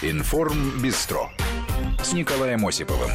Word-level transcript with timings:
Информ 0.00 0.80
Бистро 0.80 1.28
с 2.00 2.12
Николаем 2.12 2.64
Осиповым. 2.64 3.10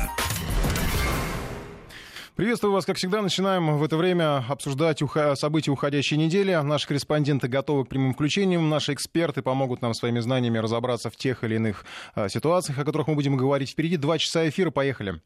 Приветствую 2.35 2.73
вас, 2.73 2.85
как 2.85 2.97
всегда. 2.97 3.21
Начинаем 3.21 3.77
в 3.77 3.83
это 3.85 3.95
время 3.95 4.43
обсуждать 4.49 5.01
события 5.35 5.71
уходящей 5.71 6.17
недели. 6.17 6.51
Наши 6.61 6.85
корреспонденты 6.85 7.47
готовы 7.47 7.85
к 7.85 7.87
прямым 7.87 8.13
включениям. 8.13 8.69
Наши 8.69 8.91
эксперты 8.91 9.41
помогут 9.41 9.81
нам 9.81 9.93
своими 9.93 10.19
знаниями 10.19 10.57
разобраться 10.57 11.09
в 11.09 11.15
тех 11.15 11.45
или 11.45 11.55
иных 11.55 11.85
а, 12.15 12.27
ситуациях, 12.27 12.79
о 12.79 12.83
которых 12.83 13.07
мы 13.07 13.15
будем 13.15 13.37
говорить. 13.37 13.69
Впереди 13.69 13.95
два 13.95 14.17
часа 14.17 14.49
эфира. 14.49 14.69
Поехали. 14.69 15.21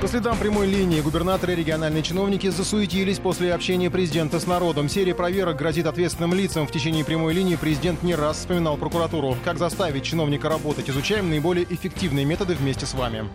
По 0.00 0.06
следам 0.06 0.38
прямой 0.38 0.68
линии 0.68 1.00
губернаторы 1.00 1.54
и 1.54 1.56
региональные 1.56 2.04
чиновники 2.04 2.48
засуетились 2.50 3.18
после 3.18 3.52
общения 3.52 3.90
президента 3.90 4.38
с 4.38 4.46
народом. 4.46 4.88
Серия 4.88 5.12
проверок 5.12 5.56
грозит 5.56 5.86
ответственным 5.86 6.34
лицам. 6.34 6.68
В 6.68 6.70
течение 6.70 7.04
прямой 7.04 7.34
линии 7.34 7.56
президент 7.56 8.04
не 8.04 8.14
раз 8.14 8.36
вспоминал 8.38 8.76
прокуратуру. 8.76 9.36
Как 9.44 9.58
заставить 9.58 10.04
чиновника 10.04 10.48
работать? 10.48 10.88
Изучаем 10.88 11.28
наиболее 11.28 11.66
эффективные 11.68 12.24
методы 12.24 12.54
вместе 12.54 12.86
с 12.86 12.94
вами. 12.94 13.28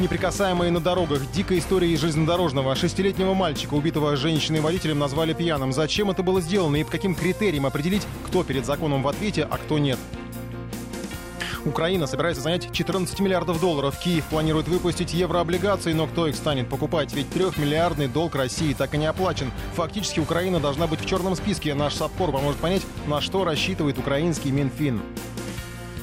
Неприкасаемые 0.00 0.72
на 0.72 0.80
дорогах. 0.80 1.22
Дикая 1.32 1.60
история 1.60 1.92
из 1.92 2.00
железнодорожного. 2.00 2.74
Шестилетнего 2.74 3.34
мальчика, 3.34 3.74
убитого 3.74 4.16
женщиной-водителем, 4.16 4.98
назвали 4.98 5.32
пьяным. 5.32 5.72
Зачем 5.72 6.10
это 6.10 6.24
было 6.24 6.40
сделано 6.40 6.74
и 6.74 6.84
по 6.84 6.90
каким 6.90 7.14
критериям 7.14 7.66
определить, 7.66 8.02
кто 8.26 8.42
перед 8.42 8.66
законом 8.66 9.04
в 9.04 9.08
ответе, 9.08 9.46
а 9.48 9.56
кто 9.56 9.78
нет? 9.78 10.00
Украина 11.64 12.06
собирается 12.06 12.42
занять 12.42 12.72
14 12.72 13.20
миллиардов 13.20 13.60
долларов. 13.60 13.98
Киев 13.98 14.24
планирует 14.26 14.68
выпустить 14.68 15.14
еврооблигации, 15.14 15.92
но 15.92 16.06
кто 16.06 16.26
их 16.26 16.36
станет 16.36 16.68
покупать? 16.68 17.12
Ведь 17.12 17.30
трехмиллиардный 17.30 18.08
долг 18.08 18.34
России 18.34 18.74
так 18.74 18.94
и 18.94 18.98
не 18.98 19.06
оплачен. 19.06 19.50
Фактически 19.74 20.20
Украина 20.20 20.60
должна 20.60 20.86
быть 20.86 21.00
в 21.00 21.06
черном 21.06 21.34
списке. 21.36 21.74
Наш 21.74 21.94
САПКОР 21.94 22.32
поможет 22.32 22.60
понять, 22.60 22.82
на 23.06 23.20
что 23.20 23.44
рассчитывает 23.44 23.98
украинский 23.98 24.50
Минфин. 24.50 25.00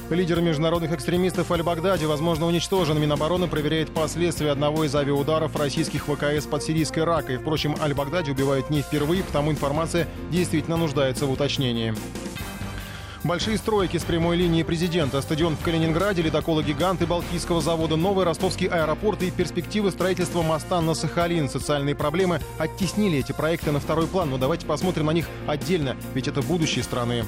Лидер 0.08 0.40
международных 0.40 0.92
экстремистов 0.92 1.50
Аль-Багдади, 1.50 2.04
возможно, 2.04 2.46
уничтожен. 2.46 3.00
Минобороны 3.00 3.48
проверяет 3.48 3.92
последствия 3.92 4.52
одного 4.52 4.84
из 4.84 4.94
авиаударов 4.94 5.56
российских 5.56 6.04
ВКС 6.04 6.46
под 6.46 6.62
сирийской 6.62 7.02
Ракой. 7.02 7.38
Впрочем, 7.38 7.74
Аль-Багдади 7.82 8.30
убивают 8.30 8.70
не 8.70 8.82
впервые, 8.82 9.24
потому 9.24 9.50
информация 9.50 10.06
действительно 10.30 10.76
нуждается 10.76 11.26
в 11.26 11.32
уточнении. 11.32 11.92
Большие 13.26 13.58
стройки 13.58 13.96
с 13.96 14.04
прямой 14.04 14.36
линии 14.36 14.62
президента, 14.62 15.20
стадион 15.20 15.56
в 15.56 15.60
Калининграде, 15.64 16.22
ледоколы-гиганты 16.22 17.06
Балтийского 17.06 17.60
завода, 17.60 17.96
новый 17.96 18.24
ростовский 18.24 18.68
аэропорт 18.68 19.20
и 19.24 19.32
перспективы 19.32 19.90
строительства 19.90 20.42
моста 20.42 20.80
на 20.80 20.94
Сахалин. 20.94 21.48
Социальные 21.48 21.96
проблемы 21.96 22.40
оттеснили 22.56 23.18
эти 23.18 23.32
проекты 23.32 23.72
на 23.72 23.80
второй 23.80 24.06
план, 24.06 24.30
но 24.30 24.38
давайте 24.38 24.64
посмотрим 24.64 25.06
на 25.06 25.10
них 25.10 25.26
отдельно, 25.48 25.96
ведь 26.14 26.28
это 26.28 26.40
будущее 26.40 26.84
страны. 26.84 27.24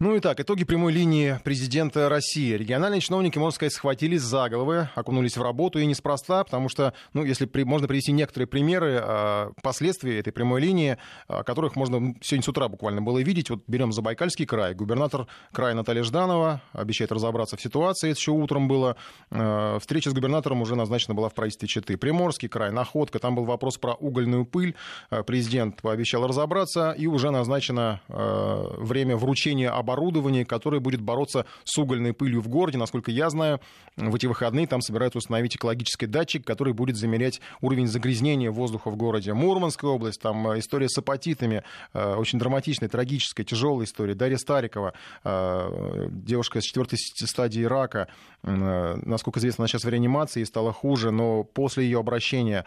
Ну 0.00 0.14
и 0.14 0.20
так, 0.20 0.38
итоги 0.38 0.62
прямой 0.62 0.92
линии 0.92 1.40
президента 1.42 2.08
России. 2.08 2.52
Региональные 2.52 3.00
чиновники, 3.00 3.36
можно 3.36 3.56
сказать, 3.56 3.72
схватились 3.72 4.22
за 4.22 4.48
головы, 4.48 4.88
окунулись 4.94 5.36
в 5.36 5.42
работу, 5.42 5.80
и 5.80 5.86
неспроста, 5.86 6.44
потому 6.44 6.68
что, 6.68 6.94
ну, 7.14 7.24
если 7.24 7.46
при, 7.46 7.64
можно 7.64 7.88
привести 7.88 8.12
некоторые 8.12 8.46
примеры 8.46 9.02
э, 9.02 9.50
последствий 9.60 10.16
этой 10.20 10.32
прямой 10.32 10.60
линии, 10.60 10.98
э, 11.28 11.42
которых 11.42 11.74
можно 11.74 12.14
сегодня 12.22 12.44
с 12.44 12.48
утра 12.48 12.68
буквально 12.68 13.02
было 13.02 13.18
видеть. 13.18 13.50
Вот 13.50 13.64
берем 13.66 13.90
Забайкальский 13.90 14.46
край. 14.46 14.72
Губернатор 14.72 15.26
края 15.50 15.74
Наталья 15.74 16.04
Жданова 16.04 16.62
обещает 16.72 17.10
разобраться 17.10 17.56
в 17.56 17.60
ситуации. 17.60 18.12
Это 18.12 18.20
еще 18.20 18.30
утром 18.30 18.68
было. 18.68 18.94
Э, 19.32 19.78
встреча 19.80 20.10
с 20.10 20.14
губернатором 20.14 20.62
уже 20.62 20.76
назначена 20.76 21.16
была 21.16 21.28
в 21.28 21.34
правительстве 21.34 21.66
Читы. 21.66 21.96
Приморский 21.96 22.48
край, 22.48 22.70
Находка. 22.70 23.18
Там 23.18 23.34
был 23.34 23.46
вопрос 23.46 23.78
про 23.78 23.94
угольную 23.94 24.46
пыль. 24.46 24.76
Президент 25.26 25.82
пообещал 25.82 26.24
разобраться, 26.24 26.92
и 26.92 27.08
уже 27.08 27.32
назначено 27.32 28.00
время 28.06 29.16
вручения 29.16 29.70
оборудование, 29.88 30.44
которое 30.44 30.80
будет 30.80 31.00
бороться 31.00 31.46
с 31.64 31.78
угольной 31.78 32.12
пылью 32.12 32.40
в 32.42 32.48
городе. 32.48 32.78
Насколько 32.78 33.10
я 33.10 33.30
знаю, 33.30 33.60
в 33.96 34.14
эти 34.14 34.26
выходные 34.26 34.66
там 34.66 34.80
собираются 34.80 35.18
установить 35.18 35.56
экологический 35.56 36.06
датчик, 36.06 36.46
который 36.46 36.72
будет 36.72 36.96
замерять 36.96 37.40
уровень 37.60 37.86
загрязнения 37.86 38.50
воздуха 38.50 38.90
в 38.90 38.96
городе. 38.96 39.32
Мурманская 39.32 39.90
область, 39.90 40.20
там 40.20 40.48
э, 40.50 40.58
история 40.58 40.88
с 40.88 40.98
апатитами, 40.98 41.62
э, 41.94 42.14
очень 42.14 42.38
драматичная, 42.38 42.88
трагическая, 42.88 43.44
тяжелая 43.44 43.86
история. 43.86 44.14
Дарья 44.14 44.36
Старикова, 44.36 44.92
э, 45.24 46.08
девушка 46.10 46.60
с 46.60 46.64
четвертой 46.64 46.98
стадии 46.98 47.62
рака, 47.62 48.08
насколько 48.42 49.40
известно, 49.40 49.62
она 49.62 49.68
сейчас 49.68 49.84
в 49.84 49.88
реанимации 49.88 50.42
и 50.42 50.44
стала 50.44 50.72
хуже, 50.72 51.10
но 51.10 51.42
после 51.42 51.84
ее 51.84 51.98
обращения 51.98 52.64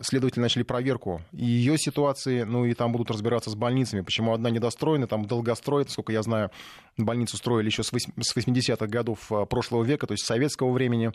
следователи 0.00 0.40
начали 0.40 0.62
проверку 0.62 1.20
ее 1.32 1.76
ситуации, 1.78 2.42
ну 2.42 2.64
и 2.64 2.74
там 2.74 2.92
будут 2.92 3.10
разбираться 3.10 3.50
с 3.50 3.56
больницами, 3.56 4.02
почему 4.02 4.32
одна 4.32 4.50
недостроена, 4.50 5.08
там 5.08 5.26
долгострой, 5.26 5.84
насколько 5.84 6.12
я 6.12 6.17
знаю, 6.22 6.50
больницу 6.96 7.36
строили 7.36 7.66
еще 7.66 7.82
с 7.82 7.92
80-х 7.92 8.86
годов 8.86 9.30
а, 9.30 9.46
прошлого 9.46 9.84
века, 9.84 10.06
то 10.06 10.12
есть 10.12 10.24
советского 10.24 10.72
времени. 10.72 11.12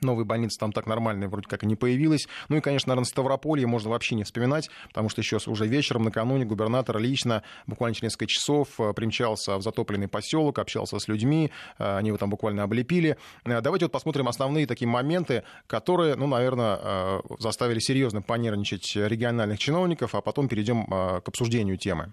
Новой 0.00 0.24
больницы 0.24 0.56
там 0.60 0.70
так 0.70 0.86
нормальной 0.86 1.26
вроде 1.26 1.48
как 1.48 1.64
и 1.64 1.66
не 1.66 1.74
появилась. 1.74 2.28
Ну 2.48 2.56
и, 2.56 2.60
конечно, 2.60 2.90
наверное, 2.90 3.08
Ставрополье 3.08 3.66
можно 3.66 3.90
вообще 3.90 4.14
не 4.14 4.22
вспоминать, 4.22 4.70
потому 4.86 5.08
что 5.08 5.20
еще 5.20 5.38
уже 5.46 5.66
вечером, 5.66 6.04
накануне, 6.04 6.44
губернатор 6.44 6.98
лично, 6.98 7.42
буквально 7.66 7.96
через 7.96 8.12
несколько 8.12 8.26
часов, 8.28 8.68
а, 8.78 8.92
примчался 8.92 9.56
в 9.56 9.62
затопленный 9.62 10.06
поселок, 10.06 10.60
общался 10.60 11.00
с 11.00 11.08
людьми, 11.08 11.50
а, 11.78 11.98
они 11.98 12.08
его 12.08 12.18
там 12.18 12.30
буквально 12.30 12.62
облепили. 12.62 13.16
Давайте 13.44 13.86
вот 13.86 13.92
посмотрим 13.92 14.28
основные 14.28 14.66
такие 14.66 14.88
моменты, 14.88 15.42
которые, 15.66 16.14
ну, 16.14 16.28
наверное, 16.28 17.20
заставили 17.38 17.80
серьезно 17.80 18.22
понервничать 18.22 18.94
региональных 18.94 19.58
чиновников, 19.58 20.14
а 20.14 20.20
потом 20.20 20.48
перейдем 20.48 20.86
к 20.86 21.22
обсуждению 21.26 21.76
темы. 21.76 22.12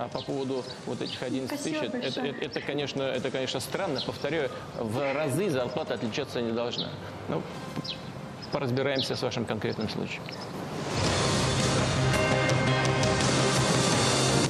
А 0.00 0.08
по 0.08 0.22
поводу 0.22 0.64
вот 0.86 1.02
этих 1.02 1.22
11 1.22 1.62
тысяч, 1.62 1.76
это, 1.76 1.98
это, 1.98 2.22
это, 2.22 2.60
конечно, 2.62 3.02
это, 3.02 3.30
конечно, 3.30 3.60
странно. 3.60 4.00
Повторяю, 4.00 4.50
в 4.78 5.12
разы 5.12 5.50
зарплата 5.50 5.92
отличаться 5.92 6.40
не 6.40 6.52
должна. 6.52 6.88
Ну, 7.28 7.42
поразбираемся 8.50 9.14
с 9.14 9.20
вашим 9.20 9.44
конкретным 9.44 9.90
случаем. 9.90 10.22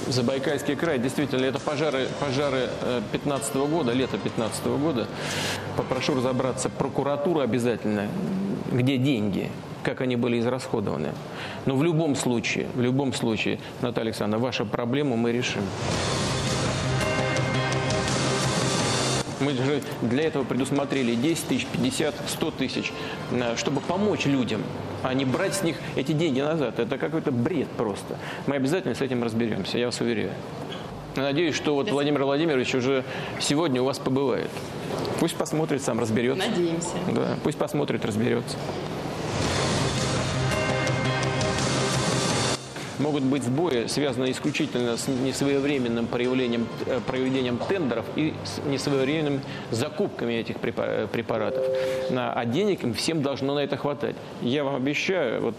Забайкальский 0.06 0.76
край, 0.76 1.00
действительно, 1.00 1.44
это 1.44 1.58
пожары, 1.58 2.06
пожары 2.20 2.70
15 3.10 3.56
-го 3.56 3.66
года, 3.66 3.92
лето 3.92 4.18
15 4.18 4.66
-го 4.66 4.78
года. 4.78 5.08
Попрошу 5.76 6.14
разобраться 6.14 6.68
прокуратуру 6.68 7.40
обязательно, 7.40 8.06
где 8.70 8.98
деньги, 8.98 9.50
как 9.82 10.00
они 10.00 10.16
были 10.16 10.40
израсходованы. 10.40 11.12
Но 11.66 11.76
в 11.76 11.82
любом 11.82 12.14
случае, 12.14 12.66
в 12.74 12.80
любом 12.80 13.12
случае, 13.12 13.58
Наталья 13.80 14.08
Александровна, 14.08 14.44
вашу 14.44 14.66
проблему 14.66 15.16
мы 15.16 15.32
решим. 15.32 15.62
Мы 19.40 19.52
же 19.52 19.82
для 20.02 20.24
этого 20.24 20.44
предусмотрели 20.44 21.14
10 21.14 21.46
тысяч, 21.48 21.66
50, 21.66 22.14
100 22.26 22.50
тысяч, 22.50 22.92
э, 23.30 23.56
чтобы 23.56 23.80
помочь 23.80 24.26
людям, 24.26 24.62
а 25.02 25.14
не 25.14 25.24
брать 25.24 25.54
с 25.54 25.62
них 25.62 25.76
эти 25.96 26.12
деньги 26.12 26.40
назад. 26.40 26.78
Это 26.78 26.98
какой-то 26.98 27.32
бред 27.32 27.68
просто. 27.68 28.18
Мы 28.46 28.56
обязательно 28.56 28.94
с 28.94 29.00
этим 29.00 29.22
разберемся, 29.22 29.78
я 29.78 29.86
вас 29.86 30.00
уверяю. 30.00 30.32
Надеюсь, 31.16 31.54
что 31.54 31.74
вот 31.74 31.90
Владимир 31.90 32.22
Владимирович 32.24 32.74
уже 32.74 33.02
сегодня 33.40 33.80
у 33.82 33.84
вас 33.86 33.98
побывает. 33.98 34.50
Пусть 35.18 35.36
посмотрит, 35.36 35.82
сам 35.82 35.98
разберется. 35.98 36.48
Надеемся. 36.48 36.88
Да, 37.08 37.36
пусть 37.42 37.58
посмотрит, 37.58 38.04
разберется. 38.04 38.56
Могут 43.00 43.24
быть 43.24 43.42
сбои, 43.42 43.86
связанные 43.86 44.32
исключительно 44.32 44.96
с 44.96 45.08
несвоевременным 45.08 46.06
проявлением, 46.06 46.68
э, 46.86 47.00
проведением 47.06 47.58
тендеров 47.58 48.04
и 48.16 48.34
с 48.44 48.64
несвоевременными 48.66 49.40
закупками 49.70 50.34
этих 50.34 50.56
э, 50.62 51.08
препаратов. 51.10 51.64
А 52.10 52.44
денег 52.44 52.84
им 52.84 52.94
всем 52.94 53.22
должно 53.22 53.54
на 53.54 53.60
это 53.60 53.76
хватать. 53.76 54.16
Я 54.42 54.64
вам 54.64 54.76
обещаю, 54.76 55.42
вот 55.42 55.56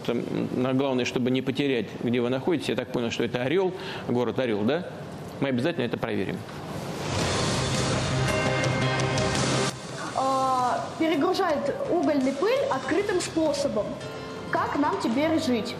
на 0.56 0.72
главное, 0.72 1.04
чтобы 1.04 1.30
не 1.30 1.42
потерять, 1.42 1.86
где 2.02 2.20
вы 2.20 2.30
находитесь, 2.30 2.68
я 2.68 2.76
так 2.76 2.88
понял, 2.92 3.10
что 3.10 3.24
это 3.24 3.42
Орел, 3.42 3.72
город 4.08 4.38
Орел, 4.38 4.62
да? 4.62 4.86
Мы 5.40 5.48
обязательно 5.48 5.84
это 5.84 5.98
проверим. 5.98 6.38
А, 10.16 10.84
перегружает 10.98 11.74
угольный 11.90 12.32
пыль 12.32 12.60
открытым 12.70 13.20
способом. 13.20 13.86
Как 14.50 14.78
нам 14.78 15.00
теперь 15.02 15.40
жить? 15.40 15.74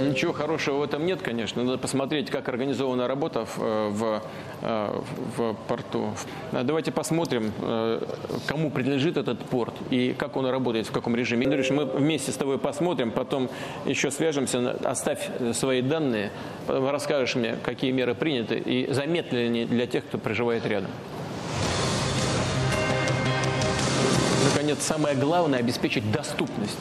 Ничего 0.00 0.32
хорошего 0.32 0.78
в 0.78 0.82
этом 0.82 1.06
нет, 1.06 1.22
конечно. 1.22 1.62
Надо 1.62 1.78
посмотреть, 1.78 2.30
как 2.30 2.48
организована 2.48 3.08
работа 3.08 3.46
в, 3.46 3.58
э, 3.58 3.88
в, 3.90 4.22
э, 4.62 5.00
в 5.36 5.54
порту. 5.66 6.14
Давайте 6.52 6.92
посмотрим, 6.92 7.52
э, 7.60 8.02
кому 8.46 8.70
принадлежит 8.70 9.16
этот 9.16 9.40
порт 9.40 9.74
и 9.90 10.14
как 10.16 10.36
он 10.36 10.46
работает, 10.46 10.86
в 10.86 10.92
каком 10.92 11.16
режиме. 11.16 11.46
Игорь, 11.46 11.64
мы 11.72 11.84
вместе 11.84 12.32
с 12.32 12.36
тобой 12.36 12.58
посмотрим, 12.58 13.10
потом 13.10 13.48
еще 13.86 14.10
свяжемся. 14.10 14.76
Оставь 14.84 15.28
свои 15.52 15.82
данные, 15.82 16.30
расскажешь 16.68 17.34
мне, 17.34 17.56
какие 17.62 17.90
меры 17.90 18.14
приняты 18.14 18.58
и 18.58 18.92
заметны 18.92 19.36
ли 19.36 19.44
они 19.46 19.64
для 19.64 19.86
тех, 19.86 20.04
кто 20.04 20.18
проживает 20.18 20.66
рядом 20.66 20.90
станет 24.64 24.80
самое 24.80 25.16
главное 25.16 25.58
обеспечить 25.58 26.10
доступность. 26.10 26.78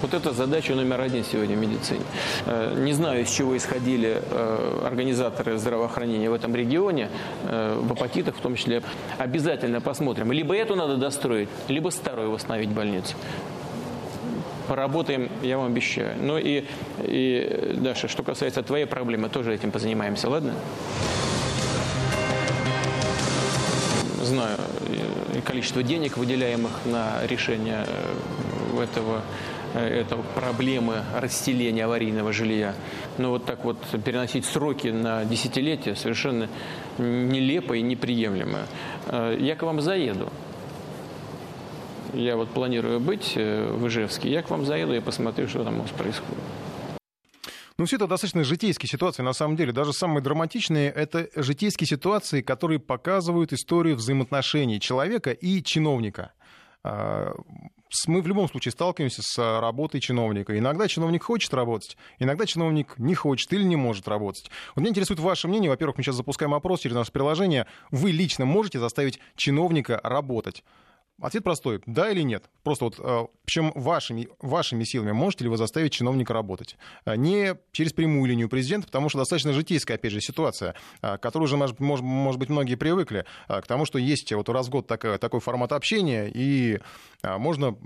Вот 0.00 0.14
это 0.14 0.32
задача 0.32 0.74
номер 0.74 1.00
один 1.00 1.24
сегодня 1.24 1.56
в 1.56 1.60
медицине. 1.60 2.02
Э, 2.46 2.74
не 2.78 2.92
знаю, 2.92 3.22
из 3.22 3.30
чего 3.30 3.56
исходили 3.56 4.22
э, 4.22 4.82
организаторы 4.84 5.58
здравоохранения 5.58 6.30
в 6.30 6.34
этом 6.34 6.54
регионе, 6.54 7.08
э, 7.44 7.76
в 7.80 7.92
апатитах 7.92 8.36
в 8.36 8.40
том 8.40 8.54
числе. 8.54 8.82
Обязательно 9.18 9.80
посмотрим. 9.80 10.30
Либо 10.30 10.54
эту 10.54 10.76
надо 10.76 10.96
достроить, 10.96 11.48
либо 11.66 11.90
старую 11.90 12.30
восстановить 12.30 12.70
больницу 12.70 13.16
поработаем, 14.68 15.30
я 15.42 15.56
вам 15.56 15.68
обещаю. 15.68 16.14
Ну 16.20 16.36
и, 16.36 16.62
и 16.98 17.74
Даша, 17.78 18.06
что 18.06 18.22
касается 18.22 18.62
твоей 18.62 18.84
проблемы, 18.84 19.30
тоже 19.30 19.54
этим 19.54 19.70
позанимаемся, 19.70 20.28
ладно? 20.28 20.52
Знаю 24.22 24.58
количество 25.46 25.82
денег, 25.82 26.18
выделяемых 26.18 26.72
на 26.84 27.26
решение 27.26 27.86
этого 28.78 29.22
это 29.74 30.16
проблемы 30.34 31.02
расселения 31.14 31.84
аварийного 31.84 32.32
жилья. 32.32 32.74
Но 33.18 33.30
вот 33.30 33.44
так 33.44 33.64
вот 33.64 33.78
переносить 34.04 34.44
сроки 34.44 34.88
на 34.88 35.24
десятилетия 35.24 35.94
совершенно 35.94 36.48
нелепо 36.98 37.74
и 37.74 37.82
неприемлемо. 37.82 38.60
Э, 39.06 39.36
я 39.38 39.56
к 39.56 39.62
вам 39.62 39.80
заеду. 39.80 40.30
Я 42.14 42.36
вот 42.36 42.50
планирую 42.50 43.00
быть 43.00 43.32
э, 43.36 43.70
в 43.70 43.86
Ижевске. 43.88 44.30
Я 44.30 44.42
к 44.42 44.50
вам 44.50 44.64
заеду 44.64 44.94
и 44.94 45.00
посмотрю, 45.00 45.48
что 45.48 45.64
там 45.64 45.78
у 45.78 45.82
вас 45.82 45.90
происходит. 45.90 46.38
Ну, 47.78 47.84
все 47.84 47.94
это 47.94 48.08
достаточно 48.08 48.42
житейские 48.42 48.88
ситуации, 48.88 49.22
на 49.22 49.32
самом 49.32 49.54
деле. 49.54 49.72
Даже 49.72 49.92
самые 49.92 50.20
драматичные— 50.20 50.90
это 50.96 51.28
житейские 51.36 51.86
ситуации, 51.86 52.40
которые 52.40 52.80
показывают 52.80 53.52
историю 53.52 53.94
взаимоотношений 53.94 54.80
человека 54.80 55.30
и 55.30 55.62
чиновника. 55.62 56.32
А, 57.88 58.10
мы 58.10 58.22
в 58.22 58.26
любом 58.26 58.48
случае 58.48 58.72
сталкиваемся 58.72 59.22
с 59.22 59.60
работой 59.60 60.00
чиновника. 60.00 60.58
Иногда 60.58 60.88
чиновник 60.88 61.22
хочет 61.24 61.52
работать, 61.54 61.96
иногда 62.18 62.46
чиновник 62.46 62.94
не 62.98 63.14
хочет 63.14 63.52
или 63.52 63.62
не 63.62 63.76
может 63.76 64.08
работать. 64.08 64.50
Вот 64.74 64.80
меня 64.80 64.90
интересует 64.90 65.20
ваше 65.20 65.48
мнение. 65.48 65.70
Во-первых, 65.70 65.98
мы 65.98 66.04
сейчас 66.04 66.16
запускаем 66.16 66.54
опрос 66.54 66.80
через 66.80 66.96
наше 66.96 67.12
приложение. 67.12 67.66
Вы 67.90 68.12
лично 68.12 68.44
можете 68.44 68.78
заставить 68.78 69.18
чиновника 69.36 70.00
работать? 70.02 70.64
Ответ 71.20 71.42
простой, 71.42 71.80
да 71.84 72.10
или 72.10 72.22
нет. 72.22 72.44
Просто 72.62 72.84
вот, 72.84 73.00
э, 73.00 73.26
причем 73.44 73.72
вашими, 73.74 74.28
вашими 74.40 74.84
силами 74.84 75.10
можете 75.10 75.44
ли 75.44 75.50
вы 75.50 75.56
заставить 75.56 75.92
чиновника 75.92 76.32
работать? 76.32 76.76
Э, 77.04 77.16
не 77.16 77.56
через 77.72 77.92
прямую 77.92 78.26
линию 78.26 78.48
президента, 78.48 78.86
потому 78.86 79.08
что 79.08 79.18
достаточно 79.18 79.52
житейская, 79.52 79.96
опять 79.96 80.12
же, 80.12 80.20
ситуация, 80.20 80.76
э, 81.02 81.16
к 81.16 81.20
которой 81.20 81.44
уже, 81.44 81.56
может, 81.56 81.80
может 81.80 82.38
быть, 82.38 82.50
многие 82.50 82.76
привыкли, 82.76 83.24
к 83.48 83.62
тому, 83.66 83.84
что 83.84 83.98
есть 83.98 84.32
вот 84.32 84.48
раз 84.48 84.68
в 84.68 84.70
год 84.70 84.86
такой, 84.86 85.18
такой 85.18 85.40
формат 85.40 85.72
общения, 85.72 86.30
и 86.32 86.78
можно 87.24 87.76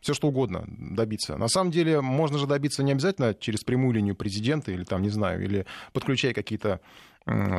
все 0.00 0.14
что 0.14 0.28
угодно 0.28 0.64
добиться. 0.66 1.36
На 1.36 1.48
самом 1.48 1.72
деле, 1.72 2.00
можно 2.00 2.38
же 2.38 2.46
добиться 2.46 2.82
не 2.82 2.92
обязательно 2.92 3.34
через 3.34 3.64
прямую 3.64 3.92
линию 3.92 4.16
президента, 4.16 4.72
или 4.72 4.84
там, 4.84 5.02
не 5.02 5.10
знаю, 5.10 5.44
или 5.44 5.66
подключая 5.92 6.32
какие-то 6.32 6.80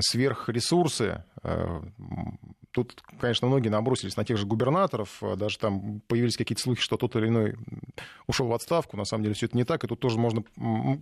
сверхресурсы, 0.02 1.24
Тут, 2.74 3.04
конечно, 3.20 3.48
многие 3.48 3.70
набросились 3.70 4.18
на 4.18 4.26
тех 4.26 4.36
же 4.38 4.48
губернаторов, 4.48 5.22
а 5.22 5.36
даже 5.36 5.60
там 5.60 6.02
появились 6.08 6.36
какие-то 6.36 6.62
слухи, 6.62 6.82
что 6.82 6.98
тот 6.98 7.16
или 7.16 7.28
иной 7.28 7.56
ушел 8.26 8.48
в 8.48 8.54
отставку. 8.54 8.98
На 8.98 9.06
самом 9.06 9.24
деле 9.24 9.36
все 9.36 9.46
это 9.46 9.56
не 9.56 9.64
так, 9.64 9.84
и 9.84 9.88
тут 9.88 10.00
тоже 10.00 10.18
можно... 10.18 10.44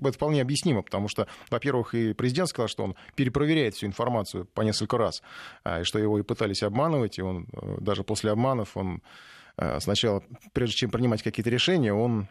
Это 0.02 0.12
вполне 0.12 0.42
объяснимо, 0.42 0.82
потому 0.82 1.08
что, 1.08 1.28
во-первых, 1.50 1.96
и 1.96 2.14
президент 2.14 2.50
сказал, 2.50 2.68
что 2.68 2.84
он 2.84 2.96
перепроверяет 3.16 3.76
всю 3.76 3.88
информацию 3.88 4.46
по 4.54 4.62
несколько 4.64 4.98
раз, 4.98 5.24
а, 5.64 5.80
и 5.80 5.84
что 5.86 5.98
его 5.98 6.20
и 6.20 6.24
пытались 6.24 6.62
обманывать, 6.62 7.18
и 7.20 7.22
он 7.22 7.48
э, 7.54 7.78
даже 7.80 8.04
после 8.04 8.32
обманов, 8.32 8.76
он 8.76 9.02
э, 9.56 9.80
сначала, 9.80 10.22
прежде 10.52 10.76
чем 10.76 10.92
принимать 10.92 11.24
какие-то 11.24 11.50
решения, 11.50 11.94
он 11.94 12.28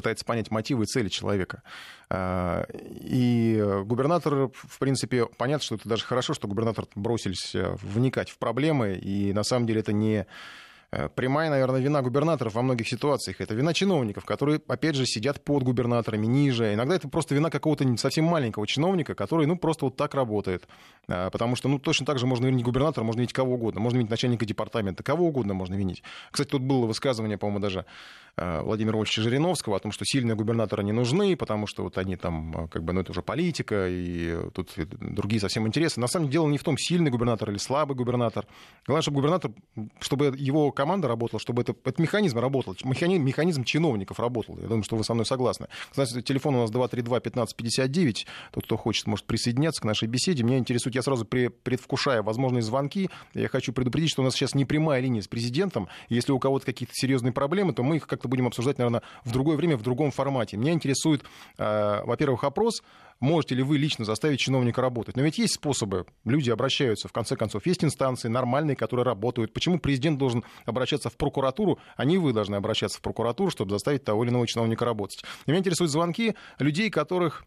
пытается 0.00 0.24
понять 0.24 0.50
мотивы 0.50 0.84
и 0.84 0.86
цели 0.86 1.08
человека. 1.08 1.62
А, 2.08 2.64
и 2.72 3.62
губернатор, 3.84 4.48
в 4.52 4.78
принципе, 4.78 5.26
понятно, 5.26 5.64
что 5.64 5.74
это 5.74 5.88
даже 5.88 6.04
хорошо, 6.04 6.32
что 6.32 6.48
губернатор 6.48 6.86
бросились 6.94 7.54
э, 7.54 7.76
вникать 7.82 8.30
в 8.30 8.38
проблемы, 8.38 8.94
и 8.94 9.34
на 9.34 9.44
самом 9.44 9.66
деле 9.66 9.80
это 9.80 9.92
не 9.92 10.26
прямая, 11.14 11.50
наверное, 11.50 11.80
вина 11.80 12.02
губернаторов 12.02 12.54
во 12.54 12.62
многих 12.62 12.88
ситуациях. 12.88 13.40
Это 13.40 13.54
вина 13.54 13.72
чиновников, 13.72 14.24
которые, 14.24 14.60
опять 14.66 14.96
же, 14.96 15.06
сидят 15.06 15.44
под 15.44 15.62
губернаторами, 15.62 16.26
ниже. 16.26 16.74
Иногда 16.74 16.96
это 16.96 17.08
просто 17.08 17.34
вина 17.34 17.50
какого-то 17.50 17.96
совсем 17.96 18.24
маленького 18.24 18.66
чиновника, 18.66 19.14
который, 19.14 19.46
ну, 19.46 19.56
просто 19.56 19.84
вот 19.84 19.96
так 19.96 20.14
работает. 20.14 20.66
Э, 21.08 21.30
потому 21.30 21.56
что, 21.56 21.68
ну, 21.68 21.78
точно 21.78 22.06
так 22.06 22.18
же 22.18 22.26
можно 22.26 22.46
винить 22.46 22.64
губернатора, 22.64 23.04
можно 23.04 23.20
винить 23.20 23.32
кого 23.32 23.54
угодно. 23.54 23.80
Можно 23.80 23.98
винить 23.98 24.10
начальника 24.10 24.44
департамента, 24.44 25.02
кого 25.02 25.28
угодно 25.28 25.54
можно 25.54 25.74
винить. 25.74 26.02
Кстати, 26.30 26.48
тут 26.48 26.62
было 26.62 26.86
высказывание, 26.86 27.38
по-моему, 27.38 27.60
даже 27.60 27.84
э, 28.36 28.60
Владимира 28.62 28.96
Вольфовича 28.96 29.22
Жириновского 29.22 29.76
о 29.76 29.78
том, 29.78 29.92
что 29.92 30.04
сильные 30.04 30.34
губернаторы 30.34 30.82
не 30.82 30.92
нужны, 30.92 31.36
потому 31.36 31.66
что 31.66 31.84
вот 31.84 31.98
они 31.98 32.16
там, 32.16 32.68
как 32.68 32.82
бы, 32.82 32.92
ну, 32.92 33.00
это 33.00 33.12
уже 33.12 33.22
политика, 33.22 33.86
и 33.88 34.36
тут 34.54 34.72
другие 34.76 35.40
совсем 35.40 35.66
интересы. 35.66 36.00
На 36.00 36.08
самом 36.08 36.26
деле, 36.26 36.32
дело 36.32 36.48
не 36.48 36.58
в 36.58 36.64
том, 36.64 36.76
сильный 36.76 37.10
губернатор 37.10 37.50
или 37.50 37.58
слабый 37.58 37.96
губернатор. 37.96 38.46
Главное, 38.86 39.02
чтобы 39.02 39.16
губернатор, 39.16 39.52
чтобы 40.00 40.34
его 40.36 40.72
команда 40.80 41.08
работала, 41.08 41.38
чтобы 41.38 41.60
это, 41.60 41.72
этот 41.72 41.98
механизм 41.98 42.38
работал, 42.38 42.74
механизм, 42.84 43.22
механизм 43.22 43.64
чиновников 43.64 44.18
работал. 44.18 44.56
Я 44.58 44.66
думаю, 44.66 44.82
что 44.82 44.96
вы 44.96 45.04
со 45.04 45.12
мной 45.12 45.26
согласны. 45.26 45.66
Кстати, 45.90 46.22
телефон 46.22 46.54
у 46.54 46.62
нас 46.62 46.70
232-1559. 46.70 48.24
Тот, 48.50 48.64
кто 48.64 48.78
хочет, 48.78 49.06
может 49.06 49.26
присоединяться 49.26 49.82
к 49.82 49.84
нашей 49.84 50.08
беседе. 50.08 50.42
Меня 50.42 50.56
интересует, 50.56 50.94
я 50.94 51.02
сразу 51.02 51.26
предвкушая 51.26 52.22
возможные 52.22 52.62
звонки, 52.62 53.10
я 53.34 53.48
хочу 53.48 53.74
предупредить, 53.74 54.10
что 54.10 54.22
у 54.22 54.24
нас 54.24 54.32
сейчас 54.32 54.54
не 54.54 54.64
прямая 54.64 55.02
линия 55.02 55.20
с 55.20 55.28
президентом. 55.28 55.88
Если 56.08 56.32
у 56.32 56.38
кого-то 56.38 56.64
какие-то 56.64 56.94
серьезные 56.94 57.32
проблемы, 57.32 57.74
то 57.74 57.82
мы 57.82 57.96
их 57.96 58.06
как-то 58.06 58.28
будем 58.28 58.46
обсуждать, 58.46 58.78
наверное, 58.78 59.02
в 59.24 59.32
другое 59.32 59.58
время, 59.58 59.76
в 59.76 59.82
другом 59.82 60.12
формате. 60.12 60.56
Меня 60.56 60.72
интересует, 60.72 61.24
э, 61.58 62.02
во-первых, 62.06 62.44
опрос, 62.44 62.82
можете 63.20 63.54
ли 63.54 63.62
вы 63.62 63.78
лично 63.78 64.04
заставить 64.04 64.40
чиновника 64.40 64.80
работать. 64.80 65.16
Но 65.16 65.22
ведь 65.22 65.38
есть 65.38 65.54
способы, 65.54 66.06
люди 66.24 66.50
обращаются, 66.50 67.08
в 67.08 67.12
конце 67.12 67.36
концов, 67.36 67.66
есть 67.66 67.84
инстанции 67.84 68.28
нормальные, 68.28 68.76
которые 68.76 69.04
работают. 69.04 69.52
Почему 69.52 69.78
президент 69.78 70.18
должен 70.18 70.44
обращаться 70.64 71.10
в 71.10 71.16
прокуратуру, 71.16 71.78
а 71.96 72.04
не 72.04 72.18
вы 72.18 72.32
должны 72.32 72.56
обращаться 72.56 72.98
в 72.98 73.02
прокуратуру, 73.02 73.50
чтобы 73.50 73.70
заставить 73.70 74.04
того 74.04 74.24
или 74.24 74.30
иного 74.30 74.46
чиновника 74.46 74.84
работать? 74.84 75.22
И 75.46 75.50
меня 75.50 75.60
интересуют 75.60 75.90
звонки 75.90 76.34
людей, 76.58 76.90
которых 76.90 77.44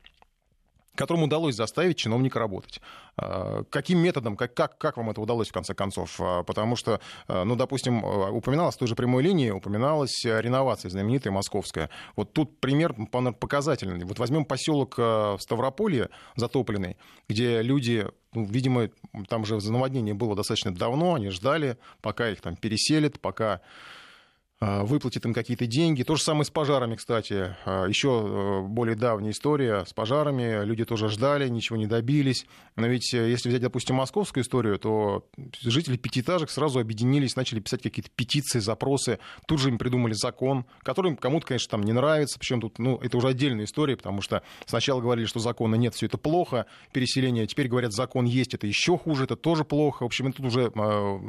которому 0.95 1.25
удалось 1.25 1.55
заставить 1.55 1.97
чиновника 1.97 2.39
работать. 2.39 2.81
А, 3.17 3.63
каким 3.69 3.99
методом, 3.99 4.35
как, 4.35 4.53
как, 4.53 4.77
как 4.77 4.97
вам 4.97 5.09
это 5.09 5.21
удалось, 5.21 5.49
в 5.49 5.53
конце 5.53 5.73
концов? 5.73 6.19
А, 6.19 6.43
потому 6.43 6.75
что, 6.75 6.99
а, 7.27 7.43
ну, 7.43 7.55
допустим, 7.55 8.03
упоминалась 8.03 8.75
той 8.75 8.87
же 8.87 8.95
прямой 8.95 9.23
линии, 9.23 9.49
упоминалась 9.49 10.23
реновация 10.23 10.89
знаменитая 10.89 11.33
московская. 11.33 11.89
Вот 12.15 12.33
тут 12.33 12.59
пример 12.59 12.93
показательный. 12.93 14.05
Вот 14.05 14.19
возьмем 14.19 14.45
поселок 14.45 14.99
Ставрополье 15.39 16.09
затопленный, 16.35 16.97
где 17.27 17.61
люди 17.61 18.07
ну, 18.33 18.45
видимо, 18.45 18.89
там 19.29 19.45
же 19.45 19.57
наводнение 19.69 20.15
было 20.15 20.35
достаточно 20.35 20.73
давно, 20.73 21.13
они 21.13 21.29
ждали, 21.29 21.77
пока 22.01 22.29
их 22.29 22.41
там 22.41 22.55
переселят, 22.55 23.19
пока 23.19 23.61
выплатит 24.83 25.25
им 25.25 25.33
какие-то 25.33 25.65
деньги. 25.65 26.03
То 26.03 26.15
же 26.15 26.23
самое 26.23 26.45
с 26.45 26.49
пожарами, 26.49 26.95
кстати. 26.95 27.55
А, 27.65 27.85
Еще 27.85 28.09
э, 28.09 28.61
более 28.67 28.95
давняя 28.95 29.31
история 29.31 29.83
с 29.85 29.93
пожарами. 29.93 30.63
Люди 30.63 30.85
тоже 30.85 31.09
ждали, 31.09 31.47
ничего 31.49 31.77
не 31.77 31.87
добились. 31.87 32.45
Но 32.75 32.87
ведь 32.87 33.13
э, 33.13 33.29
если 33.29 33.49
взять, 33.49 33.61
допустим, 33.61 33.95
московскую 33.95 34.43
историю, 34.43 34.79
то 34.79 35.25
жители 35.61 35.97
пятиэтажек 35.97 36.49
сразу 36.49 36.79
объединились, 36.79 37.35
начали 37.35 37.59
писать 37.59 37.81
какие-то 37.81 38.09
петиции, 38.15 38.59
запросы. 38.59 39.19
Тут 39.47 39.59
же 39.59 39.69
им 39.69 39.77
придумали 39.77 40.13
закон, 40.13 40.65
который 40.83 41.15
кому-то, 41.15 41.47
конечно, 41.47 41.71
там 41.71 41.81
не 41.81 41.91
нравится. 41.91 42.39
Причем 42.39 42.61
тут, 42.61 42.79
ну, 42.79 42.97
это 42.97 43.17
уже 43.17 43.27
отдельная 43.27 43.65
история, 43.65 43.97
потому 43.97 44.21
что 44.21 44.43
сначала 44.65 45.01
говорили, 45.01 45.25
что 45.25 45.39
закона 45.39 45.75
нет, 45.75 45.95
все 45.95 46.05
это 46.05 46.17
плохо, 46.17 46.67
переселение. 46.91 47.47
Теперь 47.47 47.67
говорят, 47.67 47.91
закон 47.91 48.25
есть, 48.25 48.53
это 48.53 48.67
еще 48.67 48.97
хуже, 48.97 49.25
это 49.25 49.35
тоже 49.35 49.65
плохо. 49.65 50.03
В 50.03 50.05
общем, 50.05 50.31
тут 50.31 50.45
уже, 50.45 50.71
а, 50.75 51.19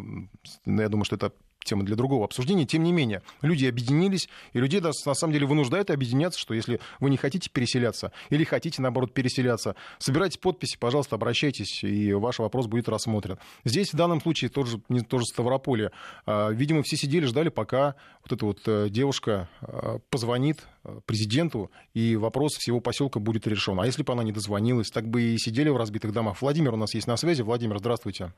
я 0.67 0.89
думаю, 0.89 1.05
что 1.05 1.17
это 1.17 1.33
тема 1.65 1.85
для 1.85 1.97
другого 1.97 2.25
обсуждения. 2.25 2.67
Тем 2.67 2.83
не 2.83 2.93
менее, 2.93 3.23
люди 3.43 3.67
объединились, 3.67 4.29
и 4.53 4.59
людей 4.59 4.81
на 4.81 4.93
самом 4.93 5.33
деле 5.33 5.47
вынуждают 5.47 5.91
объединяться, 5.91 6.39
что 6.39 6.55
если 6.55 6.81
вы 7.01 7.11
не 7.11 7.17
хотите 7.17 7.51
переселяться 7.51 8.13
или 8.31 8.45
хотите, 8.45 8.83
наоборот, 8.83 9.13
переселяться, 9.13 9.75
собирайте 9.99 10.39
подписи, 10.39 10.79
пожалуйста, 10.79 11.17
обращайтесь, 11.17 11.83
и 11.83 12.13
ваш 12.13 12.39
вопрос 12.39 12.67
будет 12.67 12.89
рассмотрен. 12.89 13.39
Здесь 13.65 13.93
в 13.93 13.97
данном 13.97 14.21
случае 14.21 14.51
тоже, 14.51 14.81
не, 14.89 15.01
тоже 15.01 15.25
Ставрополье. 15.25 15.91
А, 16.27 16.51
видимо, 16.51 16.83
все 16.83 16.97
сидели, 16.97 17.25
ждали, 17.27 17.49
пока 17.49 17.97
вот 18.23 18.33
эта 18.33 18.47
вот 18.47 18.61
э, 18.67 18.89
девушка 18.91 19.49
а, 19.61 19.99
позвонит 20.11 20.67
э, 20.85 21.01
президенту, 21.07 21.71
и 21.95 22.17
вопрос 22.17 22.53
всего 22.55 22.81
поселка 22.81 23.21
будет 23.21 23.47
решен. 23.47 23.81
А 23.81 23.87
если 23.87 24.03
бы 24.03 24.13
она 24.13 24.23
не 24.23 24.33
дозвонилась, 24.33 24.91
так 24.91 25.09
бы 25.09 25.23
и 25.23 25.39
сидели 25.39 25.69
в 25.69 25.77
разбитых 25.77 26.13
домах. 26.13 26.41
Владимир 26.41 26.75
у 26.75 26.77
нас 26.77 26.95
есть 26.95 27.07
на 27.07 27.17
связи. 27.17 27.43
Владимир, 27.43 27.79
здравствуйте. 27.79 28.33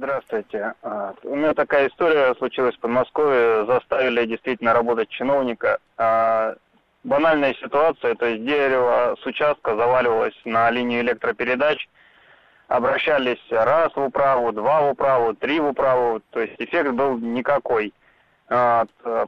А, 0.00 0.06
здравствуйте. 0.06 0.74
А, 0.82 1.14
у 1.24 1.36
меня 1.36 1.54
такая 1.54 1.88
история 1.88 2.34
случилась 2.36 2.74
в 2.76 2.80
Подмосковье. 2.80 3.66
Заставили 3.66 4.24
действительно 4.26 4.72
работать 4.72 5.08
чиновника. 5.08 5.78
А, 5.96 6.54
банальная 7.04 7.54
ситуация, 7.54 8.14
то 8.14 8.26
есть 8.26 8.44
дерево 8.44 9.16
с 9.20 9.26
участка 9.26 9.76
заваливалось 9.76 10.38
на 10.44 10.70
линию 10.70 11.02
электропередач. 11.02 11.88
Обращались 12.68 13.40
раз 13.50 13.94
в 13.94 14.00
управу, 14.00 14.52
два 14.52 14.82
в 14.82 14.90
управу, 14.90 15.34
три 15.34 15.60
в 15.60 15.68
управу. 15.68 16.20
То 16.30 16.40
есть 16.40 16.54
эффект 16.58 16.92
был 16.92 17.18
никакой. 17.18 17.92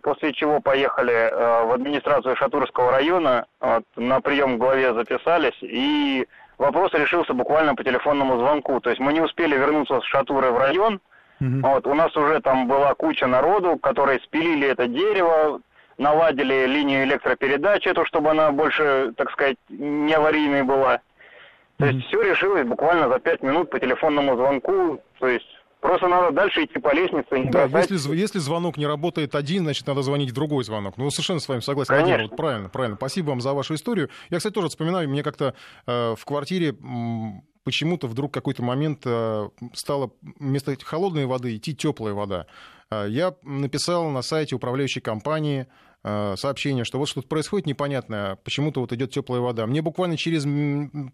После 0.02 0.32
чего 0.32 0.60
поехали 0.60 1.30
в 1.66 1.74
администрацию 1.74 2.34
Шатурского 2.34 2.90
района, 2.90 3.46
на 3.94 4.20
прием 4.20 4.56
к 4.56 4.58
главе 4.58 4.94
записались, 4.94 5.56
и 5.60 6.26
вопрос 6.62 6.92
решился 6.94 7.34
буквально 7.34 7.74
по 7.74 7.84
телефонному 7.84 8.38
звонку. 8.38 8.80
То 8.80 8.90
есть 8.90 9.00
мы 9.00 9.12
не 9.12 9.20
успели 9.20 9.56
вернуться 9.56 10.00
с 10.00 10.04
Шатуры 10.04 10.50
в 10.50 10.58
район, 10.58 11.00
Mm-hmm. 11.40 11.60
Вот, 11.62 11.86
у 11.88 11.94
нас 11.94 12.16
уже 12.16 12.40
там 12.40 12.68
была 12.68 12.94
куча 12.94 13.26
народу, 13.26 13.76
которые 13.76 14.20
спилили 14.20 14.68
это 14.68 14.86
дерево, 14.86 15.60
наладили 15.98 16.66
линию 16.66 17.02
электропередач, 17.02 17.84
эту, 17.84 18.04
чтобы 18.04 18.30
она 18.30 18.52
больше, 18.52 19.12
так 19.16 19.30
сказать, 19.32 19.56
не 19.68 20.14
аварийной 20.14 20.62
была. 20.62 21.00
То 21.78 21.86
есть 21.86 22.06
все 22.06 22.22
решилось 22.22 22.64
буквально 22.64 23.08
за 23.08 23.18
пять 23.18 23.42
минут 23.42 23.70
по 23.70 23.80
телефонному 23.80 24.36
звонку. 24.36 25.00
То 25.18 25.26
есть 25.26 25.48
Просто 25.82 26.06
надо 26.06 26.30
дальше 26.30 26.64
идти 26.64 26.78
по 26.78 26.94
лестнице. 26.94 27.50
Да, 27.50 27.64
если, 27.64 28.14
если 28.14 28.38
звонок 28.38 28.76
не 28.76 28.86
работает 28.86 29.34
один, 29.34 29.64
значит, 29.64 29.84
надо 29.88 30.02
звонить 30.02 30.30
в 30.30 30.32
другой 30.32 30.62
звонок. 30.62 30.96
Ну, 30.96 31.10
совершенно 31.10 31.40
с 31.40 31.48
вами 31.48 31.58
согласен. 31.58 31.92
Конечно. 31.92 32.28
Вот 32.28 32.36
правильно, 32.36 32.68
правильно. 32.68 32.96
Спасибо 32.96 33.30
вам 33.30 33.40
за 33.40 33.52
вашу 33.52 33.74
историю. 33.74 34.08
Я, 34.30 34.38
кстати, 34.38 34.54
тоже 34.54 34.68
вспоминаю, 34.68 35.08
мне 35.08 35.24
как-то 35.24 35.54
э, 35.88 36.14
в 36.16 36.24
квартире 36.24 36.76
почему-то 37.64 38.06
вдруг 38.06 38.32
какой-то 38.32 38.62
момент 38.62 39.02
э, 39.04 39.48
стало 39.74 40.12
вместо 40.38 40.76
холодной 40.84 41.26
воды 41.26 41.56
идти 41.56 41.74
теплая 41.74 42.14
вода. 42.14 42.46
Э, 42.88 43.06
я 43.08 43.34
написал 43.42 44.08
на 44.10 44.22
сайте 44.22 44.54
управляющей 44.54 45.00
компании 45.00 45.66
сообщение, 46.04 46.84
что 46.84 46.98
вот 46.98 47.08
что-то 47.08 47.28
происходит 47.28 47.66
непонятное, 47.66 48.36
почему-то 48.36 48.80
вот 48.80 48.92
идет 48.92 49.12
теплая 49.12 49.40
вода. 49.40 49.66
Мне 49.66 49.82
буквально 49.82 50.16
через 50.16 50.44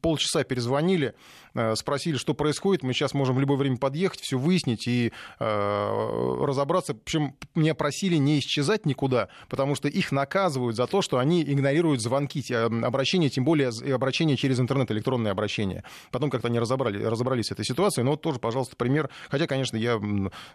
полчаса 0.00 0.44
перезвонили, 0.44 1.14
э, 1.54 1.74
спросили, 1.76 2.16
что 2.16 2.34
происходит. 2.34 2.82
Мы 2.82 2.94
сейчас 2.94 3.12
можем 3.12 3.36
в 3.36 3.40
любое 3.40 3.58
время 3.58 3.76
подъехать, 3.76 4.20
все 4.20 4.38
выяснить 4.38 4.86
и 4.86 5.12
э, 5.38 6.44
разобраться. 6.44 6.94
Причем 6.94 7.34
меня 7.54 7.74
просили 7.74 8.16
не 8.16 8.38
исчезать 8.38 8.86
никуда, 8.86 9.28
потому 9.48 9.74
что 9.74 9.88
их 9.88 10.12
наказывают 10.12 10.76
за 10.76 10.86
то, 10.86 11.02
что 11.02 11.18
они 11.18 11.42
игнорируют 11.42 12.00
звонки, 12.00 12.42
обращения, 12.52 13.28
тем 13.28 13.44
более 13.44 13.70
обращения 13.94 14.36
через 14.36 14.58
интернет, 14.60 14.90
электронные 14.90 15.32
обращения. 15.32 15.84
Потом 16.10 16.30
как-то 16.30 16.48
они 16.48 16.58
разобрали, 16.58 17.02
разобрались 17.02 17.46
с 17.46 17.52
этой 17.52 17.64
ситуацией. 17.64 18.04
Но 18.04 18.12
вот 18.12 18.22
тоже, 18.22 18.38
пожалуйста, 18.38 18.76
пример. 18.76 19.10
Хотя, 19.28 19.46
конечно, 19.46 19.76
я 19.76 20.00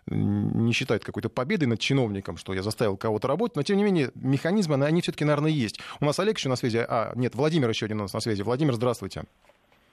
не 0.08 0.74
считаю 0.74 0.98
это 0.98 1.06
какой-то 1.06 1.30
победой 1.30 1.68
над 1.68 1.80
чиновником, 1.80 2.38
что 2.38 2.54
я 2.54 2.64
заставил 2.64 2.98
кого-то 2.98 3.28
работать, 3.28 3.56
но 3.56 3.64
тем 3.64 3.78
не 3.78 3.84
менее 3.84 4.12
механизмы, 4.24 4.84
они 4.84 5.02
все-таки, 5.02 5.26
наверное, 5.26 5.52
есть. 5.52 5.80
У 6.00 6.06
нас 6.06 6.20
Олег 6.20 6.38
еще 6.38 6.50
на 6.50 6.56
связи. 6.56 6.86
А, 6.88 7.12
нет, 7.16 7.36
Владимир 7.36 7.70
еще 7.70 7.86
один 7.86 8.00
у 8.00 8.04
нас 8.04 8.14
на 8.14 8.20
связи. 8.20 8.42
Владимир, 8.42 8.74
здравствуйте. 8.74 9.24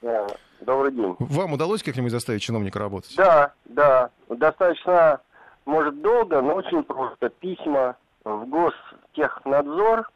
Да, 0.01 0.27
добрый 0.61 0.91
день. 0.91 1.15
Вам 1.19 1.53
удалось 1.53 1.83
как-нибудь 1.83 2.11
заставить 2.11 2.41
чиновника 2.41 2.79
работать? 2.79 3.13
Да, 3.15 3.53
да. 3.65 4.09
Достаточно, 4.29 5.19
может, 5.65 6.01
долго, 6.01 6.41
но 6.41 6.55
очень 6.55 6.83
просто. 6.83 7.29
Письма 7.29 7.97
в 8.23 8.47
Гостехнадзор 8.49 10.09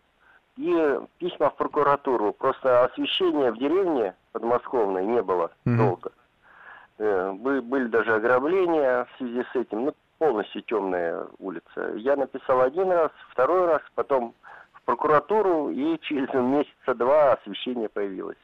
и 0.58 1.00
письма 1.20 1.50
в 1.50 1.56
прокуратуру. 1.56 2.34
Просто 2.34 2.86
освещения 2.86 3.52
в 3.52 3.58
деревне 3.58 4.16
подмосковной 4.32 5.06
не 5.06 5.22
было 5.22 5.52
mm-hmm. 5.66 5.78
долго. 5.78 6.12
Э, 6.98 7.32
были 7.34 7.88
даже 7.88 8.16
ограбления 8.16 9.06
в 9.06 9.18
связи 9.18 9.44
с 9.52 9.56
этим. 9.56 9.86
Ну, 9.86 9.96
полностью 10.18 10.62
темная 10.64 11.28
улица. 11.40 11.94
Я 11.96 12.16
написал 12.16 12.62
один 12.62 12.92
раз, 12.92 13.12
второй 13.32 13.66
раз, 13.66 13.82
потом 13.96 14.34
в 14.74 14.82
прокуратуру, 14.84 15.70
и 15.70 15.98
через 16.02 16.34
месяца 16.34 16.94
два 16.96 17.34
освещение 17.34 17.90
появилось. 17.90 18.38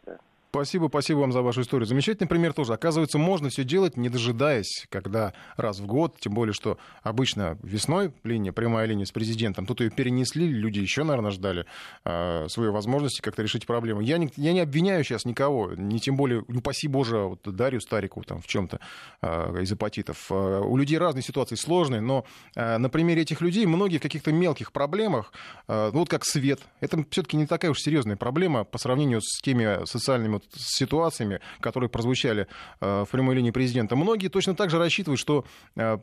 Спасибо, 0.54 0.88
спасибо 0.90 1.20
вам 1.20 1.32
за 1.32 1.42
вашу 1.42 1.62
историю. 1.62 1.88
Замечательный 1.88 2.28
пример 2.28 2.52
тоже. 2.52 2.74
Оказывается, 2.74 3.18
можно 3.18 3.48
все 3.48 3.64
делать, 3.64 3.96
не 3.96 4.10
дожидаясь, 4.10 4.86
когда 4.90 5.32
раз 5.56 5.80
в 5.80 5.86
год, 5.86 6.18
тем 6.20 6.34
более, 6.34 6.52
что 6.52 6.78
обычно 7.04 7.58
весной 7.64 8.12
линия, 8.26 8.52
прямая 8.52 8.86
линия 8.86 9.06
с 9.06 9.14
президентом, 9.14 9.66
тут 9.66 9.80
ее 9.80 9.92
перенесли, 9.92 10.46
люди 10.46 10.80
еще, 10.80 11.06
наверное, 11.06 11.32
ждали 11.32 11.66
э, 12.04 12.50
свои 12.50 12.68
возможности 12.68 13.22
как-то 13.22 13.44
решить 13.44 13.66
проблему. 13.66 14.02
Я 14.02 14.18
не, 14.18 14.30
я 14.36 14.52
не 14.52 14.60
обвиняю 14.60 15.06
сейчас 15.06 15.24
никого, 15.24 15.72
не 15.74 16.02
тем 16.02 16.18
более, 16.18 16.44
ну, 16.50 16.62
Боже, 16.90 17.18
вот 17.20 17.40
Дарью 17.44 17.80
Старику 17.80 18.22
там 18.24 18.42
в 18.42 18.48
чем-то 18.48 18.82
э, 19.22 19.62
из 19.62 19.72
апатитов. 19.72 20.30
Э, 20.30 20.60
у 20.60 20.76
людей 20.76 20.98
разные 20.98 21.24
ситуации 21.24 21.56
сложные, 21.56 22.02
но 22.02 22.26
э, 22.58 22.78
на 22.78 22.90
примере 22.90 23.22
этих 23.22 23.40
людей 23.40 23.66
многие 23.66 24.00
в 24.00 24.02
каких-то 24.02 24.34
мелких 24.34 24.74
проблемах, 24.74 25.32
э, 25.70 25.92
вот 25.94 26.10
как 26.10 26.26
свет, 26.26 26.60
это 26.82 27.06
все-таки 27.10 27.38
не 27.38 27.48
такая 27.48 27.72
уж 27.72 27.80
серьезная 27.80 28.18
проблема 28.18 28.66
по 28.66 28.78
сравнению 28.78 29.22
с 29.22 29.40
теми 29.42 29.86
социальными 29.86 30.41
вот 30.42 30.62
ситуациями, 30.62 31.40
которые 31.60 31.90
прозвучали 31.90 32.48
э, 32.80 33.04
в 33.08 33.10
прямой 33.12 33.36
линии 33.36 33.52
президента, 33.52 33.96
многие 33.96 34.28
точно 34.28 34.56
так 34.56 34.70
же 34.70 34.78
рассчитывают, 34.78 35.20
что 35.20 35.46
э, 35.76 35.98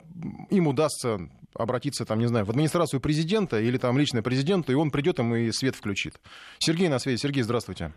им 0.49 0.67
удастся 0.67 1.19
обратиться, 1.53 2.05
там, 2.05 2.19
не 2.19 2.27
знаю, 2.27 2.45
в 2.45 2.49
администрацию 2.49 2.99
президента 2.99 3.59
или 3.59 3.77
там 3.77 3.97
лично 3.97 4.21
президенту, 4.21 4.71
и 4.71 4.75
он 4.75 4.91
придет 4.91 5.19
им 5.19 5.35
и 5.35 5.51
свет 5.51 5.75
включит. 5.75 6.15
Сергей 6.59 6.87
на 6.87 6.99
связи. 6.99 7.17
Сергей, 7.17 7.43
здравствуйте. 7.43 7.91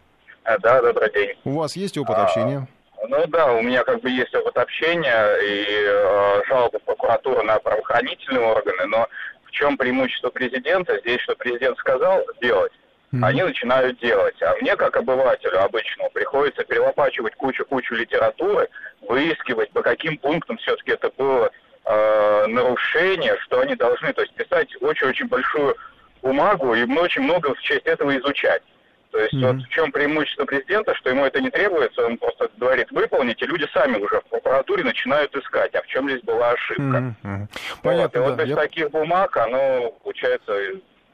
А, 0.45 0.59
да, 0.59 0.83
добрый 0.83 1.13
день. 1.13 1.37
У 1.45 1.53
вас 1.53 1.77
есть 1.77 1.97
опыт 1.99 2.17
а, 2.17 2.25
общения? 2.25 2.67
Ну 3.09 3.27
да, 3.29 3.53
у 3.53 3.63
меня 3.63 3.85
как 3.85 4.01
бы 4.01 4.11
есть 4.11 4.35
опыт 4.35 4.57
общения 4.57 5.37
и 5.43 5.65
э, 5.69 6.43
жалобы 6.49 6.79
в 6.79 6.83
прокуратуру 6.83 7.43
на 7.43 7.59
правоохранительные 7.59 8.47
органы, 8.47 8.87
но 8.87 9.07
в 9.45 9.51
чем 9.51 9.77
преимущество 9.77 10.31
президента? 10.31 10.99
Здесь, 11.01 11.21
что 11.21 11.37
президент 11.37 11.79
сказал, 11.79 12.23
делать 12.41 12.73
mm-hmm. 13.13 13.25
они 13.25 13.43
начинают 13.43 13.99
делать. 13.99 14.41
А 14.43 14.55
мне, 14.61 14.77
как 14.77 14.97
обывателю 14.97 15.63
обычному, 15.63 16.11
приходится 16.11 16.65
перелопачивать 16.65 17.35
кучу-кучу 17.35 17.95
литературы, 17.95 18.69
выискивать, 19.09 19.71
по 19.71 19.83
каким 19.83 20.17
пунктам 20.19 20.57
все-таки 20.59 20.93
это 20.93 21.11
было 21.17 21.51
э, 21.85 22.47
нарушение, 22.47 23.37
что 23.41 23.61
они 23.61 23.75
должны, 23.75 24.13
то 24.13 24.23
есть 24.23 24.35
писать 24.35 24.69
очень-очень 24.81 25.29
большую 25.29 25.77
бумагу 26.23 26.75
и 26.75 26.85
очень 26.85 27.23
много 27.23 27.55
в 27.55 27.61
честь 27.61 27.87
этого 27.87 28.17
изучать. 28.17 28.63
То 29.11 29.19
есть 29.19 29.35
mm-hmm. 29.35 29.53
вот 29.53 29.63
в 29.63 29.69
чем 29.69 29.93
преимущество 29.93 30.47
президента, 30.47 30.95
что 30.95 31.11
ему 31.11 31.27
это 31.27 31.39
не 31.41 31.51
требуется, 31.51 32.07
он 32.07 32.17
просто 32.17 32.51
говорит 32.57 32.91
выполнить, 32.93 33.43
и 33.43 33.47
люди 33.47 33.69
сами 33.75 33.99
уже 33.99 34.21
в 34.21 34.25
прокуратуре 34.25 34.85
начинают 34.85 35.37
искать, 35.37 35.75
а 35.75 35.83
в 35.83 35.87
чем 35.87 36.09
здесь 36.09 36.23
была 36.23 36.53
ошибка. 36.53 37.15
Mm-hmm. 37.23 37.47
Понятно, 37.83 38.21
вот, 38.23 38.29
и 38.29 38.31
вот 38.31 38.41
без 38.41 38.49
Я... 38.49 38.57
таких 38.57 38.91
бумаг 38.91 39.37
оно 39.37 39.91
получается 40.03 40.57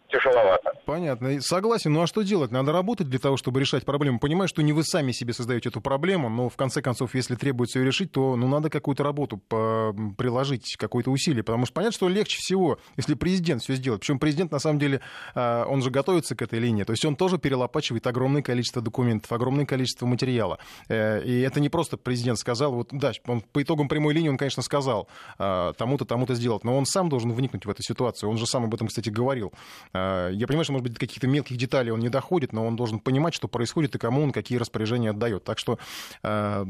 тяжеловато. 0.09 0.73
Понятно. 0.85 1.41
Согласен. 1.41 1.93
Ну 1.93 2.03
а 2.03 2.07
что 2.07 2.23
делать? 2.23 2.51
Надо 2.51 2.73
работать 2.73 3.09
для 3.09 3.19
того, 3.19 3.37
чтобы 3.37 3.61
решать 3.61 3.85
проблему. 3.85 4.19
Понимаю, 4.19 4.49
что 4.49 4.63
не 4.63 4.73
вы 4.73 4.83
сами 4.85 5.13
себе 5.13 5.33
создаете 5.33 5.69
эту 5.69 5.81
проблему, 5.81 6.29
но 6.29 6.49
в 6.49 6.57
конце 6.57 6.81
концов, 6.81 7.15
если 7.15 7.35
требуется 7.35 7.79
ее 7.79 7.85
решить, 7.85 8.13
то 8.13 8.37
ну, 8.37 8.49
надо 8.49 8.71
какую-то 8.71 9.05
работу 9.05 9.39
приложить, 9.39 10.77
какое-то 10.79 11.11
усилие. 11.11 11.43
Потому 11.43 11.67
что 11.67 11.75
понятно, 11.75 11.95
что 11.95 12.09
легче 12.09 12.39
всего, 12.39 12.79
если 12.97 13.15
президент 13.15 13.63
все 13.63 13.75
сделает. 13.75 14.01
Причем 14.01 14.19
президент, 14.19 14.51
на 14.51 14.59
самом 14.59 14.79
деле, 14.79 15.01
а, 15.35 15.67
он 15.67 15.83
же 15.83 15.91
готовится 15.91 16.35
к 16.35 16.43
этой 16.43 16.59
линии. 16.59 16.85
То 16.85 16.93
есть 16.93 17.05
он 17.05 17.17
тоже 17.17 17.39
перелопачивает 17.39 18.07
огромное 18.07 18.43
количество 18.43 18.81
документов, 18.81 19.31
огромное 19.33 19.67
количество 19.67 20.07
материала. 20.07 20.59
Э, 20.89 21.23
и 21.23 21.41
это 21.41 21.61
не 21.61 21.69
просто 21.69 21.97
президент 21.97 22.39
сказал, 22.39 22.73
вот 22.73 22.89
да, 22.93 23.13
он 23.27 23.43
по 23.43 23.63
итогам 23.63 23.89
прямой 23.89 24.15
линии 24.15 24.29
он, 24.29 24.39
конечно, 24.39 24.63
сказал 24.63 25.09
а, 25.39 25.73
тому-то, 25.75 26.05
тому-то 26.05 26.35
сделать, 26.35 26.65
но 26.65 26.77
он 26.77 26.87
сам 26.87 27.09
должен 27.09 27.33
вникнуть 27.33 27.67
в 27.67 27.71
эту 27.71 27.83
ситуацию. 27.83 28.31
Он 28.31 28.39
же 28.39 28.47
сам 28.47 28.65
об 28.65 28.75
этом, 28.75 28.89
кстати, 28.89 29.11
говорил. 29.11 29.53
А, 29.99 30.31
я 30.31 30.47
понимаю, 30.47 30.65
что, 30.65 30.73
может 30.73 30.85
быть, 30.85 30.93
до 30.95 31.01
каких-то 31.01 31.27
мелких 31.27 31.57
деталей 31.57 31.91
он 31.91 32.01
не 32.01 32.09
доходит, 32.09 32.53
но 32.53 32.67
он 32.67 32.77
должен 32.77 33.01
понимать, 33.01 33.35
что 33.35 33.49
происходит 33.49 33.95
и 33.95 33.99
кому 33.99 34.23
он 34.23 34.33
какие 34.33 34.59
распоряжения 34.59 35.11
отдает. 35.11 35.45
Так 35.45 35.59
что 35.59 35.79
а, 36.23 36.65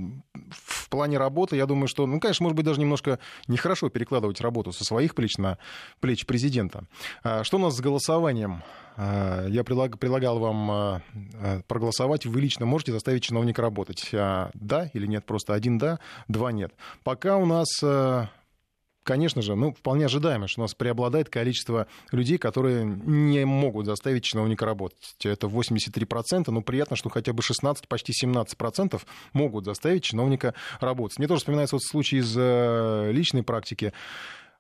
в 0.50 0.88
плане 0.88 1.18
работы, 1.18 1.56
я 1.56 1.66
думаю, 1.66 1.88
что, 1.88 2.06
ну, 2.06 2.20
конечно, 2.20 2.44
может 2.44 2.56
быть, 2.56 2.64
даже 2.64 2.80
немножко 2.80 3.18
нехорошо 3.47 3.88
перекладывать 3.90 4.40
работу 4.40 4.73
со 4.73 4.85
своих 4.85 5.14
плеч 5.14 5.38
на 5.38 5.58
плечи 6.00 6.26
президента. 6.26 6.85
А, 7.23 7.44
что 7.44 7.58
у 7.58 7.61
нас 7.61 7.76
с 7.76 7.80
голосованием? 7.80 8.62
Я 8.97 9.62
предлагал 9.62 10.40
вам 10.40 11.02
проголосовать. 11.68 12.26
Вы 12.26 12.40
лично 12.40 12.66
можете 12.66 12.90
заставить 12.90 13.23
чиновника 13.23 13.62
работать. 13.62 14.08
Да 14.11 14.90
или 14.92 15.06
нет? 15.06 15.25
Просто 15.25 15.54
один 15.54 15.78
да, 15.78 16.00
два 16.26 16.50
нет. 16.50 16.73
Пока 17.04 17.37
у 17.37 17.47
нас 17.47 17.68
конечно 19.09 19.41
же, 19.41 19.55
ну, 19.55 19.73
вполне 19.73 20.05
ожидаемо, 20.05 20.49
что 20.49 20.61
у 20.61 20.65
нас 20.65 20.75
преобладает 20.75 21.31
количество 21.31 21.87
людей, 22.12 22.37
которые 22.37 22.85
не 22.85 23.47
могут 23.47 23.87
заставить 23.87 24.23
чиновника 24.23 24.67
работать. 24.67 25.17
Это 25.25 25.47
83%, 25.47 26.50
но 26.50 26.61
приятно, 26.61 26.95
что 26.95 27.09
хотя 27.09 27.33
бы 27.33 27.43
16, 27.43 27.88
почти 27.88 28.12
17% 28.12 29.00
могут 29.33 29.65
заставить 29.65 30.05
чиновника 30.05 30.53
работать. 30.81 31.19
Мне 31.19 31.27
тоже 31.27 31.38
вспоминается 31.38 31.77
вот 31.77 31.85
случай 31.85 32.19
из 32.19 32.37
э, 32.37 33.11
личной 33.11 33.43
практики. 33.43 33.95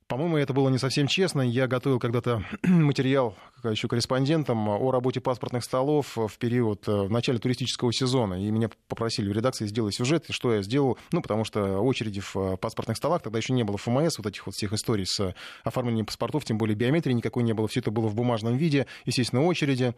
По-моему, 0.08 0.38
это 0.38 0.54
было 0.54 0.70
не 0.70 0.78
совсем 0.78 1.06
честно. 1.06 1.42
Я 1.42 1.66
готовил 1.66 1.98
когда-то 1.98 2.42
материал 2.62 3.36
еще 3.62 3.88
корреспондентам 3.88 4.66
о 4.66 4.90
работе 4.90 5.20
паспортных 5.20 5.62
столов 5.62 6.16
в 6.16 6.38
период, 6.38 6.88
э, 6.88 7.02
в 7.02 7.10
начале 7.10 7.38
туристического 7.38 7.92
сезона. 7.92 8.42
И 8.42 8.50
меня 8.50 8.70
попросили 8.88 9.28
в 9.28 9.32
редакции 9.32 9.66
сделать 9.66 9.94
сюжет, 9.94 10.24
что 10.30 10.54
я 10.54 10.62
сделал. 10.62 10.96
Ну, 11.12 11.20
потому 11.20 11.44
что 11.44 11.80
очереди 11.80 12.20
в 12.20 12.34
э, 12.36 12.56
паспортных 12.56 12.96
столах, 12.96 13.20
тогда 13.20 13.38
еще 13.38 13.52
не 13.52 13.64
было 13.64 13.76
ФМС, 13.76 14.16
вот 14.16 14.26
этих 14.26 14.46
вот 14.46 14.54
всех 14.54 14.72
историй 14.72 15.04
с 15.04 15.34
оформлением 15.62 16.06
паспортов, 16.06 16.46
тем 16.46 16.56
более 16.56 16.74
биометрии 16.74 17.12
никакой 17.12 17.42
не 17.42 17.52
было. 17.52 17.68
Все 17.68 17.80
это 17.80 17.90
было 17.90 18.06
в 18.06 18.14
бумажном 18.14 18.56
виде. 18.56 18.86
Естественно, 19.04 19.44
очереди. 19.44 19.94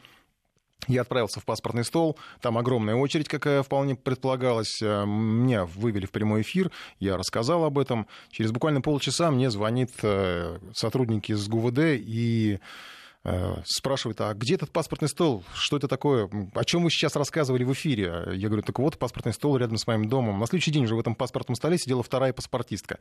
Я 0.90 1.02
отправился 1.02 1.38
в 1.38 1.44
паспортный 1.44 1.84
стол, 1.84 2.18
там 2.40 2.58
огромная 2.58 2.96
очередь, 2.96 3.28
какая 3.28 3.62
вполне 3.62 3.94
предполагалась. 3.94 4.82
Э, 4.82 5.04
меня 5.06 5.64
вывели 5.64 6.04
в 6.04 6.10
прямой 6.10 6.42
эфир, 6.42 6.72
я 6.98 7.16
рассказал 7.16 7.64
об 7.64 7.78
этом. 7.78 8.08
Через 8.30 8.50
буквально 8.50 8.80
полчаса 8.80 9.30
мне 9.30 9.50
звонит 9.50 9.90
э, 10.02 10.58
сотрудники 10.74 11.30
из 11.30 11.46
ГУВД 11.46 11.78
и 11.78 12.58
э, 13.22 13.54
спрашивает, 13.66 14.20
а 14.20 14.34
где 14.34 14.56
этот 14.56 14.72
паспортный 14.72 15.08
стол? 15.08 15.44
Что 15.54 15.76
это 15.76 15.86
такое? 15.86 16.28
О 16.54 16.64
чем 16.64 16.82
вы 16.82 16.90
сейчас 16.90 17.14
рассказывали 17.14 17.62
в 17.62 17.72
эфире? 17.72 18.30
Я 18.34 18.48
говорю, 18.48 18.62
так 18.64 18.78
вот, 18.80 18.98
паспортный 18.98 19.32
стол 19.32 19.58
рядом 19.58 19.76
с 19.76 19.86
моим 19.86 20.08
домом. 20.08 20.40
На 20.40 20.46
следующий 20.46 20.72
день 20.72 20.86
уже 20.86 20.96
в 20.96 21.00
этом 21.00 21.14
паспортном 21.14 21.54
столе 21.54 21.78
сидела 21.78 22.02
вторая 22.02 22.32
паспортистка. 22.32 22.98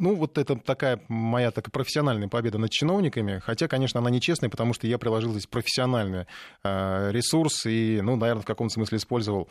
Ну, 0.00 0.14
вот 0.14 0.38
это 0.38 0.54
такая 0.54 1.00
моя 1.08 1.50
такая 1.50 1.72
профессиональная 1.72 2.28
победа 2.28 2.56
над 2.56 2.70
чиновниками, 2.70 3.40
хотя, 3.40 3.66
конечно, 3.66 3.98
она 3.98 4.10
нечестная, 4.10 4.48
потому 4.48 4.72
что 4.72 4.86
я 4.86 4.96
приложил 4.96 5.32
здесь 5.32 5.48
профессиональный 5.48 6.26
э, 6.62 7.10
ресурс 7.10 7.66
и, 7.66 8.00
ну, 8.00 8.14
наверное, 8.14 8.42
в 8.42 8.46
каком-то 8.46 8.74
смысле 8.74 8.98
использовал 8.98 9.48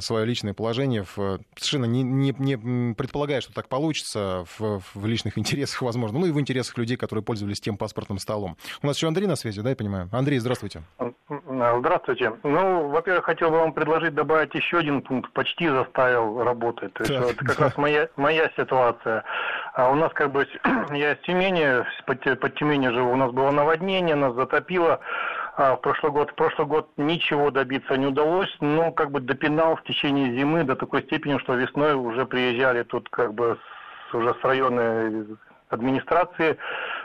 свое 0.00 0.26
личное 0.26 0.54
положение, 0.54 1.04
в, 1.04 1.40
совершенно 1.56 1.84
не, 1.86 2.02
не, 2.02 2.34
не 2.38 2.94
предполагая, 2.94 3.40
что 3.40 3.52
так 3.52 3.68
получится 3.68 4.44
в, 4.58 4.82
в 4.94 5.06
личных 5.06 5.38
интересах, 5.38 5.82
возможно, 5.82 6.18
ну 6.18 6.26
и 6.26 6.30
в 6.32 6.40
интересах 6.40 6.76
людей, 6.78 6.96
которые 6.96 7.22
пользовались 7.22 7.60
тем 7.60 7.76
паспортным 7.76 8.18
столом. 8.18 8.56
У 8.82 8.86
нас 8.86 8.96
еще 8.96 9.08
Андрей 9.08 9.26
на 9.26 9.36
связи, 9.36 9.60
да, 9.60 9.70
я 9.70 9.76
понимаю? 9.76 10.08
Андрей, 10.12 10.38
здравствуйте. 10.38 10.82
Здравствуйте. 11.78 12.32
Ну, 12.42 12.88
во-первых, 12.88 13.24
хотел 13.24 13.50
бы 13.50 13.58
вам 13.58 13.72
предложить 13.72 14.14
добавить 14.14 14.54
еще 14.54 14.78
один 14.78 15.00
пункт. 15.02 15.32
Почти 15.32 15.68
заставил 15.68 16.42
работать. 16.42 16.92
То 16.94 17.02
есть, 17.02 17.14
это 17.14 17.34
как 17.34 17.56
да. 17.56 17.64
раз 17.64 17.76
моя, 17.76 18.08
моя 18.16 18.50
ситуация. 18.56 19.24
А 19.74 19.90
у 19.90 19.94
нас 19.94 20.12
как 20.12 20.32
бы, 20.32 20.46
я 20.92 21.12
из 21.12 21.18
Тюмени, 21.20 21.84
под, 22.06 22.40
под 22.40 22.54
Тюмени 22.56 22.88
живу, 22.88 23.12
у 23.12 23.16
нас 23.16 23.32
было 23.32 23.50
наводнение, 23.50 24.14
нас 24.14 24.34
затопило. 24.34 25.00
А 25.56 25.76
в 25.76 25.80
прошлый 25.80 26.10
год, 26.10 26.30
в 26.30 26.34
прошлый 26.34 26.66
год 26.66 26.90
ничего 26.96 27.50
добиться 27.50 27.96
не 27.96 28.06
удалось, 28.06 28.54
но 28.60 28.90
как 28.90 29.12
бы 29.12 29.20
допинал 29.20 29.76
в 29.76 29.84
течение 29.84 30.36
зимы 30.36 30.64
до 30.64 30.74
такой 30.74 31.02
степени, 31.04 31.38
что 31.38 31.54
весной 31.54 31.94
уже 31.94 32.26
приезжали 32.26 32.82
тут 32.82 33.08
как 33.08 33.34
бы 33.34 33.56
с, 34.10 34.14
уже 34.14 34.34
с 34.34 34.44
района 34.44 35.26
администрации, 35.68 36.56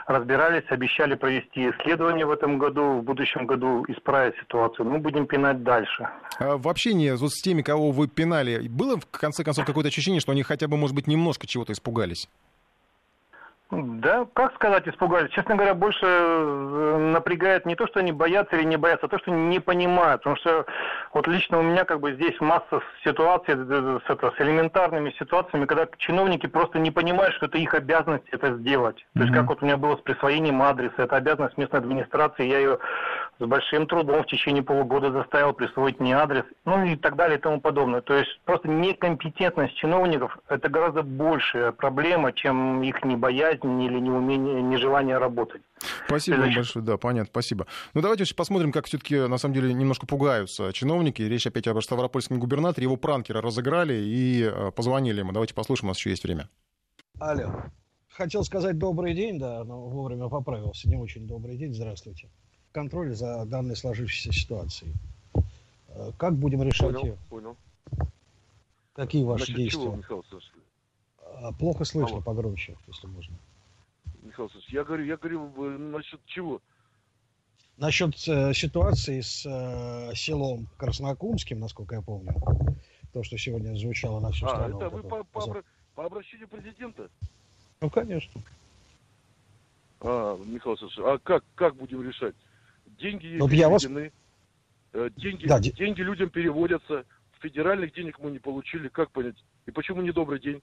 разбирались, 0.06 0.64
обещали 0.68 1.14
провести 1.14 1.70
исследование 1.70 2.26
в 2.26 2.30
этом 2.30 2.58
году, 2.58 2.98
в 2.98 3.04
будущем 3.04 3.46
году 3.46 3.84
исправить 3.88 4.34
ситуацию. 4.40 4.86
Мы 4.88 4.98
будем 4.98 5.26
пинать 5.26 5.62
дальше. 5.62 6.08
А 6.38 6.56
в 6.56 6.68
общении 6.68 7.10
вот 7.10 7.30
с 7.30 7.42
теми, 7.42 7.62
кого 7.62 7.92
вы 7.92 8.08
пинали, 8.08 8.66
было 8.66 8.98
в 8.98 9.06
конце 9.06 9.44
концов 9.44 9.64
какое-то 9.64 9.88
ощущение, 9.88 10.20
что 10.20 10.32
они 10.32 10.42
хотя 10.42 10.66
бы, 10.66 10.76
может 10.76 10.96
быть, 10.96 11.06
немножко 11.06 11.46
чего-то 11.46 11.72
испугались? 11.72 12.28
Да, 13.70 14.26
как 14.34 14.52
сказать, 14.54 14.88
испугались. 14.88 15.30
Честно 15.30 15.54
говоря, 15.54 15.74
больше 15.74 16.04
э, 16.04 17.10
напрягает 17.12 17.66
не 17.66 17.76
то, 17.76 17.86
что 17.86 18.00
они 18.00 18.10
боятся 18.10 18.56
или 18.56 18.64
не 18.64 18.76
боятся, 18.76 19.06
а 19.06 19.08
то, 19.08 19.18
что 19.18 19.30
не 19.30 19.60
понимают. 19.60 20.22
Потому 20.22 20.36
что 20.36 20.66
вот 21.14 21.28
лично 21.28 21.60
у 21.60 21.62
меня 21.62 21.84
как 21.84 22.00
бы 22.00 22.12
здесь 22.14 22.38
масса 22.40 22.80
ситуаций 23.04 23.54
э, 23.54 23.58
э, 23.58 23.98
с, 24.04 24.10
это, 24.10 24.32
с 24.36 24.40
элементарными 24.40 25.14
ситуациями, 25.18 25.66
когда 25.66 25.86
чиновники 25.98 26.46
просто 26.46 26.80
не 26.80 26.90
понимают, 26.90 27.34
что 27.36 27.46
это 27.46 27.58
их 27.58 27.72
обязанность 27.74 28.28
это 28.32 28.56
сделать. 28.56 28.96
Mm-hmm. 28.96 29.18
То 29.18 29.20
есть 29.20 29.34
как 29.34 29.46
вот 29.46 29.62
у 29.62 29.64
меня 29.64 29.76
было 29.76 29.96
с 29.96 30.00
присвоением 30.00 30.62
адреса, 30.62 31.04
это 31.04 31.14
обязанность 31.14 31.56
местной 31.56 31.78
администрации, 31.78 32.48
я 32.48 32.58
ее 32.58 32.78
с 33.40 33.46
большим 33.46 33.86
трудом 33.86 34.22
в 34.22 34.26
течение 34.26 34.62
полугода 34.62 35.10
заставил 35.10 35.54
присвоить 35.54 35.98
мне 35.98 36.14
адрес, 36.14 36.44
ну 36.66 36.84
и 36.84 36.94
так 36.96 37.16
далее 37.16 37.38
и 37.38 37.40
тому 37.40 37.60
подобное. 37.60 38.02
То 38.02 38.14
есть 38.14 38.30
просто 38.44 38.68
некомпетентность 38.68 39.74
чиновников– 39.76 40.38
это 40.48 40.68
гораздо 40.68 41.02
большая 41.02 41.72
проблема, 41.72 42.32
чем 42.32 42.82
их 42.82 43.02
небоязнь 43.02 43.82
или 43.82 43.98
неумение, 43.98 44.60
нежелание 44.60 45.16
работать. 45.16 45.62
Спасибо 46.06 46.36
вам 46.36 46.54
большое, 46.54 46.84
да, 46.84 46.98
понятно, 46.98 47.30
спасибо. 47.30 47.66
Ну 47.94 48.02
давайте 48.02 48.32
посмотрим, 48.34 48.72
как 48.72 48.84
все-таки 48.84 49.16
на 49.16 49.38
самом 49.38 49.54
деле 49.54 49.72
немножко 49.72 50.06
пугаются 50.06 50.72
чиновники. 50.74 51.22
Речь 51.22 51.46
опять 51.46 51.66
об 51.66 51.80
Ставропольском 51.80 52.38
губернаторе, 52.38 52.84
его 52.84 52.96
пранкера 52.96 53.40
разыграли 53.40 53.94
и 53.94 54.42
э, 54.42 54.70
позвонили 54.70 55.20
ему. 55.20 55.32
Давайте 55.32 55.54
послушаем, 55.54 55.88
у 55.88 55.90
нас 55.90 55.98
еще 55.98 56.10
есть 56.10 56.24
время. 56.24 56.50
Алло. 57.18 57.50
Хотел 58.10 58.44
сказать 58.44 58.76
добрый 58.76 59.14
день, 59.14 59.38
да, 59.38 59.64
но 59.64 59.88
вовремя 59.88 60.28
поправился. 60.28 60.88
Не 60.90 60.96
очень 60.96 61.26
добрый 61.26 61.56
день, 61.56 61.72
здравствуйте 61.72 62.28
контроль 62.72 63.14
за 63.14 63.44
данной 63.44 63.76
сложившейся 63.76 64.32
ситуацией. 64.32 64.92
Э, 65.88 66.12
как 66.18 66.34
будем 66.34 66.62
решать 66.62 66.92
понял, 66.94 67.04
ее? 67.04 67.18
Понял. 67.28 67.56
Какие 68.94 69.24
ваши 69.24 69.46
Значит, 69.46 69.56
действия? 69.56 69.82
Чего, 69.84 69.96
Михаил 69.96 70.24
а, 71.42 71.52
Плохо 71.52 71.84
слышно, 71.84 72.16
Алло. 72.16 72.22
погромче, 72.22 72.76
если 72.86 73.06
можно. 73.06 73.36
Михаил 74.22 74.48
Сергеевич, 74.48 74.72
я 74.72 74.84
говорю, 74.84 75.04
я 75.04 75.16
говорю 75.16 75.78
насчет 75.78 76.20
чего? 76.26 76.60
Насчет 77.76 78.14
э, 78.28 78.52
ситуации 78.52 79.22
с 79.22 79.46
э, 79.46 80.14
селом 80.14 80.68
Краснокумским, 80.76 81.58
насколько 81.58 81.94
я 81.94 82.02
помню. 82.02 82.34
То, 83.14 83.22
что 83.22 83.38
сегодня 83.38 83.74
звучало 83.74 84.20
на 84.20 84.30
всю 84.32 84.46
а, 84.46 84.50
страну. 84.50 84.76
это 84.76 84.90
вы 84.90 85.02
по, 85.02 85.24
по, 85.24 85.62
по 85.94 86.04
обращению 86.04 86.48
президента? 86.48 87.08
Ну, 87.80 87.88
конечно. 87.88 88.42
А, 90.00 90.36
Михаил 90.44 90.76
Сергеевич, 90.76 90.98
а 90.98 91.18
как, 91.18 91.44
как 91.54 91.74
будем 91.76 92.06
решать? 92.06 92.34
Деньги 93.00 93.36
ну, 93.38 93.48
я 93.48 93.68
вас... 93.68 93.84
Э, 94.92 95.10
деньги, 95.16 95.46
да, 95.46 95.58
деньги 95.58 96.00
людям 96.00 96.30
переводятся. 96.30 97.04
Федеральных 97.40 97.94
денег 97.94 98.18
мы 98.18 98.30
не 98.30 98.38
получили. 98.38 98.88
Как 98.88 99.10
понять? 99.12 99.36
И 99.66 99.70
почему 99.70 100.02
не 100.02 100.12
добрый 100.12 100.40
день? 100.40 100.60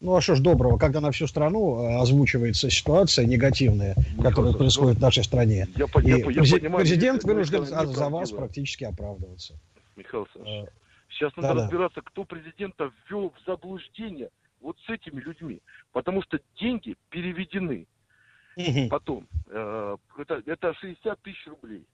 Ну 0.00 0.16
а 0.16 0.20
что 0.20 0.34
ж 0.34 0.40
доброго, 0.40 0.78
когда 0.78 1.00
на 1.00 1.10
всю 1.10 1.26
страну 1.26 1.80
э, 1.80 2.00
озвучивается 2.00 2.70
ситуация 2.70 3.26
негативная, 3.26 3.94
Михаил, 3.96 4.22
которая 4.22 4.52
ну, 4.52 4.58
происходит 4.58 4.98
в 4.98 5.00
нашей 5.00 5.24
стране. 5.24 5.66
Я, 5.76 5.84
и 5.84 6.06
я, 6.06 6.16
я 6.16 6.24
понимаю, 6.24 6.80
президент 6.80 7.24
вынужден 7.24 7.64
за, 7.64 7.86
за 7.86 8.08
вас 8.08 8.30
практически 8.30 8.84
оправдываться. 8.84 9.54
Михаил 9.96 10.26
Александрович, 10.34 10.68
а, 10.68 11.12
сейчас 11.12 11.36
надо 11.36 11.54
да, 11.54 11.62
разбираться, 11.62 12.00
кто 12.02 12.24
президента 12.24 12.90
ввел 13.08 13.30
в 13.30 13.46
заблуждение 13.46 14.30
вот 14.60 14.76
с 14.86 14.90
этими 14.90 15.20
людьми. 15.20 15.60
Потому 15.92 16.22
что 16.22 16.40
деньги 16.60 16.96
переведены. 17.10 17.86
Угу. 18.56 18.88
Потом, 18.90 19.26
э, 19.48 19.96
это, 20.18 20.42
это 20.46 20.74
60 20.74 21.20
тысяч 21.22 21.46
рублей. 21.46 21.86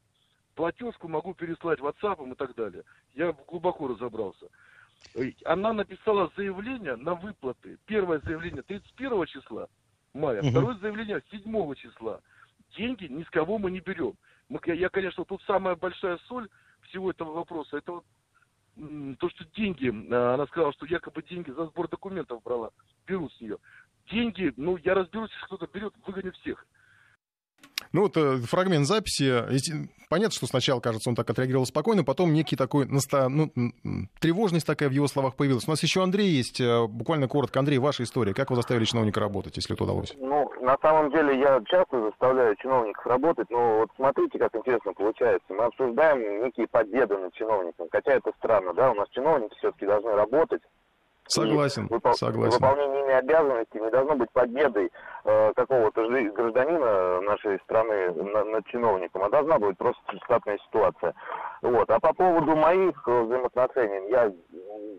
Платежку 0.55 1.09
могу 1.09 1.35
переслать 1.35 1.79
WhatsApp 1.79 2.31
и 2.31 2.35
так 2.35 2.55
далее. 2.55 2.83
Я 3.15 3.33
глубоко 3.47 3.89
разобрался. 3.89 4.47
Она 5.45 5.73
написала 5.73 6.31
заявление 6.37 6.97
на 6.97 7.15
выплаты. 7.15 7.79
Первое 7.87 8.21
заявление 8.21 8.63
31 8.63 9.27
числа 9.27 9.69
мая, 10.15 10.41
угу. 10.41 10.51
второе 10.51 10.75
заявление 10.77 11.23
7 11.31 11.75
числа. 11.75 12.21
Деньги 12.77 13.07
ни 13.07 13.23
с 13.23 13.31
кого 13.31 13.59
мы 13.59 13.71
не 13.71 13.81
берем. 13.81 14.15
Мы, 14.49 14.61
я, 14.67 14.89
конечно, 14.89 15.25
тут 15.25 15.43
самая 15.43 15.77
большая 15.77 16.19
соль 16.29 16.49
всего 16.83 17.11
этого 17.11 17.33
вопроса, 17.33 17.79
это 17.79 17.93
вот 17.93 18.05
то, 19.19 19.29
что 19.29 19.45
деньги, 19.57 19.89
э, 19.89 20.35
она 20.35 20.47
сказала, 20.47 20.73
что 20.73 20.87
якобы 20.87 21.23
деньги 21.23 21.51
за 21.51 21.67
сбор 21.67 21.89
документов 21.89 22.43
брала, 22.43 22.71
берут 23.07 23.33
с 23.35 23.41
нее 23.41 23.59
деньги, 24.11 24.53
ну, 24.57 24.77
я 24.79 24.95
разберусь, 24.95 25.31
если 25.31 25.47
кто-то 25.47 25.69
берет, 25.73 25.95
выгоню 26.07 26.33
всех. 26.33 26.65
Ну, 27.93 28.03
вот 28.03 28.17
э, 28.17 28.37
фрагмент 28.39 28.87
записи. 28.87 29.89
Понятно, 30.09 30.33
что 30.33 30.47
сначала, 30.47 30.81
кажется, 30.81 31.09
он 31.09 31.17
так 31.17 31.29
отреагировал 31.31 31.67
спокойно, 31.67 32.05
потом 32.05 32.33
некий 32.33 32.57
такой, 32.57 32.87
наста... 32.87 33.29
ну, 33.29 33.51
тревожность 34.21 34.67
такая 34.67 34.89
в 34.89 34.93
его 34.93 35.07
словах 35.07 35.37
появилась. 35.37 35.67
У 35.67 35.71
нас 35.71 35.83
еще 35.83 36.03
Андрей 36.03 36.29
есть. 36.29 36.61
Э, 36.61 36.87
буквально 36.87 37.29
коротко. 37.29 37.59
Андрей, 37.59 37.79
ваша 37.79 38.03
история. 38.03 38.35
Как 38.35 38.51
вы 38.51 38.57
заставили 38.57 38.85
чиновника 38.85 39.21
работать, 39.21 39.57
если 39.57 39.75
это 39.75 39.85
удалось? 39.85 40.15
Ну, 40.19 40.51
на 40.61 40.77
самом 40.83 41.11
деле, 41.11 41.39
я 41.41 41.61
часто 41.67 42.01
заставляю 42.11 42.55
чиновников 42.57 43.07
работать, 43.07 43.51
но 43.51 43.81
вот 43.81 43.91
смотрите, 43.97 44.39
как 44.39 44.55
интересно 44.55 44.93
получается. 44.93 45.53
Мы 45.53 45.65
обсуждаем 45.65 46.45
некие 46.45 46.69
победы 46.69 47.17
над 47.19 47.35
чиновником, 47.35 47.89
хотя 47.91 48.13
это 48.13 48.31
странно, 48.39 48.73
да, 48.75 48.93
у 48.93 48.95
нас 48.95 49.09
чиновники 49.11 49.55
все-таки 49.59 49.87
должны 49.87 50.13
работать, 50.13 50.63
Согласен, 51.31 51.87
выпол... 51.87 52.13
согласен. 52.15 52.59
Выполнение 52.59 53.03
ими 53.03 53.13
обязанностей 53.13 53.81
не 53.81 53.91
должно 53.91 54.17
быть 54.17 54.31
победой 54.33 54.91
э, 55.25 55.53
какого-то 55.55 56.09
гражданина 56.09 57.21
нашей 57.21 57.61
страны 57.61 58.13
на, 58.13 58.45
над 58.45 58.67
чиновником, 58.67 59.23
а 59.23 59.31
должна 59.31 59.59
быть 59.59 59.79
просто 59.79 60.03
штатная 60.25 60.59
ситуация. 60.59 61.15
Вот. 61.63 61.89
А 61.89 62.01
по 62.01 62.13
поводу 62.13 62.57
моих 62.57 63.07
взаимоотношений, 63.07 64.11
я 64.11 64.33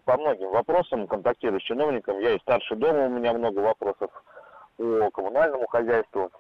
по 0.05 0.17
многим 0.17 0.51
вопросам 0.51 1.07
контактирую 1.07 1.59
с 1.59 1.63
чиновником, 1.63 2.19
я 2.19 2.35
и 2.35 2.39
старший 2.39 2.77
дома, 2.77 3.07
у 3.07 3.09
меня 3.09 3.33
много 3.33 3.59
вопросов 3.59 4.09
по 4.77 5.11
коммунальному 5.11 5.67
хозяйству, 5.67 6.31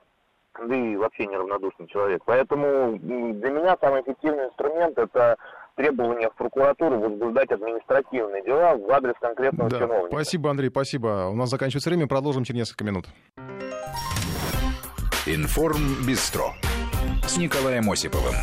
да 0.67 0.75
и 0.75 0.95
вообще 0.95 1.27
неравнодушный 1.27 1.87
человек. 1.87 2.23
Поэтому 2.25 2.97
для 2.97 3.49
меня 3.49 3.77
самый 3.81 4.01
эффективный 4.01 4.45
инструмент 4.45 4.97
это 4.97 5.37
требования 5.75 6.29
в 6.29 6.35
прокуратуру 6.35 6.99
возбуждать 6.99 7.51
административные 7.51 8.43
дела 8.43 8.75
в 8.75 8.89
адрес 8.91 9.13
конкретного 9.19 9.69
да. 9.69 9.79
чиновника. 9.79 10.15
Спасибо, 10.15 10.49
Андрей, 10.49 10.69
спасибо. 10.69 11.29
У 11.31 11.35
нас 11.35 11.49
заканчивается 11.49 11.89
время, 11.89 12.07
продолжим 12.07 12.43
через 12.43 12.59
несколько 12.59 12.83
минут. 12.83 13.05
Информ 15.25 16.03
Бистро 16.05 16.53
с 17.27 17.37
Николаем 17.37 17.89
Осиповым. 17.89 18.33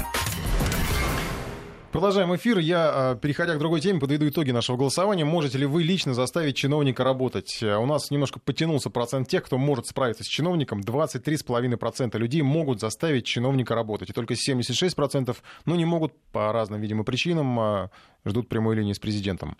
Продолжаем 1.90 2.36
эфир. 2.36 2.58
Я, 2.58 2.90
а, 2.92 3.14
переходя 3.14 3.54
к 3.54 3.58
другой 3.58 3.80
теме, 3.80 3.98
подведу 3.98 4.28
итоги 4.28 4.50
нашего 4.50 4.76
голосования. 4.76 5.24
Можете 5.24 5.56
ли 5.56 5.64
вы 5.64 5.82
лично 5.82 6.12
заставить 6.12 6.54
чиновника 6.54 7.02
работать? 7.02 7.62
Э, 7.62 7.76
у 7.78 7.86
нас 7.86 8.10
немножко 8.10 8.38
потянулся 8.38 8.90
процент 8.90 9.26
тех, 9.28 9.42
кто 9.42 9.56
может 9.56 9.86
справиться 9.86 10.22
с 10.22 10.26
чиновником. 10.26 10.80
23,5% 10.80 12.18
людей 12.18 12.42
могут 12.42 12.80
заставить 12.80 13.24
чиновника 13.24 13.74
работать. 13.74 14.10
И 14.10 14.12
только 14.12 14.34
76%, 14.34 15.34
ну, 15.64 15.76
не 15.76 15.86
могут 15.86 16.12
по 16.30 16.52
разным, 16.52 16.78
видимо, 16.82 17.04
причинам, 17.04 17.58
а, 17.58 17.90
ждут 18.26 18.50
прямой 18.50 18.76
линии 18.76 18.92
с 18.92 18.98
президентом. 18.98 19.56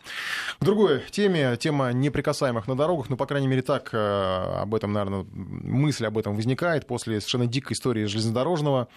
К 0.61 0.65
другой 0.67 1.01
теме, 1.11 1.57
тема 1.57 1.95
неприкасаемых 1.95 2.69
на 2.69 2.77
дорогах, 2.77 3.09
ну, 3.09 3.17
по 3.17 3.25
крайней 3.25 3.49
мере, 3.49 3.63
так 3.63 3.95
об 3.95 4.75
этом, 4.75 4.93
наверное, 4.93 5.25
мысль 5.33 6.05
об 6.05 6.19
этом 6.19 6.37
возникает 6.37 6.87
после 6.87 7.21
совершенно 7.21 7.47
дикой 7.47 7.73
истории 7.73 8.05
железнодорожного. 8.05 8.89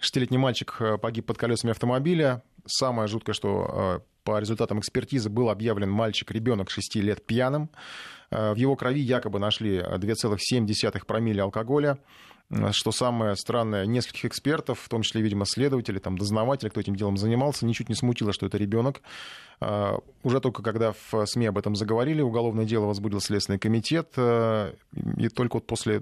Шестилетний 0.00 0.38
мальчик 0.38 0.76
э, 0.80 0.98
погиб 0.98 1.26
под 1.26 1.38
колесами 1.38 1.70
автомобиля. 1.70 2.42
Самое 2.66 3.08
жуткое, 3.08 3.32
что 3.32 4.00
э, 4.00 4.00
по 4.24 4.38
результатам 4.38 4.80
экспертизы 4.80 5.30
был 5.30 5.50
объявлен 5.50 5.90
мальчик, 5.90 6.30
ребенок 6.30 6.70
6 6.70 6.96
лет 6.96 7.24
пьяным. 7.24 7.70
Э, 8.30 8.52
в 8.52 8.56
его 8.56 8.76
крови 8.76 9.00
якобы 9.00 9.38
нашли 9.38 9.78
2,7 9.78 11.04
промилле 11.06 11.42
алкоголя. 11.42 11.98
Что 12.70 12.92
самое 12.92 13.34
странное, 13.34 13.86
нескольких 13.86 14.26
экспертов, 14.26 14.78
в 14.80 14.88
том 14.88 15.02
числе, 15.02 15.20
видимо, 15.20 15.44
следователи, 15.46 15.98
там, 15.98 16.16
дознаватели, 16.16 16.68
кто 16.68 16.80
этим 16.80 16.94
делом 16.94 17.16
занимался, 17.16 17.66
ничуть 17.66 17.88
не 17.88 17.96
смутило, 17.96 18.32
что 18.32 18.46
это 18.46 18.56
ребенок. 18.56 19.02
Уже 20.22 20.40
только 20.40 20.62
когда 20.62 20.92
в 21.10 21.26
СМИ 21.26 21.46
об 21.46 21.58
этом 21.58 21.74
заговорили, 21.74 22.22
уголовное 22.22 22.64
дело 22.64 22.86
возбудил 22.86 23.20
Следственный 23.20 23.58
комитет, 23.58 24.16
и 24.16 25.28
только 25.28 25.56
вот 25.56 25.66
после 25.66 26.00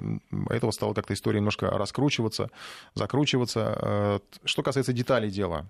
этого 0.50 0.70
стала 0.70 0.92
как-то 0.92 1.14
история 1.14 1.38
немножко 1.38 1.70
раскручиваться, 1.70 2.50
закручиваться. 2.94 4.20
Что 4.44 4.62
касается 4.62 4.92
деталей 4.92 5.30
дела, 5.30 5.66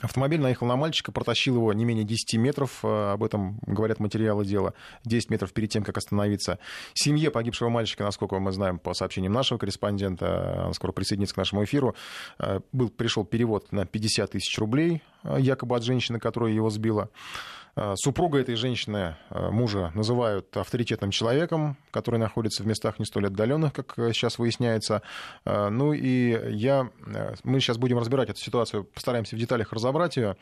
Автомобиль 0.00 0.40
наехал 0.40 0.66
на 0.66 0.76
мальчика, 0.76 1.12
протащил 1.12 1.56
его 1.56 1.72
не 1.72 1.84
менее 1.84 2.04
10 2.04 2.38
метров, 2.38 2.80
э, 2.82 3.12
об 3.12 3.22
этом 3.22 3.58
говорят 3.66 4.00
материалы 4.00 4.44
дела, 4.44 4.74
10 5.04 5.30
метров 5.30 5.52
перед 5.52 5.70
тем, 5.70 5.84
как 5.84 5.98
остановиться. 5.98 6.58
Семье 6.94 7.30
погибшего 7.30 7.68
мальчика, 7.68 8.02
насколько 8.02 8.38
мы 8.38 8.52
знаем 8.52 8.78
по 8.78 8.94
сообщениям 8.94 9.32
нашего 9.32 9.58
корреспондента, 9.58 10.64
он 10.66 10.74
скоро 10.74 10.92
присоединится 10.92 11.34
к 11.34 11.38
нашему 11.38 11.64
эфиру, 11.64 11.94
э, 12.38 12.60
был, 12.72 12.88
пришел 12.88 13.24
перевод 13.24 13.70
на 13.70 13.86
50 13.86 14.32
тысяч 14.32 14.58
рублей, 14.58 15.02
э, 15.24 15.36
якобы 15.38 15.76
от 15.76 15.84
женщины, 15.84 16.18
которая 16.18 16.52
его 16.52 16.70
сбила. 16.70 17.10
Э, 17.74 17.94
супруга 17.96 18.38
этой 18.38 18.54
женщины, 18.54 19.16
э, 19.30 19.48
мужа, 19.48 19.92
называют 19.94 20.54
авторитетным 20.56 21.10
человеком, 21.10 21.78
который 21.90 22.18
находится 22.20 22.62
в 22.62 22.66
местах 22.66 22.98
не 22.98 23.06
столь 23.06 23.28
отдаленных, 23.28 23.72
как 23.72 23.98
э, 23.98 24.12
сейчас 24.12 24.38
выясняется. 24.38 25.02
Ну 25.44 25.92
и 25.92 26.54
я, 26.54 26.90
мы 27.44 27.60
сейчас 27.60 27.78
будем 27.78 27.98
разбирать 27.98 28.28
эту 28.28 28.40
ситуацию, 28.40 28.84
постараемся 28.84 29.36
в 29.36 29.38
деталях 29.38 29.72
разобрать 29.72 30.16
ее. 30.16 30.36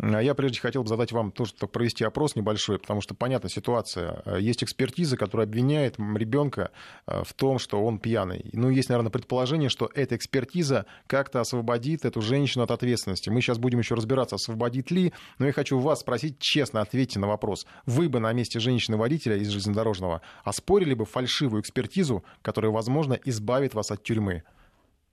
Я 0.00 0.34
прежде 0.34 0.60
хотел 0.60 0.82
бы 0.82 0.88
задать 0.88 1.12
вам 1.12 1.30
тоже 1.30 1.54
провести 1.54 2.04
опрос 2.04 2.34
небольшой, 2.34 2.78
потому 2.80 3.00
что 3.00 3.14
понятна 3.14 3.48
ситуация. 3.48 4.22
Есть 4.38 4.64
экспертиза, 4.64 5.16
которая 5.16 5.46
обвиняет 5.46 5.98
ребенка 5.98 6.72
в 7.06 7.32
том, 7.34 7.60
что 7.60 7.82
он 7.84 8.00
пьяный. 8.00 8.50
Ну, 8.52 8.70
есть, 8.70 8.88
наверное, 8.88 9.12
предположение, 9.12 9.68
что 9.68 9.88
эта 9.94 10.16
экспертиза 10.16 10.86
как-то 11.06 11.40
освободит 11.40 12.04
эту 12.04 12.20
женщину 12.22 12.64
от 12.64 12.72
ответственности. 12.72 13.30
Мы 13.30 13.40
сейчас 13.40 13.58
будем 13.58 13.78
еще 13.78 13.94
разбираться, 13.94 14.34
освободит 14.34 14.90
ли. 14.90 15.12
Но 15.38 15.46
я 15.46 15.52
хочу 15.52 15.78
вас 15.78 16.00
спросить 16.00 16.40
честно, 16.40 16.80
ответьте 16.80 17.20
на 17.20 17.28
вопрос. 17.28 17.64
Вы 17.86 18.08
бы 18.08 18.18
на 18.18 18.32
месте 18.32 18.58
женщины-водителя 18.58 19.36
из 19.36 19.48
железнодорожного 19.48 20.22
оспорили 20.42 20.94
бы 20.94 21.04
фальшивую 21.04 21.62
экспертизу, 21.62 22.24
которая, 22.42 22.72
возможно, 22.72 23.14
избавит 23.24 23.74
вас 23.74 23.92
от 23.92 24.02
тюрьмы? 24.02 24.42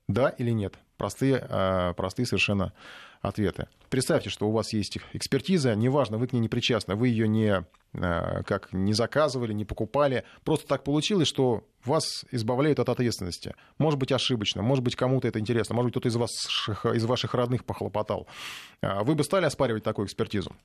Да 0.08 0.30
или 0.30 0.52
нет? 0.52 0.76
Простые, 0.98 1.38
а, 1.50 1.94
простые 1.94 2.26
совершенно 2.26 2.74
ответы. 3.21 3.67
Представьте, 3.89 4.29
что 4.29 4.47
у 4.47 4.51
вас 4.51 4.73
есть 4.73 4.97
экспертиза, 5.13 5.75
неважно, 5.75 6.17
вы 6.17 6.27
к 6.27 6.34
ней 6.34 6.39
не 6.39 6.49
причастны, 6.49 6.95
вы 6.95 7.10
ее 7.10 7.27
не, 7.27 7.65
а, 7.93 8.43
как, 8.43 8.71
не 8.71 8.93
заказывали, 8.93 9.53
не 9.53 9.65
покупали. 9.65 10.23
Просто 10.43 10.67
так 10.67 10.84
получилось, 10.84 11.27
что 11.27 11.63
вас 11.86 12.25
избавляют 12.31 12.79
от 12.79 12.89
ответственности. 12.89 13.55
Может 13.77 13.99
быть, 13.99 14.12
ошибочно, 14.12 14.62
может 14.62 14.84
быть, 14.84 14.95
кому-то 14.95 15.27
это 15.27 15.39
интересно, 15.39 15.75
может 15.75 15.88
быть, 15.88 15.93
кто-то 15.93 16.10
из, 16.10 16.15
вас, 16.15 16.31
из 16.93 17.05
ваших 17.05 17.34
родных 17.34 17.65
похлопотал. 17.65 18.27
А 18.81 19.03
вы 19.03 19.15
бы 19.15 19.23
стали 19.23 19.45
оспаривать 19.45 19.84
такую 19.84 20.07
экспертизу? 20.07 20.55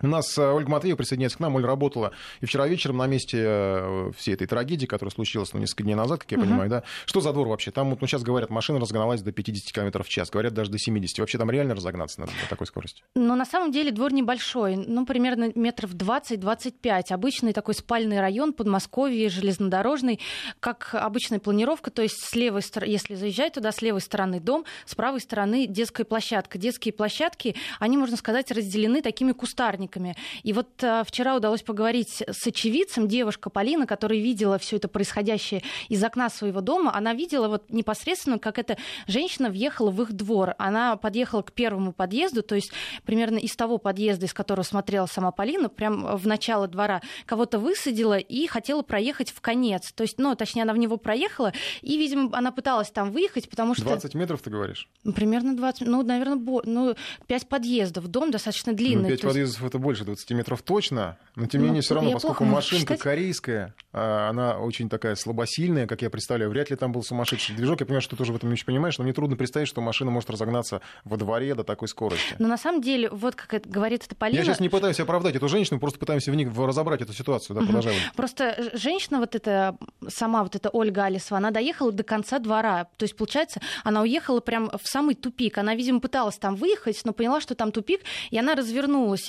У 0.00 0.06
нас 0.06 0.38
э, 0.38 0.42
Ольга 0.42 0.70
Матвеева 0.70 0.96
присоединяется 0.96 1.38
к 1.38 1.40
нам. 1.40 1.56
Оля 1.56 1.66
работала 1.66 2.12
и 2.40 2.46
вчера 2.46 2.66
вечером 2.68 2.98
на 2.98 3.06
месте 3.06 3.38
э, 3.40 4.10
всей 4.16 4.34
этой 4.34 4.46
трагедии, 4.46 4.86
которая 4.86 5.12
случилась 5.12 5.52
ну, 5.52 5.60
несколько 5.60 5.82
дней 5.82 5.94
назад, 5.94 6.20
как 6.20 6.30
я 6.30 6.38
угу. 6.38 6.46
понимаю, 6.46 6.70
да? 6.70 6.82
Что 7.04 7.20
за 7.20 7.32
двор 7.32 7.48
вообще? 7.48 7.70
Там, 7.70 7.90
вот, 7.90 8.00
ну, 8.00 8.06
сейчас 8.06 8.22
говорят, 8.22 8.50
машина 8.50 8.78
разгоналась 8.78 9.22
до 9.22 9.32
50 9.32 9.72
км 9.72 10.02
в 10.02 10.08
час. 10.08 10.30
Говорят, 10.30 10.54
даже 10.54 10.70
до 10.70 10.78
70. 10.78 11.18
Вообще 11.18 11.38
там 11.38 11.50
реально 11.50 11.74
разогнаться 11.74 12.20
надо 12.20 12.32
на 12.32 12.48
такой 12.48 12.66
скорости? 12.66 13.02
Ну, 13.16 13.34
на 13.34 13.44
самом 13.44 13.72
деле 13.72 13.90
двор 13.90 14.12
небольшой. 14.12 14.76
Ну, 14.76 15.04
примерно 15.04 15.50
метров 15.54 15.94
20-25. 15.94 17.12
Обычный 17.12 17.52
такой 17.52 17.74
спальный 17.74 18.20
район, 18.20 18.52
Подмосковье, 18.52 19.28
железнодорожный. 19.28 20.20
Как 20.60 20.90
обычная 20.92 21.40
планировка, 21.40 21.90
то 21.90 22.02
есть 22.02 22.22
с 22.22 22.34
левой 22.34 22.62
стороны, 22.62 22.90
если 22.90 23.14
заезжать 23.14 23.54
туда, 23.54 23.72
с 23.72 23.82
левой 23.82 24.00
стороны 24.00 24.38
дом, 24.40 24.64
с 24.86 24.94
правой 24.94 25.20
стороны 25.20 25.66
детская 25.66 26.04
площадка. 26.04 26.58
Детские 26.58 26.92
площадки, 26.92 27.56
они, 27.80 27.96
можно 27.96 28.16
сказать, 28.16 28.50
разделены 28.52 29.02
такими 29.02 29.32
кустарниками 29.32 29.87
охранниками. 29.88 30.14
И 30.42 30.52
вот 30.52 30.68
а, 30.82 31.04
вчера 31.04 31.36
удалось 31.36 31.62
поговорить 31.62 32.22
с 32.26 32.46
очевидцем, 32.46 33.08
девушка 33.08 33.50
Полина, 33.50 33.86
которая 33.86 34.18
видела 34.18 34.58
все 34.58 34.76
это 34.76 34.88
происходящее 34.88 35.62
из 35.88 36.02
окна 36.04 36.30
своего 36.30 36.60
дома. 36.60 36.94
Она 36.94 37.14
видела 37.14 37.48
вот 37.48 37.64
непосредственно, 37.70 38.38
как 38.38 38.58
эта 38.58 38.76
женщина 39.06 39.50
въехала 39.50 39.90
в 39.90 40.02
их 40.02 40.12
двор. 40.12 40.54
Она 40.58 40.96
подъехала 40.96 41.42
к 41.42 41.52
первому 41.52 41.92
подъезду, 41.92 42.42
то 42.42 42.54
есть 42.54 42.70
примерно 43.04 43.38
из 43.38 43.56
того 43.56 43.78
подъезда, 43.78 44.26
из 44.26 44.34
которого 44.34 44.64
смотрела 44.64 45.06
сама 45.06 45.30
Полина, 45.32 45.68
прям 45.68 46.16
в 46.16 46.26
начало 46.26 46.68
двора, 46.68 47.00
кого-то 47.26 47.58
высадила 47.58 48.18
и 48.18 48.46
хотела 48.46 48.82
проехать 48.82 49.30
в 49.30 49.40
конец. 49.40 49.92
То 49.92 50.02
есть, 50.02 50.18
ну, 50.18 50.34
точнее, 50.34 50.62
она 50.62 50.72
в 50.72 50.78
него 50.78 50.96
проехала, 50.96 51.52
и, 51.82 51.96
видимо, 51.96 52.36
она 52.36 52.52
пыталась 52.52 52.90
там 52.90 53.10
выехать, 53.10 53.48
потому 53.48 53.74
что... 53.74 53.84
20 53.84 54.14
метров, 54.14 54.42
ты 54.42 54.50
говоришь? 54.50 54.88
Примерно 55.14 55.56
20, 55.56 55.86
ну, 55.86 56.02
наверное, 56.02 56.36
бо... 56.36 56.62
ну, 56.64 56.94
5 57.26 57.48
подъездов. 57.48 58.08
Дом 58.08 58.30
достаточно 58.30 58.72
длинный. 58.72 59.10
Ну, 59.10 59.16
5 59.16 59.20
подъездов 59.22 59.62
есть... 59.62 59.72
это 59.78 59.84
больше 59.84 60.04
20 60.04 60.30
метров 60.32 60.62
точно, 60.62 61.16
но 61.36 61.46
тем 61.46 61.60
не 61.60 61.66
ну, 61.66 61.72
менее 61.72 61.82
все 61.82 61.94
равно, 61.94 62.12
поскольку 62.12 62.44
машинка 62.44 62.94
считать. 62.94 63.00
корейская, 63.00 63.74
а, 63.92 64.28
она 64.28 64.58
очень 64.58 64.88
такая 64.88 65.14
слабосильная, 65.14 65.86
как 65.86 66.02
я 66.02 66.10
представляю, 66.10 66.50
вряд 66.50 66.70
ли 66.70 66.76
там 66.76 66.92
был 66.92 67.02
сумасшедший 67.02 67.54
движок. 67.54 67.80
Я 67.80 67.86
понимаю, 67.86 68.02
что 68.02 68.10
ты 68.10 68.16
тоже 68.16 68.32
в 68.32 68.36
этом 68.36 68.48
не 68.48 68.54
очень 68.54 68.66
понимаешь, 68.66 68.98
но 68.98 69.04
мне 69.04 69.12
трудно 69.12 69.36
представить, 69.36 69.68
что 69.68 69.80
машина 69.80 70.10
может 70.10 70.28
разогнаться 70.30 70.80
во 71.04 71.16
дворе 71.16 71.54
до 71.54 71.64
такой 71.64 71.88
скорости. 71.88 72.34
Но 72.38 72.48
на 72.48 72.58
самом 72.58 72.82
деле, 72.82 73.08
вот 73.10 73.34
как 73.34 73.54
это 73.54 73.68
говорит 73.68 74.04
эта 74.04 74.14
Полина... 74.14 74.38
Я 74.38 74.44
сейчас 74.44 74.60
не 74.60 74.68
пытаюсь 74.68 75.00
оправдать 75.00 75.36
эту 75.36 75.48
женщину, 75.48 75.78
просто 75.78 75.98
пытаемся 75.98 76.32
в 76.32 76.34
них 76.34 76.48
разобрать 76.56 77.00
эту 77.02 77.12
ситуацию. 77.12 77.56
Да, 77.56 77.64
продолжаем. 77.64 77.98
Просто 78.16 78.70
женщина 78.74 79.18
вот 79.20 79.34
эта, 79.34 79.76
сама 80.08 80.42
вот 80.42 80.56
эта 80.56 80.70
Ольга 80.70 81.04
Алисова, 81.04 81.38
она 81.38 81.50
доехала 81.50 81.92
до 81.92 82.02
конца 82.02 82.38
двора. 82.38 82.84
То 82.96 83.04
есть, 83.04 83.16
получается, 83.16 83.60
она 83.84 84.02
уехала 84.02 84.40
прям 84.40 84.70
в 84.70 84.86
самый 84.88 85.14
тупик. 85.14 85.58
Она, 85.58 85.74
видимо, 85.74 86.00
пыталась 86.00 86.38
там 86.38 86.56
выехать, 86.56 87.00
но 87.04 87.12
поняла, 87.12 87.40
что 87.40 87.54
там 87.54 87.72
тупик, 87.72 88.00
и 88.30 88.38
она 88.38 88.54
развернулась. 88.54 88.88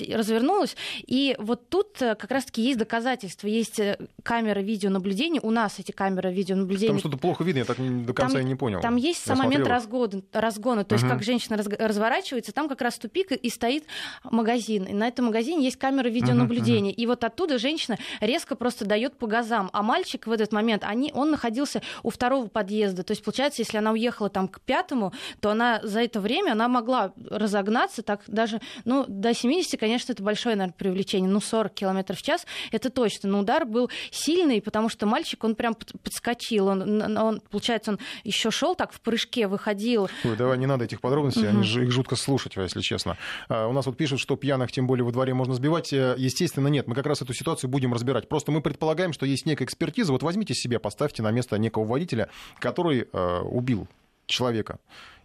и 1.06 1.36
вот 1.38 1.68
тут 1.68 2.00
э, 2.02 2.14
как 2.14 2.30
раз-таки 2.30 2.62
есть 2.62 2.78
доказательства. 2.78 3.46
Есть 3.46 3.78
э, 3.78 3.98
камеры 4.22 4.62
видеонаблюдения. 4.62 5.40
У 5.42 5.50
нас 5.50 5.78
эти 5.78 5.92
камеры 5.92 6.32
видеонаблюдения. 6.32 6.92
Там 6.92 6.98
что-то 6.98 7.16
плохо 7.16 7.44
видно, 7.44 7.60
я 7.60 7.64
так 7.64 7.76
до 7.78 8.12
конца 8.12 8.34
там, 8.34 8.42
и 8.42 8.44
не 8.44 8.54
понял. 8.54 8.80
Там 8.80 8.96
есть 8.96 9.24
сам 9.24 9.38
момент 9.38 9.66
разгона, 9.66 10.22
разгона. 10.32 10.84
То 10.84 10.94
есть 10.94 11.04
угу. 11.04 11.14
как 11.14 11.22
женщина 11.22 11.56
раз, 11.56 11.66
разворачивается, 11.66 12.52
там 12.52 12.68
как 12.68 12.80
раз 12.80 12.98
тупик 12.98 13.32
и 13.32 13.50
стоит 13.50 13.84
магазин. 14.24 14.84
И 14.84 14.92
на 14.92 15.08
этом 15.08 15.26
магазине 15.26 15.64
есть 15.64 15.76
камеры 15.76 16.10
видеонаблюдения. 16.10 16.92
Угу, 16.92 16.94
угу. 16.94 17.02
И 17.02 17.06
вот 17.06 17.24
оттуда 17.24 17.58
женщина 17.58 17.98
резко 18.20 18.56
просто 18.56 18.84
дает 18.84 19.16
по 19.16 19.26
газам. 19.26 19.70
А 19.72 19.82
мальчик 19.82 20.26
в 20.26 20.32
этот 20.32 20.52
момент, 20.52 20.84
они, 20.84 21.12
он 21.14 21.30
находился 21.30 21.82
у 22.02 22.10
второго 22.10 22.48
подъезда. 22.48 23.02
То 23.02 23.12
есть, 23.12 23.22
получается, 23.24 23.62
если 23.62 23.78
она 23.78 23.92
уехала 23.92 24.30
там 24.30 24.48
к 24.48 24.60
пятому, 24.60 25.12
то 25.40 25.50
она 25.50 25.80
за 25.82 26.02
это 26.02 26.20
время 26.20 26.52
она 26.52 26.68
могла 26.68 27.12
разогнаться 27.28 28.02
так 28.02 28.22
даже, 28.26 28.60
ну, 28.84 29.04
до 29.08 29.34
70, 29.34 29.78
конечно, 29.78 30.12
это 30.12 30.22
большое, 30.30 30.54
наверное, 30.54 30.76
привлечение 30.78 31.28
ну, 31.28 31.40
40 31.40 31.74
км 31.74 32.14
в 32.14 32.22
час, 32.22 32.46
это 32.70 32.88
точно. 32.88 33.28
Но 33.30 33.40
удар 33.40 33.64
был 33.64 33.90
сильный, 34.12 34.62
потому 34.62 34.88
что 34.88 35.06
мальчик, 35.06 35.42
он 35.42 35.56
прям 35.56 35.74
подскочил. 35.74 36.68
Он, 36.68 37.18
он 37.18 37.40
получается, 37.50 37.92
он 37.92 37.98
еще 38.22 38.52
шел 38.52 38.76
так 38.76 38.92
в 38.92 39.00
прыжке, 39.00 39.48
выходил. 39.48 40.08
Ой, 40.24 40.36
давай, 40.36 40.56
не 40.56 40.66
надо 40.66 40.84
этих 40.84 41.00
подробностей, 41.00 41.48
угу. 41.48 41.58
они, 41.58 41.68
их 41.68 41.90
жутко 41.90 42.14
слушать, 42.14 42.54
если 42.56 42.80
честно. 42.80 43.16
А, 43.48 43.66
у 43.66 43.72
нас 43.72 43.86
вот 43.86 43.96
пишут, 43.96 44.20
что 44.20 44.36
пьяных, 44.36 44.70
тем 44.70 44.86
более 44.86 45.04
во 45.04 45.10
дворе, 45.10 45.34
можно 45.34 45.54
сбивать. 45.54 45.92
Э, 45.92 46.14
естественно, 46.16 46.68
нет. 46.68 46.86
Мы 46.86 46.94
как 46.94 47.06
раз 47.06 47.22
эту 47.22 47.34
ситуацию 47.34 47.68
будем 47.68 47.92
разбирать. 47.92 48.28
Просто 48.28 48.52
мы 48.52 48.60
предполагаем, 48.60 49.12
что 49.12 49.26
есть 49.26 49.46
некая 49.46 49.64
экспертиза. 49.64 50.12
Вот 50.12 50.22
возьмите 50.22 50.54
себе, 50.54 50.78
поставьте 50.78 51.22
на 51.22 51.32
место 51.32 51.58
некого 51.58 51.84
водителя, 51.84 52.28
который 52.60 53.08
э, 53.12 53.40
убил 53.40 53.88
человека 54.26 54.78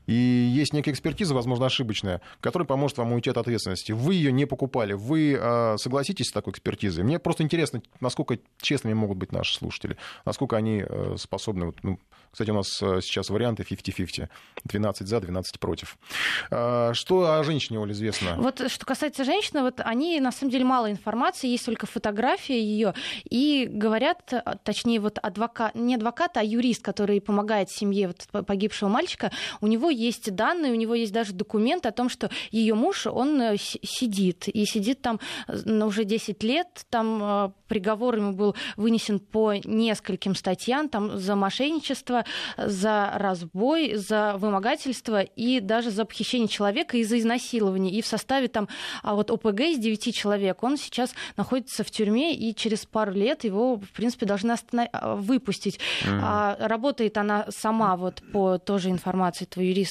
И 0.05 0.13
есть 0.13 0.73
некая 0.73 0.91
экспертиза, 0.91 1.33
возможно, 1.33 1.65
ошибочная, 1.65 2.21
которая 2.41 2.67
поможет 2.67 2.97
вам 2.97 3.13
уйти 3.13 3.29
от 3.29 3.37
ответственности. 3.37 3.91
Вы 3.91 4.15
ее 4.15 4.31
не 4.31 4.45
покупали, 4.45 4.93
вы 4.93 5.37
э, 5.39 5.77
согласитесь 5.77 6.27
с 6.27 6.31
такой 6.31 6.51
экспертизой? 6.51 7.03
Мне 7.03 7.19
просто 7.19 7.43
интересно, 7.43 7.81
насколько 7.99 8.37
честными 8.61 8.93
могут 8.93 9.17
быть 9.17 9.31
наши 9.31 9.55
слушатели, 9.55 9.97
насколько 10.25 10.57
они 10.57 10.83
э, 10.87 11.15
способны... 11.17 11.67
Вот, 11.67 11.77
ну, 11.83 11.99
кстати, 12.31 12.49
у 12.49 12.53
нас 12.53 12.67
сейчас 12.67 13.29
варианты 13.29 13.63
50-50. 13.63 14.27
12 14.65 15.07
за, 15.07 15.21
12 15.21 15.57
против. 15.57 15.97
Что 16.49 16.93
о 17.33 17.43
женщине, 17.45 17.79
Оля, 17.79 17.93
известно? 17.93 18.35
Вот 18.37 18.69
что 18.69 18.85
касается 18.85 19.23
женщины, 19.23 19.61
вот 19.61 19.79
они, 19.79 20.19
на 20.19 20.33
самом 20.33 20.51
деле, 20.51 20.65
мало 20.65 20.91
информации, 20.91 21.47
есть 21.47 21.65
только 21.65 21.87
фотография 21.87 22.61
ее, 22.61 22.93
и 23.23 23.69
говорят, 23.71 24.33
точнее, 24.63 24.99
вот 24.99 25.17
адвокат, 25.19 25.75
не 25.75 25.95
адвокат, 25.95 26.35
а 26.35 26.43
юрист, 26.43 26.83
который 26.83 27.21
помогает 27.21 27.69
семье 27.69 28.07
вот 28.07 28.45
погибшего 28.45 28.89
мальчика, 28.89 29.31
у 29.61 29.67
него 29.67 29.89
есть 29.95 30.34
данные, 30.34 30.71
у 30.71 30.75
него 30.75 30.95
есть 30.95 31.13
даже 31.13 31.34
документ 31.34 31.86
о 31.86 31.91
том, 31.91 32.10
что 32.10 32.29
ее 32.51 32.75
муж, 32.75 33.08
он 33.08 33.41
э, 33.41 33.58
сидит, 33.58 34.47
и 34.47 34.65
сидит 34.65 35.01
там 35.01 35.19
э, 35.47 35.84
уже 35.84 36.03
10 36.03 36.43
лет, 36.43 36.86
там 36.89 37.19
э, 37.21 37.51
приговор 37.67 38.17
ему 38.17 38.34
был 38.34 38.55
вынесен 38.77 39.19
по 39.19 39.53
нескольким 39.53 40.36
статьям, 40.36 40.89
там 40.89 41.17
за 41.17 41.36
мошенничество, 41.36 42.25
за 42.58 43.12
разбой, 43.15 43.95
за 43.95 44.36
вымогательство 44.38 45.21
и 45.21 45.60
даже 45.60 45.91
за 45.91 46.05
похищение 46.05 46.47
человека 46.47 46.97
и 46.97 47.03
за 47.03 47.19
изнасилование. 47.19 47.91
И 47.91 48.01
в 48.01 48.08
составе 48.08 48.47
там 48.47 48.67
а 49.03 49.15
вот 49.15 49.31
ОПГ 49.31 49.62
из 49.62 49.79
9 49.79 50.15
человек, 50.15 50.63
он 50.63 50.77
сейчас 50.77 51.13
находится 51.38 51.84
в 51.84 51.91
тюрьме, 51.91 52.36
и 52.36 52.53
через 52.55 52.86
пару 52.86 53.12
лет 53.13 53.43
его, 53.43 53.77
в 53.77 53.91
принципе, 53.91 54.25
должны 54.25 54.51
останов... 54.51 54.89
А, 54.91 55.15
выпустить. 55.15 55.79
Mm-hmm. 56.03 56.19
А, 56.21 56.58
работает 56.60 57.17
она 57.17 57.45
сама, 57.49 57.95
вот 57.95 58.21
по 58.31 58.58
тоже 58.58 58.89
информации 58.89 59.45
этого 59.45 59.63
юриста, 59.63 59.84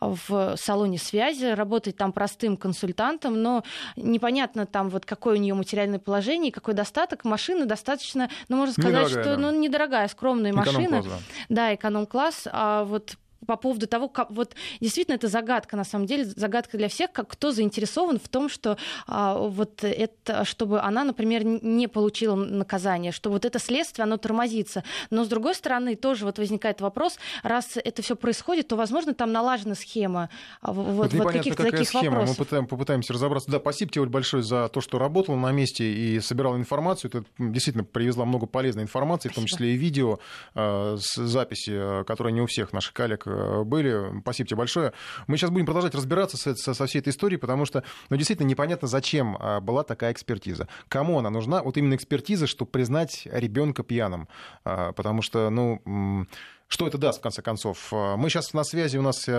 в 0.00 0.56
салоне 0.56 0.98
связи, 0.98 1.44
работает 1.44 1.96
там 1.96 2.12
простым 2.12 2.56
консультантом, 2.56 3.40
но 3.42 3.64
непонятно 3.96 4.66
там 4.66 4.88
вот 4.88 5.04
какое 5.04 5.36
у 5.36 5.40
нее 5.40 5.54
материальное 5.54 5.98
положение, 5.98 6.50
какой 6.50 6.74
достаток. 6.74 7.24
Машина 7.24 7.66
достаточно, 7.66 8.30
ну 8.48 8.56
можно 8.56 8.72
сказать, 8.72 8.92
недорогая, 8.92 9.22
что 9.22 9.36
да. 9.36 9.36
ну, 9.36 9.50
недорогая, 9.58 10.08
скромная 10.08 10.52
машина. 10.52 11.04
Да, 11.48 11.74
эконом-класс. 11.74 12.48
А 12.50 12.84
вот 12.84 13.16
по 13.46 13.56
поводу 13.56 13.86
того, 13.86 14.08
как 14.08 14.30
вот 14.30 14.54
действительно 14.80 15.14
это 15.14 15.28
загадка 15.28 15.76
на 15.76 15.84
самом 15.84 16.06
деле, 16.06 16.24
загадка 16.24 16.76
для 16.76 16.88
всех, 16.88 17.12
как 17.12 17.28
кто 17.28 17.52
заинтересован 17.52 18.18
в 18.18 18.28
том, 18.28 18.48
что 18.48 18.76
а, 19.06 19.38
вот 19.38 19.82
это, 19.82 20.44
чтобы 20.44 20.80
она, 20.80 21.04
например, 21.04 21.44
не 21.44 21.88
получила 21.88 22.34
наказание, 22.34 23.12
что 23.12 23.30
вот 23.30 23.44
это 23.44 23.58
следствие, 23.58 24.04
оно 24.04 24.16
тормозится. 24.16 24.84
Но 25.10 25.24
с 25.24 25.28
другой 25.28 25.54
стороны 25.54 25.96
тоже 25.96 26.24
вот 26.24 26.38
возникает 26.38 26.80
вопрос, 26.80 27.18
раз 27.42 27.76
это 27.76 28.02
все 28.02 28.16
происходит, 28.16 28.68
то, 28.68 28.76
возможно, 28.76 29.14
там 29.14 29.32
налажена 29.32 29.74
схема 29.74 30.28
а, 30.60 30.72
вот, 30.72 31.12
вот, 31.12 31.12
вот 31.12 31.32
каких-то 31.32 31.62
таких 31.62 31.88
схема. 31.88 32.10
вопросов. 32.10 32.38
Мы 32.38 32.44
пытаем, 32.44 32.66
попытаемся 32.66 33.12
разобраться. 33.12 33.50
Да, 33.50 33.58
спасибо 33.58 33.90
тебе, 33.90 34.02
Оль, 34.02 34.08
большое 34.08 34.42
за 34.42 34.68
то, 34.68 34.80
что 34.80 34.98
работала 34.98 35.36
на 35.36 35.52
месте 35.52 35.90
и 35.90 36.20
собирала 36.20 36.56
информацию. 36.56 37.10
Ты 37.10 37.24
действительно 37.38 37.84
привезла 37.84 38.24
много 38.24 38.46
полезной 38.46 38.82
информации, 38.82 39.28
спасибо. 39.28 39.32
в 39.32 39.34
том 39.36 39.46
числе 39.46 39.74
и 39.74 39.76
видео 39.76 40.18
э, 40.54 40.96
с 41.00 41.16
записи, 41.16 42.04
которые 42.04 42.32
не 42.32 42.40
у 42.40 42.46
всех 42.46 42.72
наших 42.72 42.92
коллег 42.92 43.26
были. 43.64 44.20
Спасибо 44.20 44.48
тебе 44.48 44.56
большое. 44.58 44.92
Мы 45.26 45.36
сейчас 45.36 45.50
будем 45.50 45.66
продолжать 45.66 45.94
разбираться 45.94 46.36
со, 46.36 46.54
со, 46.54 46.74
со 46.74 46.86
всей 46.86 46.98
этой 46.98 47.10
историей, 47.10 47.38
потому 47.38 47.64
что 47.64 47.84
ну, 48.08 48.16
действительно 48.16 48.46
непонятно, 48.46 48.88
зачем 48.88 49.36
а, 49.38 49.60
была 49.60 49.82
такая 49.82 50.12
экспертиза. 50.12 50.68
Кому 50.88 51.18
она 51.18 51.30
нужна? 51.30 51.62
Вот 51.62 51.76
именно 51.76 51.94
экспертиза, 51.94 52.46
чтобы 52.46 52.70
признать 52.70 53.26
ребенка 53.30 53.82
пьяным. 53.82 54.28
А, 54.64 54.92
потому 54.92 55.22
что, 55.22 55.50
ну... 55.50 56.26
Что 56.72 56.86
это 56.86 56.98
даст, 56.98 57.18
в 57.18 57.22
конце 57.22 57.42
концов? 57.42 57.88
А, 57.90 58.16
мы 58.16 58.30
сейчас 58.30 58.52
на 58.52 58.62
связи, 58.62 58.96
у 58.96 59.02
нас 59.02 59.24
э, 59.26 59.32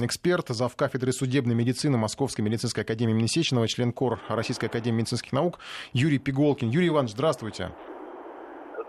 эксперт, 0.00 0.48
зав. 0.48 0.74
кафедры 0.76 1.12
судебной 1.12 1.54
медицины 1.54 1.98
Московской 1.98 2.42
медицинской 2.42 2.84
академии 2.84 3.12
имени 3.12 3.26
Сеченова, 3.26 3.68
член 3.68 3.92
КОР 3.92 4.18
Российской 4.28 4.66
академии 4.66 5.00
медицинских 5.00 5.32
наук 5.32 5.58
Юрий 5.92 6.18
Пиголкин. 6.18 6.70
Юрий 6.70 6.88
Иванович, 6.88 7.12
здравствуйте. 7.12 7.72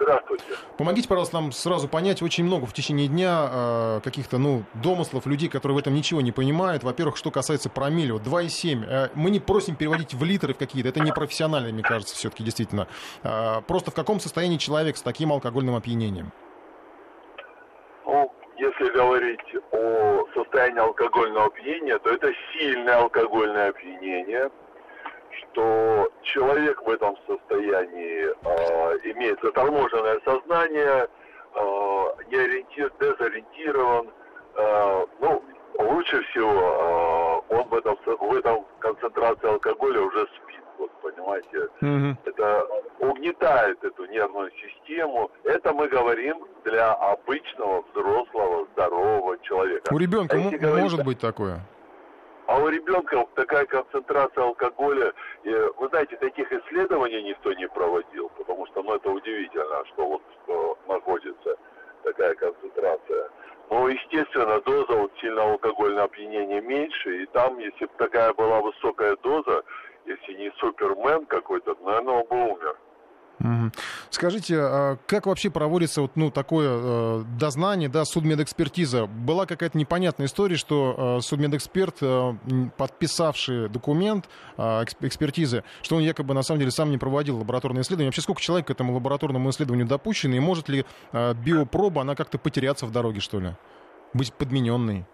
Здравствуйте. 0.01 0.43
Помогите, 0.77 1.07
пожалуйста, 1.07 1.35
нам 1.35 1.51
сразу 1.51 1.87
понять, 1.87 2.21
очень 2.23 2.43
много 2.43 2.65
в 2.65 2.73
течение 2.73 3.07
дня 3.07 3.49
э, 3.51 3.99
каких-то, 4.03 4.39
ну, 4.39 4.63
домыслов, 4.73 5.27
людей, 5.27 5.47
которые 5.47 5.75
в 5.75 5.79
этом 5.79 5.93
ничего 5.93 6.21
не 6.21 6.31
понимают. 6.31 6.83
Во-первых, 6.83 7.17
что 7.17 7.29
касается 7.29 7.69
промилле, 7.69 8.13
вот 8.13 8.23
2,7. 8.23 8.85
Э, 8.85 9.09
мы 9.13 9.29
не 9.29 9.39
просим 9.39 9.75
переводить 9.75 10.13
в 10.15 10.23
литры 10.23 10.53
в 10.53 10.57
какие-то, 10.57 10.89
это 10.89 11.01
не 11.01 11.11
профессионально, 11.11 11.71
мне 11.71 11.83
кажется, 11.83 12.15
все-таки 12.15 12.43
действительно. 12.43 12.87
Э, 13.23 13.61
просто 13.67 13.91
в 13.91 13.93
каком 13.93 14.19
состоянии 14.19 14.57
человек 14.57 14.97
с 14.97 15.01
таким 15.01 15.31
алкогольным 15.31 15.75
опьянением? 15.75 16.31
Ну, 18.05 18.31
если 18.57 18.91
говорить 18.93 19.39
о 19.71 20.25
состоянии 20.33 20.79
алкогольного 20.79 21.45
опьянения, 21.45 21.99
то 21.99 22.09
это 22.09 22.31
сильное 22.53 22.97
алкогольное 22.97 23.69
опьянение– 23.69 24.49
что 25.33 26.11
человек 26.23 26.81
в 26.85 26.89
этом 26.89 27.17
состоянии 27.27 28.25
э, 28.25 29.11
имеет 29.11 29.39
заторможенное 29.41 30.19
сознание, 30.25 31.07
э, 31.55 32.05
не 32.29 32.37
ориентир, 32.37 32.91
дезориентирован. 32.99 34.09
Э, 34.55 35.05
ну, 35.19 35.43
лучше 35.79 36.21
всего 36.23 37.43
э, 37.49 37.55
он 37.55 37.67
в 37.69 37.73
этом, 37.73 37.97
в 38.05 38.33
этом 38.35 38.65
концентрации 38.79 39.47
алкоголя 39.49 40.01
уже 40.01 40.27
спит. 40.35 40.61
Вот, 40.77 40.91
понимаете, 41.01 41.67
mm-hmm. 41.81 42.15
это 42.25 42.67
угнетает 42.99 43.83
эту 43.83 44.05
нервную 44.05 44.51
систему. 44.51 45.29
Это 45.43 45.73
мы 45.73 45.87
говорим 45.87 46.43
для 46.63 46.91
обычного 46.93 47.83
взрослого 47.91 48.67
здорового 48.73 49.37
человека. 49.39 49.93
У 49.93 49.97
ребенка 49.99 50.37
а 50.37 50.39
м- 50.39 50.49
говорить, 50.49 50.83
может 50.83 51.05
быть 51.05 51.19
такое? 51.19 51.61
А 52.51 52.57
у 52.59 52.67
ребенка 52.67 53.25
такая 53.35 53.65
концентрация 53.65 54.43
алкоголя, 54.43 55.13
вы 55.45 55.87
знаете, 55.87 56.17
таких 56.17 56.51
исследований 56.51 57.23
никто 57.23 57.53
не 57.53 57.65
проводил, 57.69 58.29
потому 58.37 58.67
что, 58.67 58.83
ну, 58.83 58.95
это 58.95 59.09
удивительно, 59.09 59.85
что 59.85 60.05
вот 60.05 60.21
что 60.43 60.77
находится 60.85 61.55
такая 62.03 62.35
концентрация. 62.35 63.29
Но, 63.69 63.87
естественно, 63.87 64.59
доза 64.59 64.97
вот 64.97 65.13
сильного 65.21 65.53
алкогольного 65.53 66.03
опьянения 66.03 66.59
меньше, 66.59 67.23
и 67.23 67.25
там, 67.27 67.57
если 67.57 67.85
бы 67.85 67.91
такая 67.97 68.33
была 68.33 68.59
высокая 68.59 69.15
доза, 69.23 69.63
если 70.05 70.33
не 70.33 70.51
супермен 70.57 71.27
какой-то, 71.27 71.77
наверное, 71.79 72.15
он 72.15 72.27
бы 72.27 72.35
умер. 72.35 72.77
Скажите, 74.09 74.57
а 74.59 74.97
как 75.07 75.25
вообще 75.25 75.49
проводится 75.49 76.01
вот, 76.01 76.11
ну, 76.15 76.31
такое 76.31 76.69
э, 76.69 77.23
дознание, 77.39 77.89
да, 77.89 78.05
судмедэкспертиза? 78.05 79.07
Была 79.07 79.45
какая-то 79.45 79.77
непонятная 79.77 80.27
история, 80.27 80.57
что 80.57 81.17
э, 81.17 81.21
судмедэксперт, 81.21 81.97
э, 82.01 82.33
подписавший 82.77 83.69
документ 83.69 84.29
экспертизы, 84.57 85.63
что 85.81 85.95
он 85.95 86.03
якобы 86.03 86.33
на 86.33 86.43
самом 86.43 86.59
деле 86.59 86.71
сам 86.71 86.91
не 86.91 86.97
проводил 86.97 87.37
лабораторное 87.39 87.81
исследование. 87.81 88.09
Вообще 88.09 88.21
сколько 88.21 88.41
человек 88.41 88.67
к 88.67 88.69
этому 88.71 88.93
лабораторному 88.93 89.49
исследованию 89.49 89.87
допущено, 89.87 90.35
и 90.35 90.39
может 90.39 90.69
ли 90.69 90.85
биопроба, 91.13 92.01
она 92.01 92.15
как-то 92.15 92.37
потеряться 92.37 92.85
в 92.85 92.91
дороге, 92.91 93.19
что 93.21 93.39
ли? 93.39 93.55
Быть 94.13 94.33
подмененной? 94.33 95.05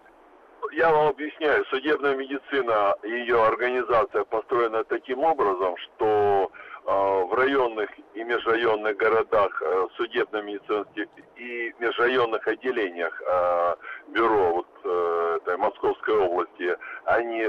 Я 0.72 0.90
вам 0.92 1.08
объясняю, 1.08 1.64
судебная 1.66 2.14
медицина, 2.14 2.94
ее 3.02 3.42
организация 3.42 4.24
построена 4.24 4.84
таким 4.84 5.20
образом, 5.20 5.74
что 5.76 6.50
в 6.88 7.34
районных 7.34 7.90
и 8.14 8.24
межрайонных 8.24 8.96
городах 8.96 9.62
э, 9.62 9.86
судебно-медицинских 9.96 11.06
и 11.36 11.74
межрайонных 11.78 12.46
отделениях 12.48 13.20
э, 13.20 13.74
бюро 14.08 14.52
вот, 14.54 14.66
этой 15.36 15.56
Московской 15.58 16.16
области, 16.16 16.76
они 17.04 17.44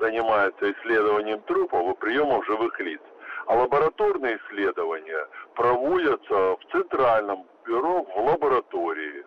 занимаются 0.00 0.72
исследованием 0.72 1.40
трупов 1.40 1.92
и 1.92 1.98
приемом 1.98 2.42
живых 2.44 2.78
лиц. 2.80 3.00
А 3.46 3.54
лабораторные 3.54 4.38
исследования 4.38 5.26
проводятся 5.54 6.56
в 6.56 6.60
центральном 6.70 7.46
бюро 7.66 8.04
в 8.04 8.16
лаборатории. 8.16 9.24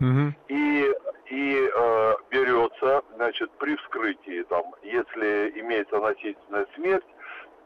Угу. 0.00 0.34
И, 0.48 0.92
и 1.26 1.70
э, 1.74 2.14
берется, 2.30 3.02
значит, 3.16 3.50
при 3.58 3.76
вскрытии, 3.76 4.42
там, 4.44 4.74
если 4.82 5.52
имеется 5.60 5.98
носительная 5.98 6.66
смерть, 6.74 7.04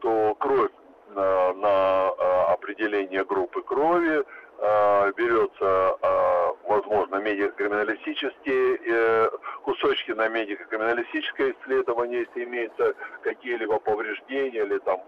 то 0.00 0.34
кровь 0.38 0.70
на, 1.14 1.52
на 1.54 2.10
э, 2.18 2.52
определение 2.52 3.24
группы 3.24 3.62
крови, 3.62 4.22
э, 4.58 5.12
берется, 5.16 5.96
э, 6.02 6.52
возможно, 6.68 7.16
медико-криминалистические 7.16 9.30
кусочки 9.62 10.12
на 10.12 10.28
медико-криминалистическое 10.28 11.54
исследование, 11.60 12.20
если 12.20 12.44
имеются 12.44 12.94
какие-либо 13.22 13.78
повреждения 13.78 14.62
или 14.62 14.78
там 14.78 15.00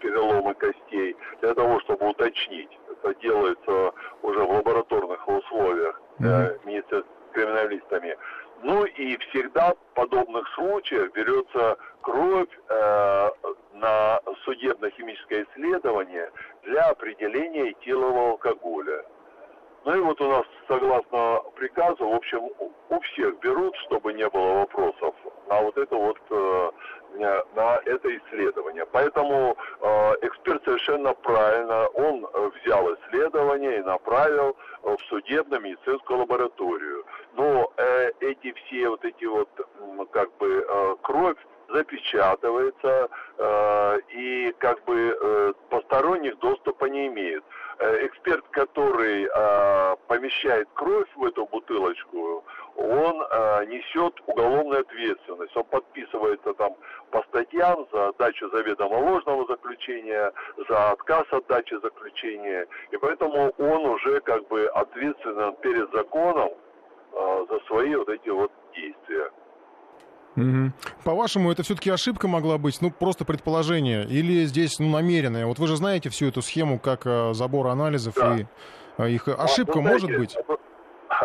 переломы 0.00 0.54
костей, 0.54 1.16
для 1.40 1.54
того, 1.54 1.80
чтобы 1.80 2.10
уточнить. 2.10 2.70
Это 2.90 3.14
делается 3.20 3.92
уже 4.22 4.40
в 4.40 4.50
лабораторных 4.50 5.28
условиях 5.28 6.00
mm-hmm. 6.20 7.04
криминалистами. 7.32 8.16
Ну 8.62 8.84
и 8.84 9.16
всегда 9.16 9.74
в 9.74 9.94
подобных 9.94 10.46
случаях 10.54 11.12
берется 11.12 11.76
кровь 12.02 12.48
э, 12.68 13.30
на 13.82 14.20
судебно-химическое 14.44 15.44
исследование 15.44 16.30
для 16.62 16.88
определения 16.88 17.72
этилового 17.72 18.30
алкоголя. 18.30 19.04
Ну 19.84 19.96
и 19.96 20.00
вот 20.00 20.20
у 20.20 20.28
нас, 20.28 20.44
согласно 20.68 21.40
приказу, 21.56 22.08
в 22.08 22.14
общем, 22.14 22.48
у 22.88 23.00
всех 23.00 23.40
берут, 23.40 23.74
чтобы 23.86 24.12
не 24.12 24.28
было 24.28 24.60
вопросов, 24.60 25.14
на 25.48 25.60
вот 25.60 25.76
это 25.76 25.96
вот, 25.96 26.18
э, 26.30 26.70
на 27.56 27.80
это 27.84 28.16
исследование. 28.16 28.86
Поэтому 28.86 29.56
э, 29.80 30.12
эксперт 30.22 30.62
совершенно 30.64 31.12
правильно, 31.14 31.88
он 31.88 32.24
взял 32.54 32.94
исследование 32.94 33.78
и 33.78 33.82
направил 33.82 34.56
в 34.82 34.96
судебно-медицинскую 35.08 36.20
лабораторию. 36.20 37.04
Но 37.34 37.72
эти 38.20 38.52
все 38.52 38.88
вот 38.88 39.04
эти 39.04 39.24
вот, 39.24 39.48
как 40.12 40.32
бы, 40.36 40.96
кровь 41.02 41.38
запечатывается 41.72 43.08
и 44.10 44.54
как 44.58 44.84
бы 44.84 45.54
посторонних 45.70 46.38
доступа 46.38 46.86
не 46.86 47.08
имеет. 47.08 47.42
Э, 47.82 48.06
эксперт, 48.06 48.44
который 48.50 49.24
э, 49.24 49.96
помещает 50.06 50.68
кровь 50.74 51.08
в 51.16 51.24
эту 51.24 51.46
бутылочку, 51.46 52.44
он 52.76 53.22
э, 53.22 53.64
несет 53.66 54.14
уголовную 54.26 54.82
ответственность. 54.82 55.56
Он 55.56 55.64
подписывается 55.64 56.54
там 56.54 56.76
по 57.10 57.22
статьям 57.24 57.86
за 57.92 58.12
дачу 58.18 58.48
заведомо 58.50 58.98
ложного 58.98 59.46
заключения, 59.46 60.32
за 60.68 60.90
отказ 60.90 61.24
от 61.32 61.46
дачи 61.48 61.74
заключения. 61.82 62.68
И 62.92 62.96
поэтому 62.98 63.52
он 63.58 63.86
уже 63.86 64.20
как 64.20 64.46
бы 64.46 64.66
ответственен 64.66 65.56
перед 65.56 65.90
законом 65.92 66.50
э, 67.12 67.46
за 67.50 67.58
свои 67.66 67.96
вот 67.96 68.08
эти 68.08 68.28
вот 68.28 68.52
действия. 68.74 69.30
Угу. 70.36 70.72
По-вашему, 71.04 71.52
это 71.52 71.62
все-таки 71.62 71.90
ошибка 71.90 72.26
могла 72.26 72.56
быть, 72.58 72.80
ну, 72.80 72.90
просто 72.90 73.24
предположение, 73.24 74.04
или 74.04 74.44
здесь 74.44 74.78
ну, 74.78 74.88
намеренное? 74.88 75.46
Вот 75.46 75.58
вы 75.58 75.66
же 75.66 75.76
знаете 75.76 76.08
всю 76.08 76.28
эту 76.28 76.40
схему, 76.40 76.78
как 76.78 77.06
э, 77.06 77.34
забор 77.34 77.66
анализов, 77.66 78.14
да. 78.14 78.36
и 78.36 78.46
э, 78.98 79.10
их 79.10 79.28
ошибка 79.28 79.78
а, 79.78 79.82
знаете, 79.82 80.06
может 80.06 80.18
быть? 80.18 80.36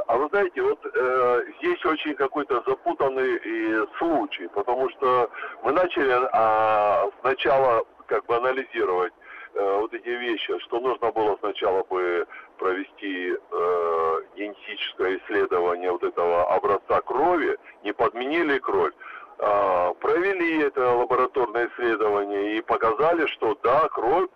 А 0.08 0.17
вы 0.17 0.28
знаете, 0.30 0.62
вот 0.62 0.80
э, 0.86 1.41
здесь 1.60 1.86
очень 1.86 2.15
какой-то 2.15 2.62
запутанный 2.67 3.38
и 3.38 3.86
случай, 3.98 4.48
потому 4.54 4.89
что 4.89 5.30
мы 5.63 5.72
начали 5.72 6.13
а, 6.34 7.10
сначала 7.22 7.84
как 8.08 8.26
бы 8.26 8.36
анализировать 8.36 9.13
э, 9.53 9.79
вот 9.79 9.93
эти 9.93 10.10
вещи, 10.10 10.57
что 10.60 10.79
нужно 10.79 11.12
было 11.12 11.38
сначала 11.39 11.83
бы 11.83 12.27
провести 12.57 13.33
э, 13.33 14.21
генетическое 14.36 15.17
исследование 15.17 15.91
вот 15.91 16.03
этого 16.03 16.53
образца 16.53 17.01
крови, 17.01 17.57
не 17.83 17.93
подменили 17.93 18.60
кровь, 18.60 18.93
э, 19.39 19.93
провели 19.99 20.60
это 20.60 20.93
лабораторное 20.93 21.67
исследование 21.67 22.57
и 22.57 22.62
показали, 22.62 23.27
что 23.27 23.57
да, 23.63 23.88
кровь 23.89 24.29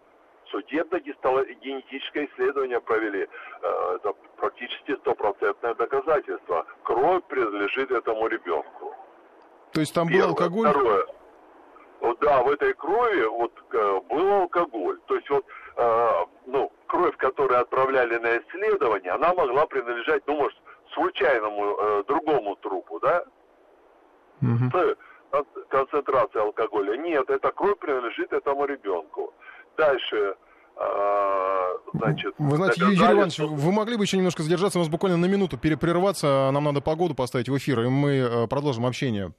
судебно-генетическое 0.52 2.28
исследование 2.28 2.80
провели. 2.82 3.28
Э, 3.62 3.96
это 3.96 4.14
практически 4.38 4.96
стопроцентное 4.98 5.74
доказательство. 5.76 6.66
Кровь 6.84 7.24
принадлежит 7.28 7.92
этому 7.92 8.28
ребенку. 8.28 8.96
То 9.74 9.80
есть 9.80 9.94
там 9.94 10.08
Первое. 10.08 10.24
был 10.24 10.30
алкоголь? 10.32 10.70
Второе. 10.70 11.06
Да, 12.22 12.42
в 12.42 12.50
этой 12.50 12.74
крови 12.74 13.26
вот 13.26 13.54
э, 13.74 14.00
был 14.10 14.34
алкоголь. 14.34 15.00
То 15.06 15.16
есть 15.16 15.30
вот, 15.30 15.46
э, 15.78 16.10
ну, 16.48 16.72
кровь, 16.88 17.16
которую 17.18 17.62
отправляли 17.62 18.18
на 18.18 18.38
исследование, 18.38 19.12
она 19.12 19.34
могла 19.34 19.68
принадлежать, 19.68 20.24
ну, 20.26 20.36
может, 20.36 20.58
случайному 20.94 21.78
э, 21.80 22.04
другому 22.08 22.56
трупу, 22.56 23.00
да? 23.00 23.24
Угу. 24.42 24.72
С 25.32 25.68
концентрацией 25.70 26.44
алкоголя. 26.44 26.98
Нет, 26.98 27.30
эта 27.30 27.52
кровь 27.52 27.78
принадлежит 27.80 28.34
этому 28.34 28.66
ребенку. 28.66 29.34
Дальше, 29.78 30.36
э, 30.76 31.78
значит... 31.94 32.34
Вы 32.40 32.56
знаете, 32.56 32.82
Юрий 32.82 32.98
Иванович, 32.98 33.34
что... 33.34 33.48
вы 33.48 33.72
могли 33.72 33.96
бы 33.96 34.04
еще 34.04 34.18
немножко 34.18 34.42
задержаться, 34.42 34.80
у 34.80 34.82
нас 34.82 34.90
буквально 34.90 35.18
на 35.18 35.28
минуту 35.28 35.58
перепрерваться, 35.58 36.50
нам 36.52 36.64
надо 36.64 36.82
погоду 36.82 37.14
поставить 37.14 37.48
в 37.48 37.56
эфир, 37.56 37.82
и 37.82 37.88
мы 37.88 38.12
э, 38.18 38.48
продолжим 38.48 38.88
общение. 38.88 39.34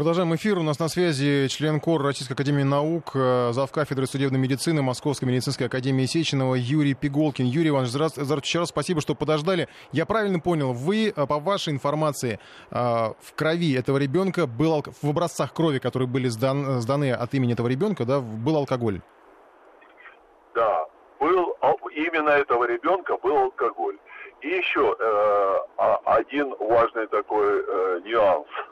Продолжаем 0.00 0.34
эфир. 0.34 0.56
У 0.56 0.62
нас 0.62 0.78
на 0.78 0.88
связи 0.88 1.46
член 1.48 1.78
КОР 1.78 2.02
Российской 2.02 2.32
Академии 2.32 2.62
Наук, 2.62 3.10
э, 3.14 3.50
зав. 3.52 3.70
кафедры 3.70 4.06
судебной 4.06 4.40
медицины 4.40 4.80
Московской 4.80 5.28
медицинской 5.28 5.66
академии 5.66 6.06
Сеченова 6.06 6.54
Юрий 6.54 6.94
Пиголкин. 6.94 7.44
Юрий 7.44 7.68
Иванович, 7.68 7.90
здравствуйте 7.90 8.40
еще 8.42 8.60
раз. 8.60 8.70
Спасибо, 8.70 9.02
что 9.02 9.14
подождали. 9.14 9.68
Я 9.92 10.06
правильно 10.06 10.40
понял, 10.40 10.72
вы, 10.72 11.12
э, 11.14 11.26
по 11.26 11.38
вашей 11.38 11.74
информации, 11.74 12.40
э, 12.70 12.74
в 12.74 13.34
крови 13.36 13.74
этого 13.74 13.98
ребенка 13.98 14.46
был, 14.46 14.82
в 15.02 15.10
образцах 15.10 15.52
крови, 15.52 15.80
которые 15.80 16.08
были 16.08 16.28
сдан, 16.28 16.80
сданы 16.80 17.12
от 17.12 17.34
имени 17.34 17.52
этого 17.52 17.68
ребенка, 17.68 18.06
да, 18.06 18.20
был 18.20 18.56
алкоголь? 18.56 19.02
Да, 20.54 20.86
был 21.20 21.54
именно 21.94 22.30
этого 22.30 22.66
ребенка 22.66 23.18
был 23.18 23.36
алкоголь. 23.36 23.98
И 24.40 24.48
еще 24.48 24.96
э, 24.98 25.56
один 26.06 26.54
важный 26.58 27.06
такой 27.08 27.62
э, 27.68 28.00
нюанс– 28.06 28.46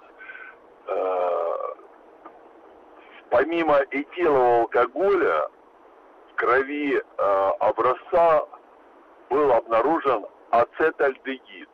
помимо 3.30 3.78
этилового 3.90 4.60
алкоголя 4.62 5.48
в 6.30 6.34
крови 6.36 6.96
э, 6.96 7.50
образца 7.60 8.44
был 9.30 9.52
обнаружен 9.52 10.26
ацетальдегид. 10.50 11.68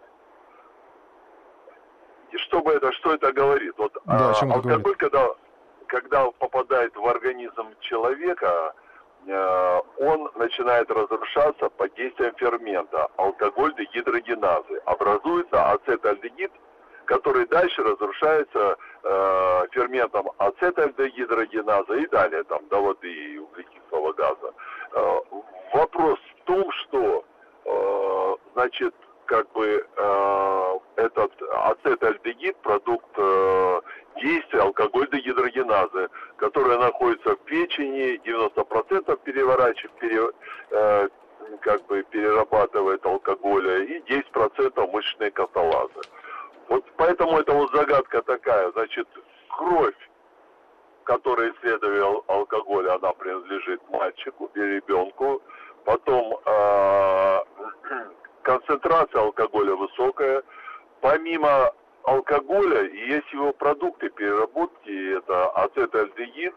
И 2.32 2.36
что 2.38 2.60
бы 2.60 2.72
это, 2.72 2.92
что 2.92 3.14
это 3.14 3.32
говорит? 3.32 3.74
Вот 3.78 3.96
да, 4.04 4.32
э, 4.42 4.50
алкоголь, 4.50 4.96
когда, 4.96 5.28
когда 5.86 6.30
попадает 6.32 6.94
в 6.96 7.06
организм 7.06 7.74
человека, 7.80 8.74
э, 9.26 9.80
он 9.98 10.30
начинает 10.34 10.90
разрушаться 10.90 11.68
под 11.70 11.94
действием 11.94 12.34
фермента 12.36 13.08
алкоголь 13.16 13.74
дегидрогеназы. 13.76 14.78
Образуется 14.84 15.70
ацетальдегид, 15.70 16.50
который 17.04 17.46
дальше 17.46 17.82
разрушается 17.82 18.76
э, 19.02 19.62
ферментом 19.72 20.30
ацетальдегидрогеназа 20.38 21.94
и 21.94 22.06
далее 22.08 22.44
там 22.44 22.66
до 22.68 22.80
воды 22.80 23.12
и 23.12 23.38
углекислого 23.38 24.12
газа. 24.12 24.52
Э, 24.92 25.20
вопрос 25.72 26.18
в 26.18 26.44
том, 26.44 26.70
что 26.72 27.24
э, 27.64 28.36
значит 28.54 28.94
как 29.26 29.50
бы 29.52 29.86
э, 29.96 30.78
этот 30.96 31.32
ацетальдегид 31.50 32.56
продукт 32.58 33.08
э, 33.16 33.80
действия 34.20 34.60
алкоголь-дегидрогеназы, 34.60 36.08
которая 36.36 36.78
находится 36.78 37.34
в 37.34 37.38
печени, 37.44 38.20
90% 38.24 39.18
переворачивает, 39.24 39.92
пере, 39.98 40.28
э, 40.70 41.08
как 41.60 41.86
бы 41.86 42.02
перерабатывает 42.10 43.04
алкоголя 43.06 43.78
и 43.84 44.00
10% 44.00 44.92
мышечные 44.92 45.30
каталазы. 45.30 46.00
Вот 46.68 46.84
поэтому 46.96 47.38
это 47.38 47.52
вот 47.52 47.70
загадка 47.74 48.22
такая. 48.22 48.70
Значит, 48.72 49.08
кровь, 49.48 49.94
которая 51.04 51.52
исследовал 51.52 52.24
алкоголь, 52.28 52.88
она 52.88 53.12
принадлежит 53.12 53.80
мальчику 53.90 54.50
и 54.54 54.60
ребенку. 54.60 55.42
Потом 55.84 56.38
э, 56.44 57.38
концентрация 58.42 59.20
алкоголя 59.20 59.74
высокая. 59.74 60.42
Помимо 61.00 61.72
алкоголя 62.04 62.82
есть 62.84 63.30
его 63.32 63.52
продукты 63.52 64.08
переработки. 64.10 65.18
Это 65.18 65.50
ацетальдегид, 65.50 66.54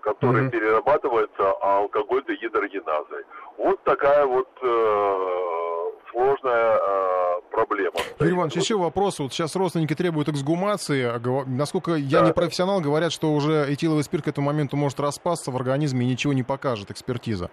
который 0.00 0.44
mm-hmm. 0.44 0.50
перерабатывается 0.50 1.52
алкоголь 1.60 2.24
дегидрогеназой. 2.26 3.24
Вот 3.56 3.82
такая 3.84 4.26
вот 4.26 4.48
э, 4.62 5.63
сложная 6.14 6.78
э, 6.78 7.40
проблема. 7.50 7.96
Юрий 8.20 8.32
Иванович, 8.32 8.56
еще 8.56 8.76
вопрос. 8.76 9.18
Вот 9.18 9.32
сейчас 9.32 9.54
родственники 9.56 9.94
требуют 9.94 10.28
эксгумации. 10.28 11.04
А 11.04 11.44
насколько 11.46 11.94
я 11.94 12.20
да. 12.20 12.26
не 12.26 12.32
профессионал, 12.32 12.80
говорят, 12.80 13.12
что 13.12 13.32
уже 13.32 13.66
этиловый 13.68 14.04
спирт 14.04 14.24
к 14.24 14.28
этому 14.28 14.46
моменту 14.46 14.76
может 14.76 15.00
распасться 15.00 15.50
в 15.50 15.56
организме 15.56 16.06
и 16.06 16.08
ничего 16.08 16.32
не 16.32 16.42
покажет 16.42 16.90
экспертиза. 16.90 17.50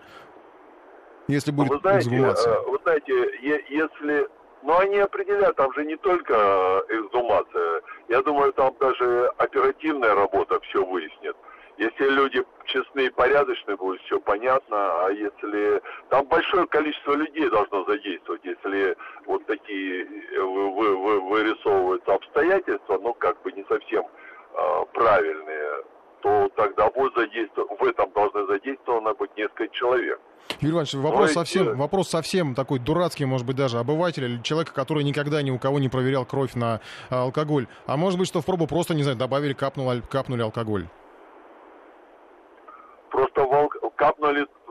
Если 1.27 1.51
будет 1.51 1.69
вы 1.69 1.79
знаете, 1.79 2.09
эксгумация. 2.09 2.53
Э, 2.53 2.61
вы 2.67 2.79
знаете, 2.83 3.63
если... 3.69 4.27
Но 4.63 4.77
они 4.77 4.97
определяют, 4.99 5.55
там 5.55 5.73
же 5.73 5.83
не 5.83 5.97
только 5.97 6.33
э, 6.33 6.99
эксгумация. 6.99 7.81
Я 8.09 8.21
думаю, 8.21 8.53
там 8.53 8.75
даже 8.79 9.31
оперативная 9.37 10.13
работа 10.13 10.59
все 10.69 10.85
выяснит. 10.85 11.35
Если 11.81 12.07
люди 12.11 12.43
честные 12.65 13.07
и 13.07 13.09
порядочные, 13.09 13.75
будет 13.75 13.99
все 14.01 14.19
понятно, 14.19 14.77
а 15.03 15.09
если... 15.09 15.81
Там 16.09 16.27
большое 16.27 16.67
количество 16.67 17.13
людей 17.13 17.49
должно 17.49 17.83
задействовать, 17.85 18.41
если 18.43 18.95
вот 19.25 19.43
такие 19.47 20.03
э, 20.03 20.41
вы, 20.41 20.95
вы, 20.95 21.21
вырисовываются 21.21 22.13
обстоятельства, 22.13 22.99
ну, 23.01 23.15
как 23.15 23.41
бы 23.41 23.51
не 23.53 23.65
совсем 23.67 24.03
э, 24.05 24.85
правильные, 24.93 25.83
то 26.21 26.51
тогда 26.55 26.87
будет 26.91 27.15
задействовано, 27.15 27.75
в 27.79 27.83
этом 27.83 28.11
должны 28.11 28.45
задействовано 28.45 29.15
быть 29.15 29.35
несколько 29.35 29.67
человек. 29.69 30.19
Юрий 30.59 30.73
Иванович, 30.73 30.93
вопрос, 30.93 31.31
совсем, 31.33 31.77
вопрос 31.77 32.09
совсем 32.09 32.53
такой 32.53 32.77
дурацкий, 32.77 33.25
может 33.25 33.47
быть, 33.47 33.55
даже 33.55 33.79
обыватель 33.79 34.25
или 34.25 34.43
человека, 34.43 34.71
который 34.75 35.03
никогда 35.03 35.41
ни 35.41 35.49
у 35.49 35.57
кого 35.57 35.79
не 35.79 35.89
проверял 35.89 36.25
кровь 36.25 36.53
на 36.53 36.79
а, 37.09 37.23
алкоголь. 37.23 37.65
А 37.87 37.97
может 37.97 38.19
быть, 38.19 38.27
что 38.27 38.41
в 38.41 38.45
пробу 38.45 38.67
просто, 38.67 38.93
не 38.93 39.01
знаю, 39.01 39.17
добавили, 39.17 39.53
капнули, 39.53 40.03
капнули 40.07 40.43
алкоголь? 40.43 40.87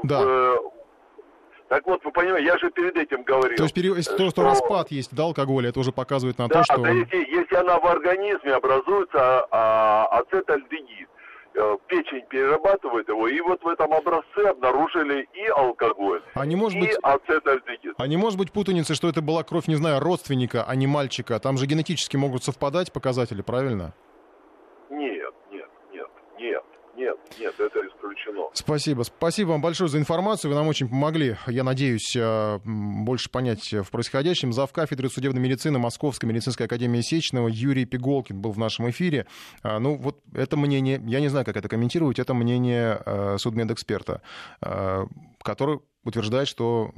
Да. 0.02 0.20
В, 0.20 0.72
так 1.70 1.86
вот, 1.86 2.04
вы 2.04 2.10
понимаете, 2.10 2.46
я 2.46 2.58
же 2.58 2.68
перед 2.72 2.96
этим 2.96 3.22
говорил. 3.22 3.56
То 3.56 3.62
есть 3.62 3.76
если 3.76 4.16
то, 4.16 4.28
что 4.30 4.42
распад 4.42 4.90
есть 4.90 5.14
да, 5.14 5.22
алкоголя, 5.22 5.68
это 5.68 5.78
уже 5.78 5.92
показывает 5.92 6.36
на 6.36 6.48
да, 6.48 6.58
то, 6.58 6.64
что... 6.64 6.82
Да, 6.82 6.90
если, 6.90 7.16
если 7.16 7.54
она 7.54 7.78
в 7.78 7.86
организме 7.86 8.54
образуется 8.54 9.46
а, 9.52 10.06
ацетальдегид, 10.06 11.08
э, 11.54 11.76
печень 11.86 12.26
перерабатывает 12.28 13.08
его, 13.08 13.28
и 13.28 13.40
вот 13.40 13.62
в 13.62 13.68
этом 13.68 13.92
образце 13.92 14.48
обнаружили 14.48 15.28
и 15.32 15.46
алкоголь, 15.46 16.22
а 16.34 16.44
не 16.44 16.56
может 16.56 16.76
и 16.76 16.80
быть... 16.80 16.96
ацетальдегид. 17.02 17.94
А 17.98 18.06
не 18.08 18.16
может 18.16 18.36
быть 18.36 18.50
путаницы, 18.50 18.96
что 18.96 19.08
это 19.08 19.22
была 19.22 19.44
кровь, 19.44 19.68
не 19.68 19.76
знаю, 19.76 20.00
родственника, 20.00 20.64
а 20.66 20.74
не 20.74 20.88
мальчика? 20.88 21.38
Там 21.38 21.56
же 21.56 21.66
генетически 21.66 22.16
могут 22.16 22.42
совпадать 22.42 22.92
показатели, 22.92 23.42
правильно? 23.42 23.94
Нет, 27.01 27.16
нет, 27.38 27.55
это 27.59 27.80
исключено. 27.88 28.51
Спасибо. 28.53 29.05
Спасибо 29.05 29.48
вам 29.53 29.62
большое 29.62 29.88
за 29.88 29.96
информацию. 29.96 30.51
Вы 30.51 30.55
нам 30.55 30.68
очень 30.68 30.86
помогли, 30.86 31.36
я 31.46 31.64
надеюсь, 31.64 32.14
э, 32.14 32.59
больше 32.62 33.30
понять 33.30 33.72
в 33.72 33.90
происходящем. 33.90 34.53
Зав. 34.53 34.70
кафедры 34.70 35.09
судебной 35.09 35.42
медицины 35.42 35.78
Московской 35.78 36.28
медицинской 36.28 36.66
академии 36.66 37.01
Сечного 37.01 37.48
Юрий 37.48 37.86
Пиголкин 37.86 38.38
был 38.38 38.53
в 38.53 38.59
нашем 38.59 38.90
эфире. 38.90 39.26
А, 39.62 39.78
ну, 39.78 39.96
вот 39.96 40.20
это 40.34 40.59
мнение, 40.59 41.01
я 41.07 41.20
не 41.20 41.28
знаю, 41.28 41.46
как 41.46 41.57
это 41.57 41.70
комментировать, 41.70 42.18
это 42.18 42.34
мнение 42.34 43.01
э, 43.07 43.38
судмедэксперта, 43.38 44.20
э, 44.61 45.07
который 45.42 45.80
утверждает, 46.05 46.48
что 46.48 46.90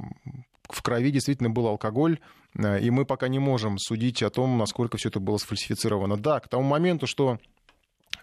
в 0.69 0.81
крови 0.81 1.11
действительно 1.11 1.49
был 1.49 1.67
алкоголь, 1.67 2.19
и 2.55 2.89
мы 2.89 3.05
пока 3.05 3.29
не 3.29 3.39
можем 3.39 3.77
судить 3.77 4.21
о 4.21 4.29
том, 4.29 4.57
насколько 4.57 4.97
все 4.97 5.09
это 5.09 5.19
было 5.19 5.37
сфальсифицировано. 5.37 6.17
Да, 6.17 6.39
к 6.39 6.47
тому 6.47 6.63
моменту, 6.63 7.07
что 7.07 7.39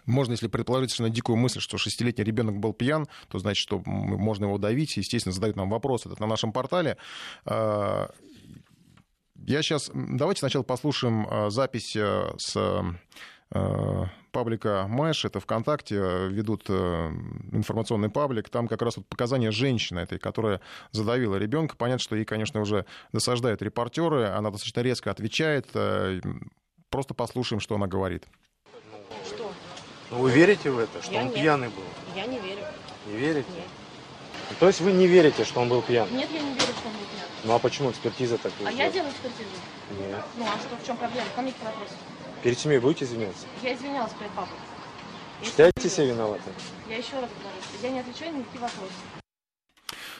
можно, 0.05 0.33
если 0.33 0.47
предположить 0.47 0.91
совершенно 0.91 1.13
дикую 1.13 1.37
мысль, 1.37 1.59
что 1.59 1.77
шестилетний 1.77 2.23
ребенок 2.23 2.57
был 2.57 2.73
пьян, 2.73 3.07
то 3.29 3.39
значит, 3.39 3.61
что 3.61 3.81
можно 3.85 4.45
его 4.45 4.57
давить. 4.57 4.97
Естественно, 4.97 5.33
задают 5.33 5.55
нам 5.55 5.69
вопрос 5.69 6.05
этот 6.05 6.19
на 6.19 6.27
нашем 6.27 6.51
портале. 6.51 6.97
А, 7.45 8.09
я 9.35 9.61
сейчас... 9.61 9.91
Давайте 9.93 10.39
сначала 10.39 10.63
послушаем 10.63 11.27
а, 11.29 11.49
запись 11.49 11.95
а, 11.97 12.33
с 12.37 12.89
паблика 14.31 14.85
Мэш, 14.87 15.25
это 15.25 15.41
ВКонтакте, 15.41 15.95
ведут 16.29 16.69
информационный 16.69 18.09
паблик, 18.09 18.47
там 18.47 18.69
как 18.69 18.81
раз 18.81 18.95
вот 18.95 19.05
показания 19.07 19.51
женщины 19.51 19.99
этой, 19.99 20.19
которая 20.19 20.61
задавила 20.91 21.35
ребенка. 21.35 21.75
Понятно, 21.75 21.99
что 21.99 22.15
ей, 22.15 22.23
конечно, 22.23 22.61
уже 22.61 22.85
досаждают 23.11 23.61
репортеры, 23.61 24.27
она 24.27 24.51
достаточно 24.51 24.79
резко 24.79 25.11
отвечает. 25.11 25.67
Просто 26.89 27.13
послушаем, 27.13 27.59
что 27.59 27.75
она 27.75 27.87
говорит. 27.87 28.25
Но 30.11 30.17
вы 30.17 30.31
верите 30.31 30.69
в 30.69 30.77
это, 30.77 31.01
что 31.01 31.13
я 31.13 31.21
он 31.21 31.27
нет. 31.27 31.35
пьяный 31.35 31.69
был? 31.69 31.83
Я 32.13 32.25
не 32.25 32.37
верю. 32.39 32.63
Не 33.07 33.15
верите? 33.15 33.49
Нет. 33.55 34.59
То 34.59 34.67
есть 34.67 34.81
вы 34.81 34.91
не 34.91 35.07
верите, 35.07 35.45
что 35.45 35.61
он 35.61 35.69
был 35.69 35.81
пьян? 35.81 36.07
Нет, 36.11 36.29
я 36.31 36.41
не 36.41 36.53
верю, 36.53 36.61
что 36.61 36.87
он 36.87 36.93
был 36.93 37.05
пьян. 37.15 37.27
Ну 37.45 37.53
а 37.53 37.59
почему 37.59 37.91
экспертиза 37.91 38.37
так 38.37 38.51
А 38.65 38.71
я 38.71 38.91
делаю 38.91 39.09
экспертизу. 39.11 39.49
Нет. 39.97 40.23
Ну 40.37 40.45
а 40.45 40.59
что, 40.59 40.75
в 40.75 40.85
чем 40.85 40.97
проблема? 40.97 41.27
Ко 41.33 41.41
мне 41.41 41.53
вопрос. 41.63 41.89
Перед 42.43 42.59
семьей 42.59 42.79
будете 42.79 43.05
извиняться? 43.05 43.45
Я 43.63 43.73
извинялась 43.73 44.11
перед 44.13 44.31
папой. 44.31 44.57
Считаете 45.43 45.89
себя 45.89 46.07
виноватым? 46.07 46.53
Я 46.89 46.97
еще 46.97 47.13
раз 47.13 47.29
говорю, 47.29 47.57
я 47.81 47.89
не 47.89 47.99
отвечаю 48.01 48.33
на 48.33 48.37
никакие 48.39 48.61
вопросы. 48.61 48.93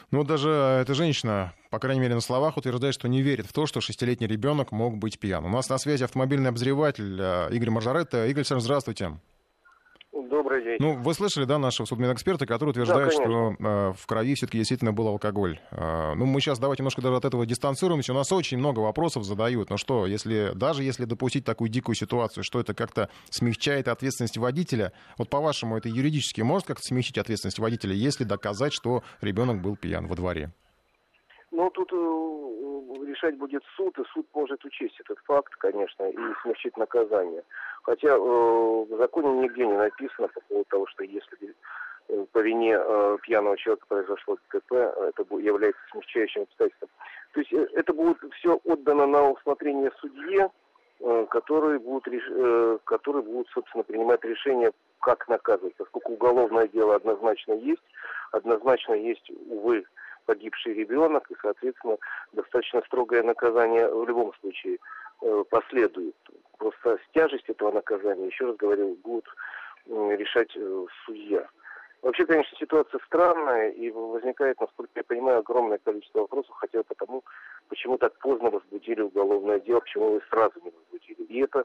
Ну, 0.09 0.23
даже 0.23 0.49
эта 0.81 0.93
женщина, 0.93 1.53
по 1.69 1.79
крайней 1.79 2.01
мере, 2.01 2.15
на 2.15 2.21
словах 2.21 2.57
утверждает, 2.57 2.93
что 2.93 3.07
не 3.07 3.21
верит 3.21 3.45
в 3.45 3.53
то, 3.53 3.65
что 3.65 3.81
шестилетний 3.81 4.27
ребенок 4.27 4.71
мог 4.71 4.97
быть 4.97 5.19
пьян. 5.19 5.45
У 5.45 5.49
нас 5.49 5.69
на 5.69 5.77
связи 5.77 6.03
автомобильный 6.03 6.49
обозреватель 6.49 7.17
э, 7.19 7.49
Игорь 7.51 7.69
Маржаретта. 7.69 8.25
Игорь 8.25 8.39
Александрович, 8.39 8.65
здравствуйте. 8.65 9.17
Добрый 10.11 10.61
день. 10.63 10.77
Ну, 10.79 10.97
вы 10.97 11.13
слышали, 11.13 11.45
да, 11.45 11.57
нашего 11.57 11.85
судмедэксперта, 11.85 12.45
который 12.45 12.71
утверждает, 12.71 13.11
Да, 13.11 13.11
что 13.11 13.55
э, 13.57 13.93
в 13.93 14.05
крови 14.07 14.35
все-таки 14.35 14.57
действительно 14.57 14.91
был 14.91 15.07
алкоголь. 15.07 15.59
Э, 15.71 16.15
ну, 16.15 16.25
мы 16.25 16.41
сейчас 16.41 16.59
давайте 16.59 16.83
немножко 16.83 17.01
даже 17.01 17.15
от 17.15 17.23
этого 17.23 17.45
дистанцируемся. 17.45 18.11
У 18.11 18.15
нас 18.15 18.29
очень 18.33 18.57
много 18.57 18.79
вопросов 18.79 19.23
задают. 19.23 19.69
Но 19.69 19.77
что, 19.77 20.05
если 20.05 20.51
даже 20.53 20.83
если 20.83 21.05
допустить 21.05 21.45
такую 21.45 21.69
дикую 21.69 21.95
ситуацию, 21.95 22.43
что 22.43 22.59
это 22.59 22.73
как-то 22.73 23.09
смягчает 23.29 23.87
ответственность 23.87 24.37
водителя? 24.37 24.91
Вот 25.17 25.29
по-вашему, 25.29 25.77
это 25.77 25.87
юридически 25.87 26.41
может 26.41 26.67
как-то 26.67 26.83
смягчить 26.83 27.17
ответственность 27.17 27.59
водителя, 27.59 27.93
если 27.93 28.25
доказать, 28.25 28.73
что 28.73 29.03
ребенок 29.21 29.61
был 29.61 29.77
пьян 29.77 30.07
во 30.07 30.15
дворе? 30.15 30.51
Ну, 31.51 31.69
тут 31.69 31.91
э, 31.93 31.95
решать 33.07 33.37
будет 33.37 33.63
суд, 33.77 33.97
и 33.97 34.03
суд 34.13 34.27
может 34.33 34.63
учесть 34.65 34.99
этот 34.99 35.19
факт, 35.25 35.53
конечно, 35.55 36.03
и 36.03 36.15
смягчить 36.43 36.75
наказание. 36.75 37.43
Хотя 37.83 38.09
э, 38.09 38.17
в 38.19 38.95
законе 38.97 39.41
нигде 39.41 39.65
не 39.65 39.73
написано 39.73 40.27
по 40.27 40.41
поводу 40.41 40.65
того, 40.69 40.87
что 40.87 41.03
если 41.03 41.55
э, 42.09 42.25
по 42.31 42.39
вине 42.39 42.77
э, 42.77 43.17
пьяного 43.23 43.57
человека 43.57 43.85
произошло 43.87 44.37
ДТП, 44.49 44.73
это 44.73 45.23
бу- 45.23 45.41
является 45.41 45.81
смягчающим 45.91 46.43
обстоятельством. 46.43 46.89
То 47.33 47.39
есть 47.39 47.53
это 47.53 47.93
будет 47.93 48.17
все 48.35 48.59
отдано 48.65 49.07
на 49.07 49.31
усмотрение 49.31 49.91
судье, 49.99 50.49
который 51.29 51.79
будет, 51.79 52.07
реш- 52.07 52.29
э, 52.29 52.77
который 52.83 53.23
будет, 53.23 53.47
собственно, 53.49 53.83
принимать 53.83 54.23
решение, 54.23 54.71
как 54.99 55.27
наказывать. 55.27 55.73
Поскольку 55.75 56.13
уголовное 56.13 56.67
дело 56.67 56.95
однозначно 56.95 57.53
есть, 57.53 57.81
однозначно 58.31 58.93
есть, 58.93 59.31
увы, 59.49 59.85
погибший 60.27 60.75
ребенок, 60.75 61.31
и, 61.31 61.35
соответственно, 61.41 61.97
достаточно 62.33 62.83
строгое 62.85 63.23
наказание 63.23 63.87
в 63.87 64.07
любом 64.07 64.33
случае 64.35 64.77
последует. 65.49 66.15
Просто 66.61 66.99
тяжесть 67.15 67.49
этого 67.49 67.71
наказания, 67.71 68.27
еще 68.27 68.45
раз 68.45 68.55
говорю, 68.55 68.95
будет 69.03 69.25
э, 69.87 70.15
решать 70.15 70.55
э, 70.55 70.85
судья. 71.07 71.49
Вообще, 72.03 72.23
конечно, 72.27 72.55
ситуация 72.55 72.99
странная, 73.07 73.69
и 73.71 73.89
возникает, 73.89 74.61
насколько 74.61 74.91
я 74.93 75.03
понимаю, 75.03 75.39
огромное 75.39 75.79
количество 75.79 76.19
вопросов, 76.19 76.53
хотя 76.57 76.77
бы 76.77 76.83
потому, 76.83 77.23
почему 77.67 77.97
так 77.97 78.15
поздно 78.19 78.51
возбудили 78.51 79.01
уголовное 79.01 79.59
дело, 79.59 79.79
почему 79.79 80.11
вы 80.11 80.21
сразу 80.29 80.53
не 80.63 80.69
возбудили. 80.69 81.23
И 81.29 81.41
это 81.41 81.63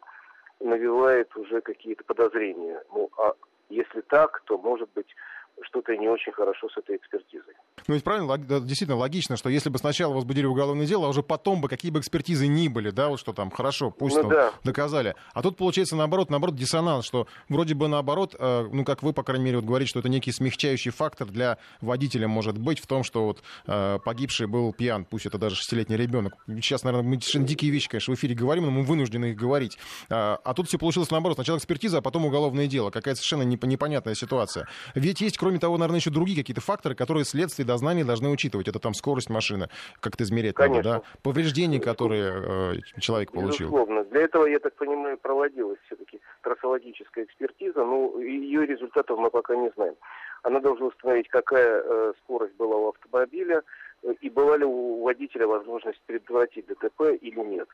навевает 0.60 1.36
уже 1.36 1.60
какие-то 1.60 2.02
подозрения. 2.04 2.82
Ну, 2.90 3.10
а 3.18 3.34
если 3.68 4.00
так, 4.00 4.40
то, 4.46 4.56
может 4.56 4.88
быть, 4.94 5.14
что-то 5.62 5.96
не 5.96 6.08
очень 6.08 6.32
хорошо 6.32 6.68
с 6.68 6.76
этой 6.76 6.96
экспертизой. 6.96 7.54
Ну, 7.88 7.94
ведь 7.94 8.04
правильно, 8.04 8.36
действительно 8.60 8.96
логично, 8.96 9.36
что 9.36 9.48
если 9.48 9.70
бы 9.70 9.78
сначала 9.78 10.12
возбудили 10.12 10.46
уголовное 10.46 10.86
дело, 10.86 11.06
а 11.06 11.08
уже 11.08 11.22
потом 11.22 11.60
бы 11.60 11.68
какие 11.68 11.90
бы 11.90 12.00
экспертизы 12.00 12.46
ни 12.46 12.68
были, 12.68 12.90
да, 12.90 13.08
вот 13.08 13.20
что 13.20 13.32
там, 13.32 13.50
хорошо, 13.50 13.90
пусть 13.90 14.16
Ну 14.16 14.22
там 14.22 14.30
да. 14.30 14.52
доказали. 14.64 15.14
А 15.34 15.42
тут 15.42 15.56
получается 15.56 15.96
наоборот, 15.96 16.30
наоборот, 16.30 16.56
диссонанс, 16.56 17.04
что 17.04 17.26
вроде 17.48 17.74
бы 17.74 17.88
наоборот, 17.88 18.34
э, 18.38 18.68
ну, 18.72 18.84
как 18.84 19.02
вы, 19.02 19.12
по 19.12 19.22
крайней 19.22 19.44
мере, 19.44 19.56
вот 19.58 19.66
говорите, 19.66 19.90
что 19.90 20.00
это 20.00 20.08
некий 20.08 20.32
смягчающий 20.32 20.90
фактор 20.90 21.28
для 21.28 21.58
водителя 21.80 22.28
может 22.28 22.58
быть 22.58 22.80
в 22.80 22.86
том, 22.86 23.04
что 23.04 23.24
вот 23.26 23.42
э, 23.66 23.98
погибший 24.04 24.46
был 24.46 24.72
пьян, 24.72 25.04
пусть 25.04 25.26
это 25.26 25.38
даже 25.38 25.56
шестилетний 25.56 25.96
ребенок. 25.96 26.34
Сейчас, 26.46 26.82
наверное, 26.82 27.08
мы 27.08 27.14
совершенно 27.20 27.46
дикие 27.46 27.70
вещи, 27.70 27.88
конечно, 27.88 28.14
в 28.14 28.18
эфире 28.18 28.34
говорим, 28.34 28.64
но 28.64 28.70
мы 28.70 28.82
вынуждены 28.82 29.26
их 29.26 29.36
говорить. 29.36 29.78
А, 30.10 30.38
а 30.44 30.54
тут 30.54 30.68
все 30.68 30.78
получилось 30.78 31.10
наоборот. 31.10 31.36
Сначала 31.36 31.58
экспертиза, 31.58 31.98
а 31.98 32.00
потом 32.02 32.26
уголовное 32.26 32.66
дело. 32.66 32.90
Какая-то 32.90 33.18
совершенно 33.18 33.42
непо- 33.42 33.66
непонятная 33.66 34.14
ситуация. 34.14 34.66
Ведь 34.94 35.20
есть, 35.20 35.38
кроме 35.46 35.60
того, 35.60 35.78
наверное, 35.78 36.00
еще 36.00 36.10
другие 36.10 36.36
какие-то 36.36 36.60
факторы, 36.60 36.96
которые 36.96 37.24
следствие 37.24 37.64
и 37.64 37.68
дознание 37.68 38.04
должны 38.04 38.28
учитывать. 38.30 38.66
Это 38.66 38.80
там 38.80 38.94
скорость 38.94 39.30
машины, 39.30 39.68
как-то 40.00 40.24
измерять 40.24 40.58
надо, 40.58 40.70
Конечно. 40.70 40.92
да? 40.92 41.02
Повреждения, 41.22 41.78
которые 41.78 42.32
э, 42.34 43.00
человек 43.00 43.30
получил. 43.30 43.68
Безусловно. 43.68 44.02
Для 44.06 44.22
этого, 44.22 44.46
я 44.46 44.58
так 44.58 44.74
понимаю, 44.74 45.16
проводилась 45.18 45.78
все-таки 45.86 46.20
трассологическая 46.42 47.26
экспертиза, 47.26 47.84
но 47.84 48.20
ее 48.20 48.66
результатов 48.66 49.20
мы 49.20 49.30
пока 49.30 49.54
не 49.54 49.70
знаем. 49.76 49.94
Она 50.42 50.58
должна 50.58 50.86
установить, 50.86 51.28
какая 51.28 51.80
э, 51.80 52.12
скорость 52.24 52.56
была 52.56 52.76
у 52.76 52.88
автомобиля 52.88 53.62
э, 54.02 54.14
и 54.20 54.28
была 54.28 54.56
ли 54.56 54.64
у 54.64 55.04
водителя 55.04 55.46
возможность 55.46 56.00
предотвратить 56.06 56.66
ДТП 56.66 57.02
или 57.20 57.38
нет. 57.38 57.68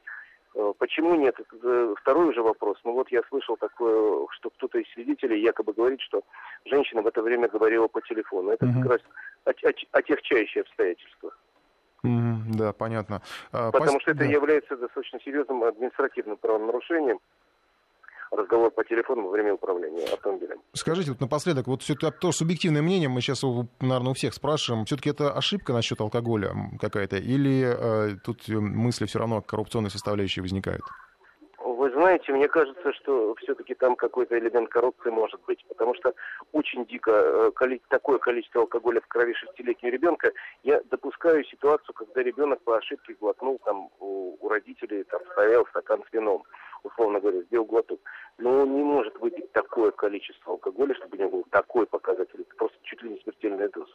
Э, 0.54 0.72
Почему 0.78 1.14
нет? 1.14 1.34
Это 1.38 1.56
э, 1.62 1.94
второй 2.00 2.28
уже 2.28 2.42
вопрос. 2.42 2.78
Ну 2.84 2.92
вот 2.92 3.10
я 3.10 3.22
слышал 3.28 3.56
такое, 3.56 4.26
что 4.32 4.50
кто-то 4.50 4.78
из 4.78 4.90
свидетелей 4.92 5.40
якобы 5.40 5.72
говорит, 5.72 6.00
что 6.00 6.22
женщина 6.64 7.02
в 7.02 7.06
это 7.06 7.22
время 7.22 7.48
говорила 7.48 7.88
по 7.88 8.00
телефону. 8.02 8.50
Это 8.50 8.66
Мгм. 8.66 8.82
как 8.82 8.92
раз 8.92 9.00
от- 9.44 9.64
от- 9.64 9.88
отягчающее 9.92 10.62
обстоятельство. 10.62 11.32
Мгм, 12.02 12.52
да, 12.56 12.72
понятно. 12.72 13.22
А, 13.52 13.70
Потому 13.70 13.98
пос- 13.98 14.00
что 14.02 14.10
это 14.10 14.20
да. 14.20 14.24
является 14.26 14.76
достаточно 14.76 15.20
серьезным 15.20 15.62
административным 15.64 16.36
правонарушением 16.36 17.20
разговор 18.32 18.70
по 18.70 18.84
телефону 18.84 19.24
во 19.24 19.30
время 19.30 19.54
управления 19.54 20.04
автомобилем. 20.04 20.58
Скажите, 20.72 21.10
вот 21.10 21.20
напоследок, 21.20 21.66
вот 21.66 21.82
все 21.82 21.94
то 21.94 22.32
субъективное 22.32 22.82
мнение, 22.82 23.08
мы 23.08 23.20
сейчас, 23.20 23.42
наверное, 23.80 24.10
у 24.10 24.14
всех 24.14 24.34
спрашиваем, 24.34 24.84
все-таки 24.84 25.10
это 25.10 25.32
ошибка 25.32 25.72
насчет 25.72 26.00
алкоголя 26.00 26.54
какая-то, 26.80 27.16
или 27.18 27.64
э, 27.64 28.16
тут 28.24 28.48
э, 28.48 28.54
мысли 28.54 29.06
все 29.06 29.18
равно 29.18 29.42
коррупционной 29.42 29.90
составляющей 29.90 30.40
возникают? 30.40 30.82
Знаете, 32.02 32.32
мне 32.32 32.48
кажется, 32.48 32.92
что 32.94 33.32
все-таки 33.36 33.76
там 33.76 33.94
какой-то 33.94 34.36
элемент 34.36 34.68
коррупции 34.70 35.10
может 35.10 35.40
быть, 35.46 35.64
потому 35.68 35.94
что 35.94 36.12
очень 36.50 36.84
дико 36.84 37.12
э, 37.12 37.78
такое 37.88 38.18
количество 38.18 38.62
алкоголя 38.62 39.00
в 39.00 39.06
крови 39.06 39.34
шестилетнего 39.34 39.92
ребенка. 39.92 40.32
Я 40.64 40.82
допускаю 40.90 41.44
ситуацию, 41.44 41.94
когда 41.94 42.24
ребенок 42.24 42.60
по 42.64 42.76
ошибке 42.76 43.14
глотнул 43.20 43.60
там 43.64 43.88
у, 44.00 44.36
у 44.40 44.48
родителей, 44.48 45.04
там 45.04 45.20
стоял 45.30 45.64
стакан 45.68 46.02
с 46.10 46.12
вином, 46.12 46.42
условно 46.82 47.20
говоря, 47.20 47.42
сделал 47.42 47.66
глоток. 47.66 48.00
Но 48.36 48.62
он 48.62 48.74
не 48.74 48.82
может 48.82 49.16
выпить 49.20 49.52
такое 49.52 49.92
количество 49.92 50.54
алкоголя, 50.54 50.96
чтобы 50.96 51.16
у 51.16 51.20
него 51.20 51.30
был 51.30 51.46
такой 51.50 51.86
показатель. 51.86 52.40
Это 52.40 52.56
просто 52.56 52.78
чуть 52.82 53.00
ли 53.04 53.10
не 53.10 53.20
смертельная 53.20 53.68
доза. 53.68 53.92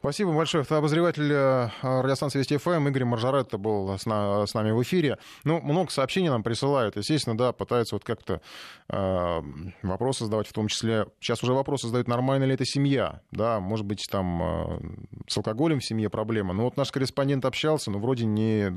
Спасибо 0.00 0.32
большое. 0.32 0.64
Обозреватель 0.68 1.30
э, 1.30 1.68
радиостанции 1.82 2.38
Вести 2.38 2.56
ФМ 2.56 2.88
Игорь 2.88 3.04
Маржаретто 3.04 3.58
был 3.58 3.98
с, 3.98 4.06
на, 4.06 4.46
с 4.46 4.54
нами 4.54 4.70
в 4.70 4.82
эфире. 4.82 5.18
Ну, 5.44 5.60
много 5.60 5.90
сообщений 5.90 6.30
нам 6.30 6.42
присылают. 6.42 6.96
Естественно, 6.96 7.36
да, 7.36 7.52
пытаются 7.52 7.96
вот 7.96 8.04
как-то 8.04 8.40
э, 8.88 9.42
вопросы 9.82 10.24
задавать, 10.24 10.46
в 10.46 10.52
том 10.52 10.68
числе... 10.68 11.06
Сейчас 11.20 11.42
уже 11.42 11.52
вопросы 11.52 11.88
задают, 11.88 12.08
нормально 12.08 12.44
ли 12.44 12.54
это 12.54 12.64
семья, 12.64 13.20
да, 13.30 13.60
может 13.60 13.84
быть, 13.84 14.06
там 14.10 14.42
э, 14.42 14.80
с 15.26 15.36
алкоголем 15.36 15.80
в 15.80 15.84
семье 15.84 16.08
проблема. 16.08 16.54
Но 16.54 16.64
вот 16.64 16.78
наш 16.78 16.90
корреспондент 16.90 17.44
общался, 17.44 17.90
но 17.90 17.98
вроде 17.98 18.24
не, 18.24 18.72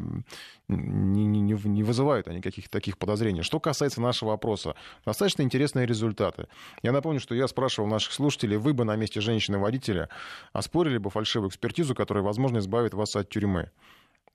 не, 0.68 1.26
не, 1.26 1.42
не 1.42 1.84
вызывают 1.84 2.28
они 2.28 2.42
каких-то 2.42 2.72
таких 2.72 2.98
подозрений. 2.98 3.44
Что 3.44 3.62
касается 3.62 4.02
нашего 4.02 4.30
вопроса, 4.30 4.76
достаточно 5.06 5.42
интересные 5.44 5.86
результаты. 5.86 6.48
Я 6.82 6.92
напомню, 6.92 7.22
что 7.22 7.34
я 7.34 7.48
спрашивал 7.48 7.88
наших 7.88 8.12
слушателей, 8.12 8.58
вы 8.58 8.74
бы 8.74 8.84
на 8.84 8.96
месте 8.98 9.22
женщины-водителя 9.22 10.10
оспорили 10.52 10.98
бы 10.98 11.10
фальшивую 11.10 11.50
экспертизу, 11.50 11.96
которая, 11.96 12.24
возможно, 12.24 12.60
избавит 12.60 12.94
вас 12.94 13.16
от 13.16 13.30
тюрьмы? 13.30 13.72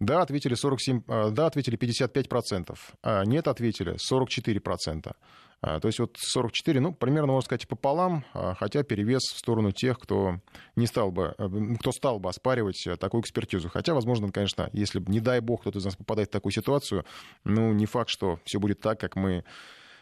Да, 0.01 0.23
ответили 0.23 0.55
47, 0.55 1.03
а, 1.09 1.31
да, 1.31 1.47
ответили 1.47 1.77
55%, 1.77 2.77
а 3.03 3.25
нет, 3.25 3.49
ответили 3.49 3.97
44%. 3.97 5.13
А, 5.61 5.81
то 5.81 5.89
есть 5.89 5.99
вот 5.99 6.17
44, 6.17 6.79
ну, 6.81 6.93
примерно, 6.93 7.33
можно 7.33 7.45
сказать, 7.45 7.67
пополам, 7.67 8.25
а, 8.33 8.55
хотя 8.55 8.85
перевес 8.85 9.23
в 9.23 9.39
сторону 9.39 9.73
тех, 9.73 9.99
кто, 9.99 10.41
не 10.77 10.87
стал 10.87 11.11
бы, 11.11 11.35
э, 11.37 11.49
кто 11.81 11.91
стал 11.91 12.21
бы 12.21 12.29
оспаривать 12.29 12.87
э, 12.87 12.97
такую 12.97 13.23
экспертизу. 13.23 13.69
Хотя, 13.69 13.93
возможно, 13.93 14.31
конечно, 14.31 14.71
если, 14.73 15.03
не 15.09 15.19
дай 15.19 15.41
бог, 15.41 15.63
кто-то 15.63 15.81
из 15.81 15.85
нас 15.85 15.97
попадает 15.97 16.29
в 16.29 16.33
такую 16.33 16.53
ситуацию, 16.53 17.05
ну, 17.43 17.73
не 17.73 17.87
факт, 17.87 18.09
что 18.09 18.39
все 18.45 18.61
будет 18.61 18.81
так, 18.81 19.01
как 19.01 19.17
мы 19.17 19.43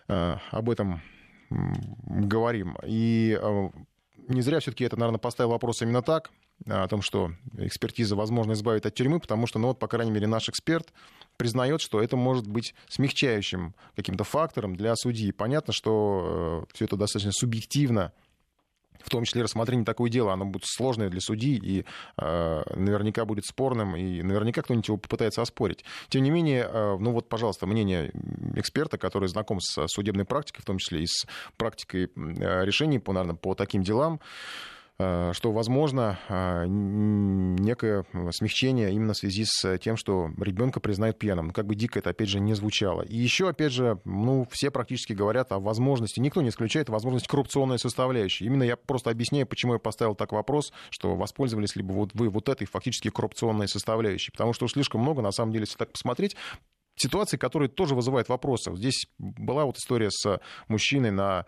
э, 0.08 0.36
об 0.50 0.68
этом 0.68 1.00
говорим. 1.48 2.76
И 2.84 3.38
не 4.28 4.42
зря 4.42 4.60
все-таки 4.60 4.84
это, 4.84 4.98
наверное, 4.98 5.18
поставил 5.18 5.50
вопрос 5.50 5.82
именно 5.82 6.02
так, 6.02 6.30
о 6.66 6.88
том, 6.88 7.02
что 7.02 7.32
экспертиза, 7.58 8.16
возможно, 8.16 8.52
избавит 8.52 8.86
от 8.86 8.94
тюрьмы, 8.94 9.20
потому 9.20 9.46
что, 9.46 9.58
ну 9.58 9.68
вот, 9.68 9.78
по 9.78 9.88
крайней 9.88 10.10
мере, 10.12 10.26
наш 10.26 10.48
эксперт 10.48 10.92
признает, 11.36 11.80
что 11.80 12.00
это 12.00 12.16
может 12.16 12.46
быть 12.46 12.74
смягчающим 12.88 13.74
каким-то 13.94 14.24
фактором 14.24 14.74
для 14.74 14.96
судьи. 14.96 15.32
Понятно, 15.32 15.72
что 15.72 16.64
э, 16.68 16.74
все 16.74 16.86
это 16.86 16.96
достаточно 16.96 17.32
субъективно, 17.32 18.12
в 19.02 19.10
том 19.10 19.24
числе 19.24 19.42
рассмотрение 19.42 19.84
такого 19.84 20.08
дела, 20.08 20.32
оно 20.32 20.44
будет 20.44 20.66
сложное 20.66 21.08
для 21.08 21.20
судьи 21.20 21.58
и 21.62 21.84
э, 22.18 22.62
наверняка 22.74 23.24
будет 23.24 23.44
спорным, 23.44 23.96
и 23.96 24.22
наверняка 24.22 24.62
кто-нибудь 24.62 24.88
его 24.88 24.98
попытается 24.98 25.42
оспорить. 25.42 25.84
Тем 26.08 26.22
не 26.22 26.30
менее, 26.30 26.68
э, 26.70 26.96
ну 26.98 27.12
вот, 27.12 27.28
пожалуйста, 27.28 27.66
мнение 27.66 28.12
эксперта, 28.54 28.98
который 28.98 29.28
знаком 29.28 29.60
с 29.60 29.86
судебной 29.88 30.24
практикой, 30.24 30.62
в 30.62 30.64
том 30.64 30.78
числе 30.78 31.02
и 31.02 31.06
с 31.06 31.26
практикой 31.56 32.10
э, 32.14 32.64
решений 32.64 32.98
по, 32.98 33.12
наверное, 33.12 33.36
по 33.36 33.54
таким 33.54 33.82
делам, 33.82 34.20
что 34.98 35.52
возможно 35.52 36.18
э, 36.28 36.64
некое 36.66 38.04
смягчение 38.30 38.92
именно 38.92 39.12
в 39.12 39.16
связи 39.18 39.44
с 39.44 39.78
тем, 39.78 39.96
что 39.96 40.30
ребенка 40.38 40.80
признают 40.80 41.18
пьяным. 41.18 41.50
Как 41.50 41.66
бы 41.66 41.74
дико 41.74 41.98
это, 41.98 42.10
опять 42.10 42.30
же, 42.30 42.40
не 42.40 42.54
звучало. 42.54 43.02
И 43.02 43.14
еще, 43.14 43.48
опять 43.48 43.72
же, 43.72 44.00
ну, 44.04 44.46
все 44.50 44.70
практически 44.70 45.12
говорят 45.12 45.52
о 45.52 45.58
возможности, 45.58 46.20
никто 46.20 46.40
не 46.40 46.48
исключает 46.48 46.88
возможность 46.88 47.28
коррупционной 47.28 47.78
составляющей. 47.78 48.46
Именно 48.46 48.62
я 48.62 48.76
просто 48.76 49.10
объясняю, 49.10 49.46
почему 49.46 49.74
я 49.74 49.78
поставил 49.78 50.14
так 50.14 50.32
вопрос, 50.32 50.72
что 50.88 51.14
воспользовались 51.14 51.76
ли 51.76 51.82
бы 51.82 51.92
вот 51.92 52.10
вы 52.14 52.30
вот 52.30 52.48
этой 52.48 52.66
фактически 52.66 53.10
коррупционной 53.10 53.68
составляющей. 53.68 54.30
Потому 54.30 54.54
что 54.54 54.66
слишком 54.66 55.02
много, 55.02 55.20
на 55.20 55.32
самом 55.32 55.52
деле, 55.52 55.64
если 55.64 55.76
так 55.76 55.92
посмотреть, 55.92 56.36
ситуации, 56.96 57.36
которые 57.36 57.68
тоже 57.68 57.94
вызывают 57.94 58.28
вопросы. 58.28 58.74
Здесь 58.74 59.06
была 59.18 59.64
вот 59.66 59.76
история 59.76 60.10
с 60.10 60.40
мужчиной 60.68 61.10
на 61.10 61.44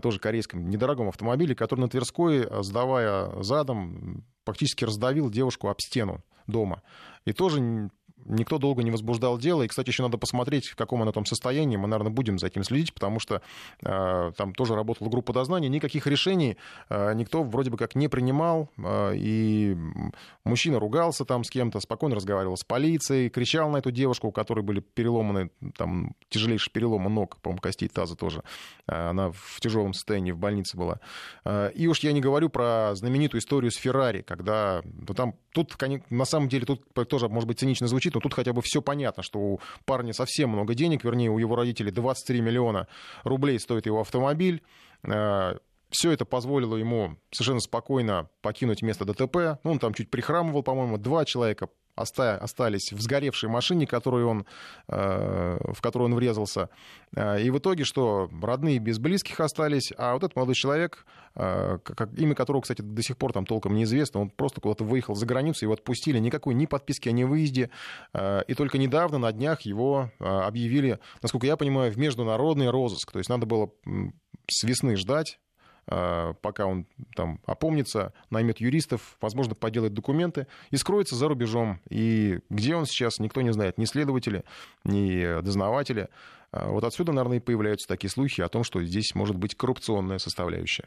тоже 0.00 0.18
корейском 0.18 0.68
недорогом 0.68 1.08
автомобиле, 1.08 1.54
который 1.54 1.80
на 1.80 1.88
Тверской, 1.88 2.46
э, 2.48 2.62
сдавая 2.62 3.42
задом, 3.42 4.24
практически 4.44 4.84
раздавил 4.84 5.30
девушку 5.30 5.68
об 5.68 5.80
стену 5.80 6.22
дома. 6.46 6.82
И 7.24 7.32
тоже 7.32 7.90
никто 8.24 8.58
долго 8.58 8.82
не 8.82 8.90
возбуждал 8.90 9.38
дело. 9.38 9.62
И, 9.62 9.68
кстати, 9.68 9.88
еще 9.88 10.02
надо 10.02 10.18
посмотреть, 10.18 10.68
в 10.68 10.76
каком 10.76 11.02
оно 11.02 11.12
там 11.12 11.26
состоянии. 11.26 11.76
Мы, 11.76 11.88
наверное, 11.88 12.12
будем 12.12 12.38
за 12.38 12.46
этим 12.46 12.64
следить, 12.64 12.92
потому 12.94 13.20
что 13.20 13.42
э, 13.82 14.32
там 14.36 14.54
тоже 14.54 14.74
работала 14.74 15.08
группа 15.08 15.32
дознания. 15.32 15.68
Никаких 15.68 16.06
решений 16.06 16.56
э, 16.88 17.14
никто 17.14 17.42
вроде 17.42 17.70
бы 17.70 17.76
как 17.76 17.94
не 17.94 18.08
принимал. 18.08 18.70
Э, 18.78 19.12
и 19.14 19.76
мужчина 20.44 20.78
ругался 20.78 21.24
там 21.24 21.44
с 21.44 21.50
кем-то, 21.50 21.80
спокойно 21.80 22.16
разговаривал 22.16 22.56
с 22.56 22.64
полицией, 22.64 23.28
кричал 23.28 23.70
на 23.70 23.78
эту 23.78 23.90
девушку, 23.90 24.28
у 24.28 24.32
которой 24.32 24.60
были 24.60 24.80
переломаны, 24.80 25.50
там, 25.76 26.14
тяжелейшие 26.28 26.72
переломы 26.72 27.10
ног, 27.10 27.38
по-моему, 27.40 27.60
костей 27.60 27.88
таза 27.88 28.16
тоже. 28.16 28.42
Э, 28.86 29.10
она 29.10 29.30
в 29.32 29.60
тяжелом 29.60 29.92
состоянии 29.92 30.32
в 30.32 30.38
больнице 30.38 30.76
была. 30.76 31.00
Э, 31.44 31.70
и 31.74 31.86
уж 31.86 32.00
я 32.00 32.12
не 32.12 32.20
говорю 32.20 32.48
про 32.48 32.94
знаменитую 32.94 33.40
историю 33.40 33.70
с 33.70 33.76
Феррари, 33.76 34.22
когда 34.22 34.82
ну, 34.84 35.14
там, 35.14 35.34
тут, 35.52 35.76
на 36.10 36.24
самом 36.24 36.48
деле, 36.48 36.66
тут 36.66 36.82
тоже, 37.08 37.28
может 37.28 37.46
быть, 37.46 37.58
цинично 37.58 37.86
звучит, 37.86 38.13
но 38.14 38.20
тут 38.20 38.34
хотя 38.34 38.52
бы 38.52 38.62
все 38.62 38.80
понятно, 38.80 39.22
что 39.22 39.38
у 39.38 39.60
парня 39.84 40.12
совсем 40.12 40.50
много 40.50 40.74
денег, 40.74 41.04
вернее, 41.04 41.30
у 41.30 41.38
его 41.38 41.56
родителей 41.56 41.90
23 41.90 42.40
миллиона 42.40 42.88
рублей 43.24 43.58
стоит 43.58 43.86
его 43.86 44.00
автомобиль. 44.00 44.62
Э, 45.02 45.58
все 45.90 46.10
это 46.10 46.24
позволило 46.24 46.76
ему 46.76 47.16
совершенно 47.30 47.60
спокойно 47.60 48.28
покинуть 48.42 48.82
место 48.82 49.04
ДТП. 49.04 49.60
Ну, 49.62 49.72
он 49.72 49.78
там 49.78 49.94
чуть 49.94 50.10
прихрамывал, 50.10 50.62
по-моему, 50.62 50.98
два 50.98 51.24
человека 51.24 51.68
остались 51.94 52.92
в 52.92 53.00
сгоревшей 53.00 53.48
машине, 53.48 53.86
которую 53.86 54.28
он, 54.28 54.46
э, 54.88 55.58
в 55.72 55.80
которую 55.80 56.10
он 56.10 56.14
врезался. 56.14 56.68
Э, 57.16 57.40
и 57.40 57.50
в 57.50 57.58
итоге, 57.58 57.84
что 57.84 58.28
родные 58.42 58.78
без 58.78 58.98
близких 58.98 59.38
остались, 59.40 59.92
а 59.96 60.14
вот 60.14 60.24
этот 60.24 60.36
молодой 60.36 60.54
человек, 60.54 61.06
э, 61.36 61.78
имя 62.16 62.34
которого, 62.34 62.62
кстати, 62.62 62.82
до 62.82 63.02
сих 63.02 63.16
пор 63.16 63.32
там 63.32 63.46
толком 63.46 63.74
неизвестно, 63.74 64.20
он 64.20 64.30
просто 64.30 64.60
куда-то 64.60 64.84
выехал 64.84 65.14
за 65.14 65.26
границу, 65.26 65.64
его 65.64 65.74
отпустили, 65.74 66.18
никакой 66.18 66.54
ни 66.54 66.66
подписки 66.66 67.08
о 67.08 67.12
невыезде. 67.12 67.70
И 68.14 68.54
только 68.54 68.78
недавно, 68.78 69.18
на 69.18 69.32
днях, 69.32 69.62
его 69.62 70.10
объявили, 70.18 70.98
насколько 71.22 71.46
я 71.46 71.56
понимаю, 71.56 71.92
в 71.92 71.98
международный 71.98 72.70
розыск. 72.70 73.12
То 73.12 73.18
есть 73.18 73.30
надо 73.30 73.46
было 73.46 73.70
с 74.48 74.62
весны 74.64 74.96
ждать, 74.96 75.38
пока 75.86 76.66
он 76.66 76.86
там 77.14 77.40
опомнится, 77.46 78.12
наймет 78.30 78.60
юристов, 78.60 79.16
возможно, 79.20 79.54
поделает 79.54 79.94
документы 79.94 80.46
и 80.70 80.76
скроется 80.76 81.14
за 81.14 81.28
рубежом. 81.28 81.80
И 81.90 82.40
где 82.50 82.74
он 82.74 82.86
сейчас, 82.86 83.18
никто 83.18 83.42
не 83.42 83.52
знает, 83.52 83.78
ни 83.78 83.84
следователи, 83.84 84.44
ни 84.84 85.40
дознаватели. 85.42 86.08
Э, 86.52 86.68
вот 86.68 86.84
отсюда, 86.84 87.12
наверное, 87.12 87.38
и 87.38 87.40
появляются 87.40 87.88
такие 87.88 88.10
слухи 88.10 88.40
о 88.40 88.48
том, 88.48 88.64
что 88.64 88.82
здесь 88.82 89.14
может 89.14 89.36
быть 89.36 89.56
коррупционная 89.56 90.18
составляющая. 90.18 90.86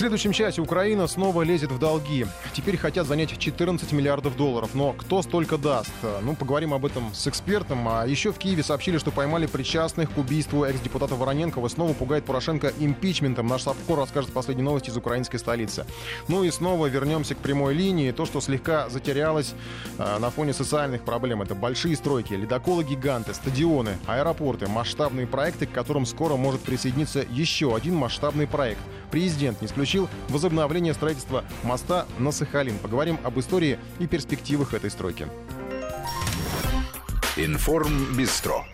Следующем 0.00 0.32
часе 0.32 0.62
Украина 0.62 1.06
снова 1.06 1.42
лезет 1.42 1.70
в 1.70 1.78
долги. 1.78 2.24
Теперь 2.54 2.78
хотят 2.78 3.06
занять 3.06 3.38
14 3.38 3.92
миллиардов 3.92 4.34
долларов. 4.34 4.70
Но 4.72 4.94
кто 4.94 5.20
столько 5.20 5.58
даст? 5.58 5.92
Ну, 6.22 6.34
поговорим 6.34 6.72
об 6.72 6.86
этом 6.86 7.12
с 7.12 7.26
экспертом. 7.26 7.86
А 7.86 8.06
еще 8.06 8.32
в 8.32 8.38
Киеве 8.38 8.62
сообщили, 8.62 8.96
что 8.96 9.10
поймали 9.10 9.44
причастных 9.44 10.10
к 10.10 10.16
убийству 10.16 10.64
экс-депутата 10.64 11.16
Вороненкова. 11.16 11.68
Снова 11.68 11.92
пугает 11.92 12.24
Порошенко 12.24 12.72
импичментом. 12.78 13.46
Наш 13.46 13.64
Сапко 13.64 13.94
расскажет 13.94 14.32
последние 14.32 14.64
новости 14.64 14.88
из 14.88 14.96
украинской 14.96 15.36
столицы. 15.36 15.84
Ну 16.28 16.44
и 16.44 16.50
снова 16.50 16.86
вернемся 16.86 17.34
к 17.34 17.38
прямой 17.38 17.74
линии. 17.74 18.10
То, 18.10 18.24
что 18.24 18.40
слегка 18.40 18.88
затерялось 18.88 19.52
а, 19.98 20.18
на 20.18 20.30
фоне 20.30 20.54
социальных 20.54 21.04
проблем. 21.04 21.42
Это 21.42 21.54
большие 21.54 21.94
стройки, 21.94 22.32
ледоколы-гиганты, 22.32 23.34
стадионы, 23.34 23.98
аэропорты, 24.06 24.66
масштабные 24.66 25.26
проекты, 25.26 25.66
к 25.66 25.72
которым 25.72 26.06
скоро 26.06 26.36
может 26.36 26.62
присоединиться 26.62 27.22
еще 27.30 27.76
один 27.76 27.96
масштабный 27.96 28.46
проект. 28.46 28.80
Президент 29.10 29.60
не 29.60 29.66
исключил 29.66 29.89
поручил 29.90 30.08
возобновление 30.28 30.94
строительства 30.94 31.44
моста 31.64 32.06
на 32.18 32.30
Сахалин. 32.30 32.78
Поговорим 32.78 33.18
об 33.24 33.40
истории 33.40 33.78
и 33.98 34.06
перспективах 34.06 34.72
этой 34.72 34.88
стройки. 34.88 35.26
Информ 37.36 38.14
Бистро. 38.16 38.64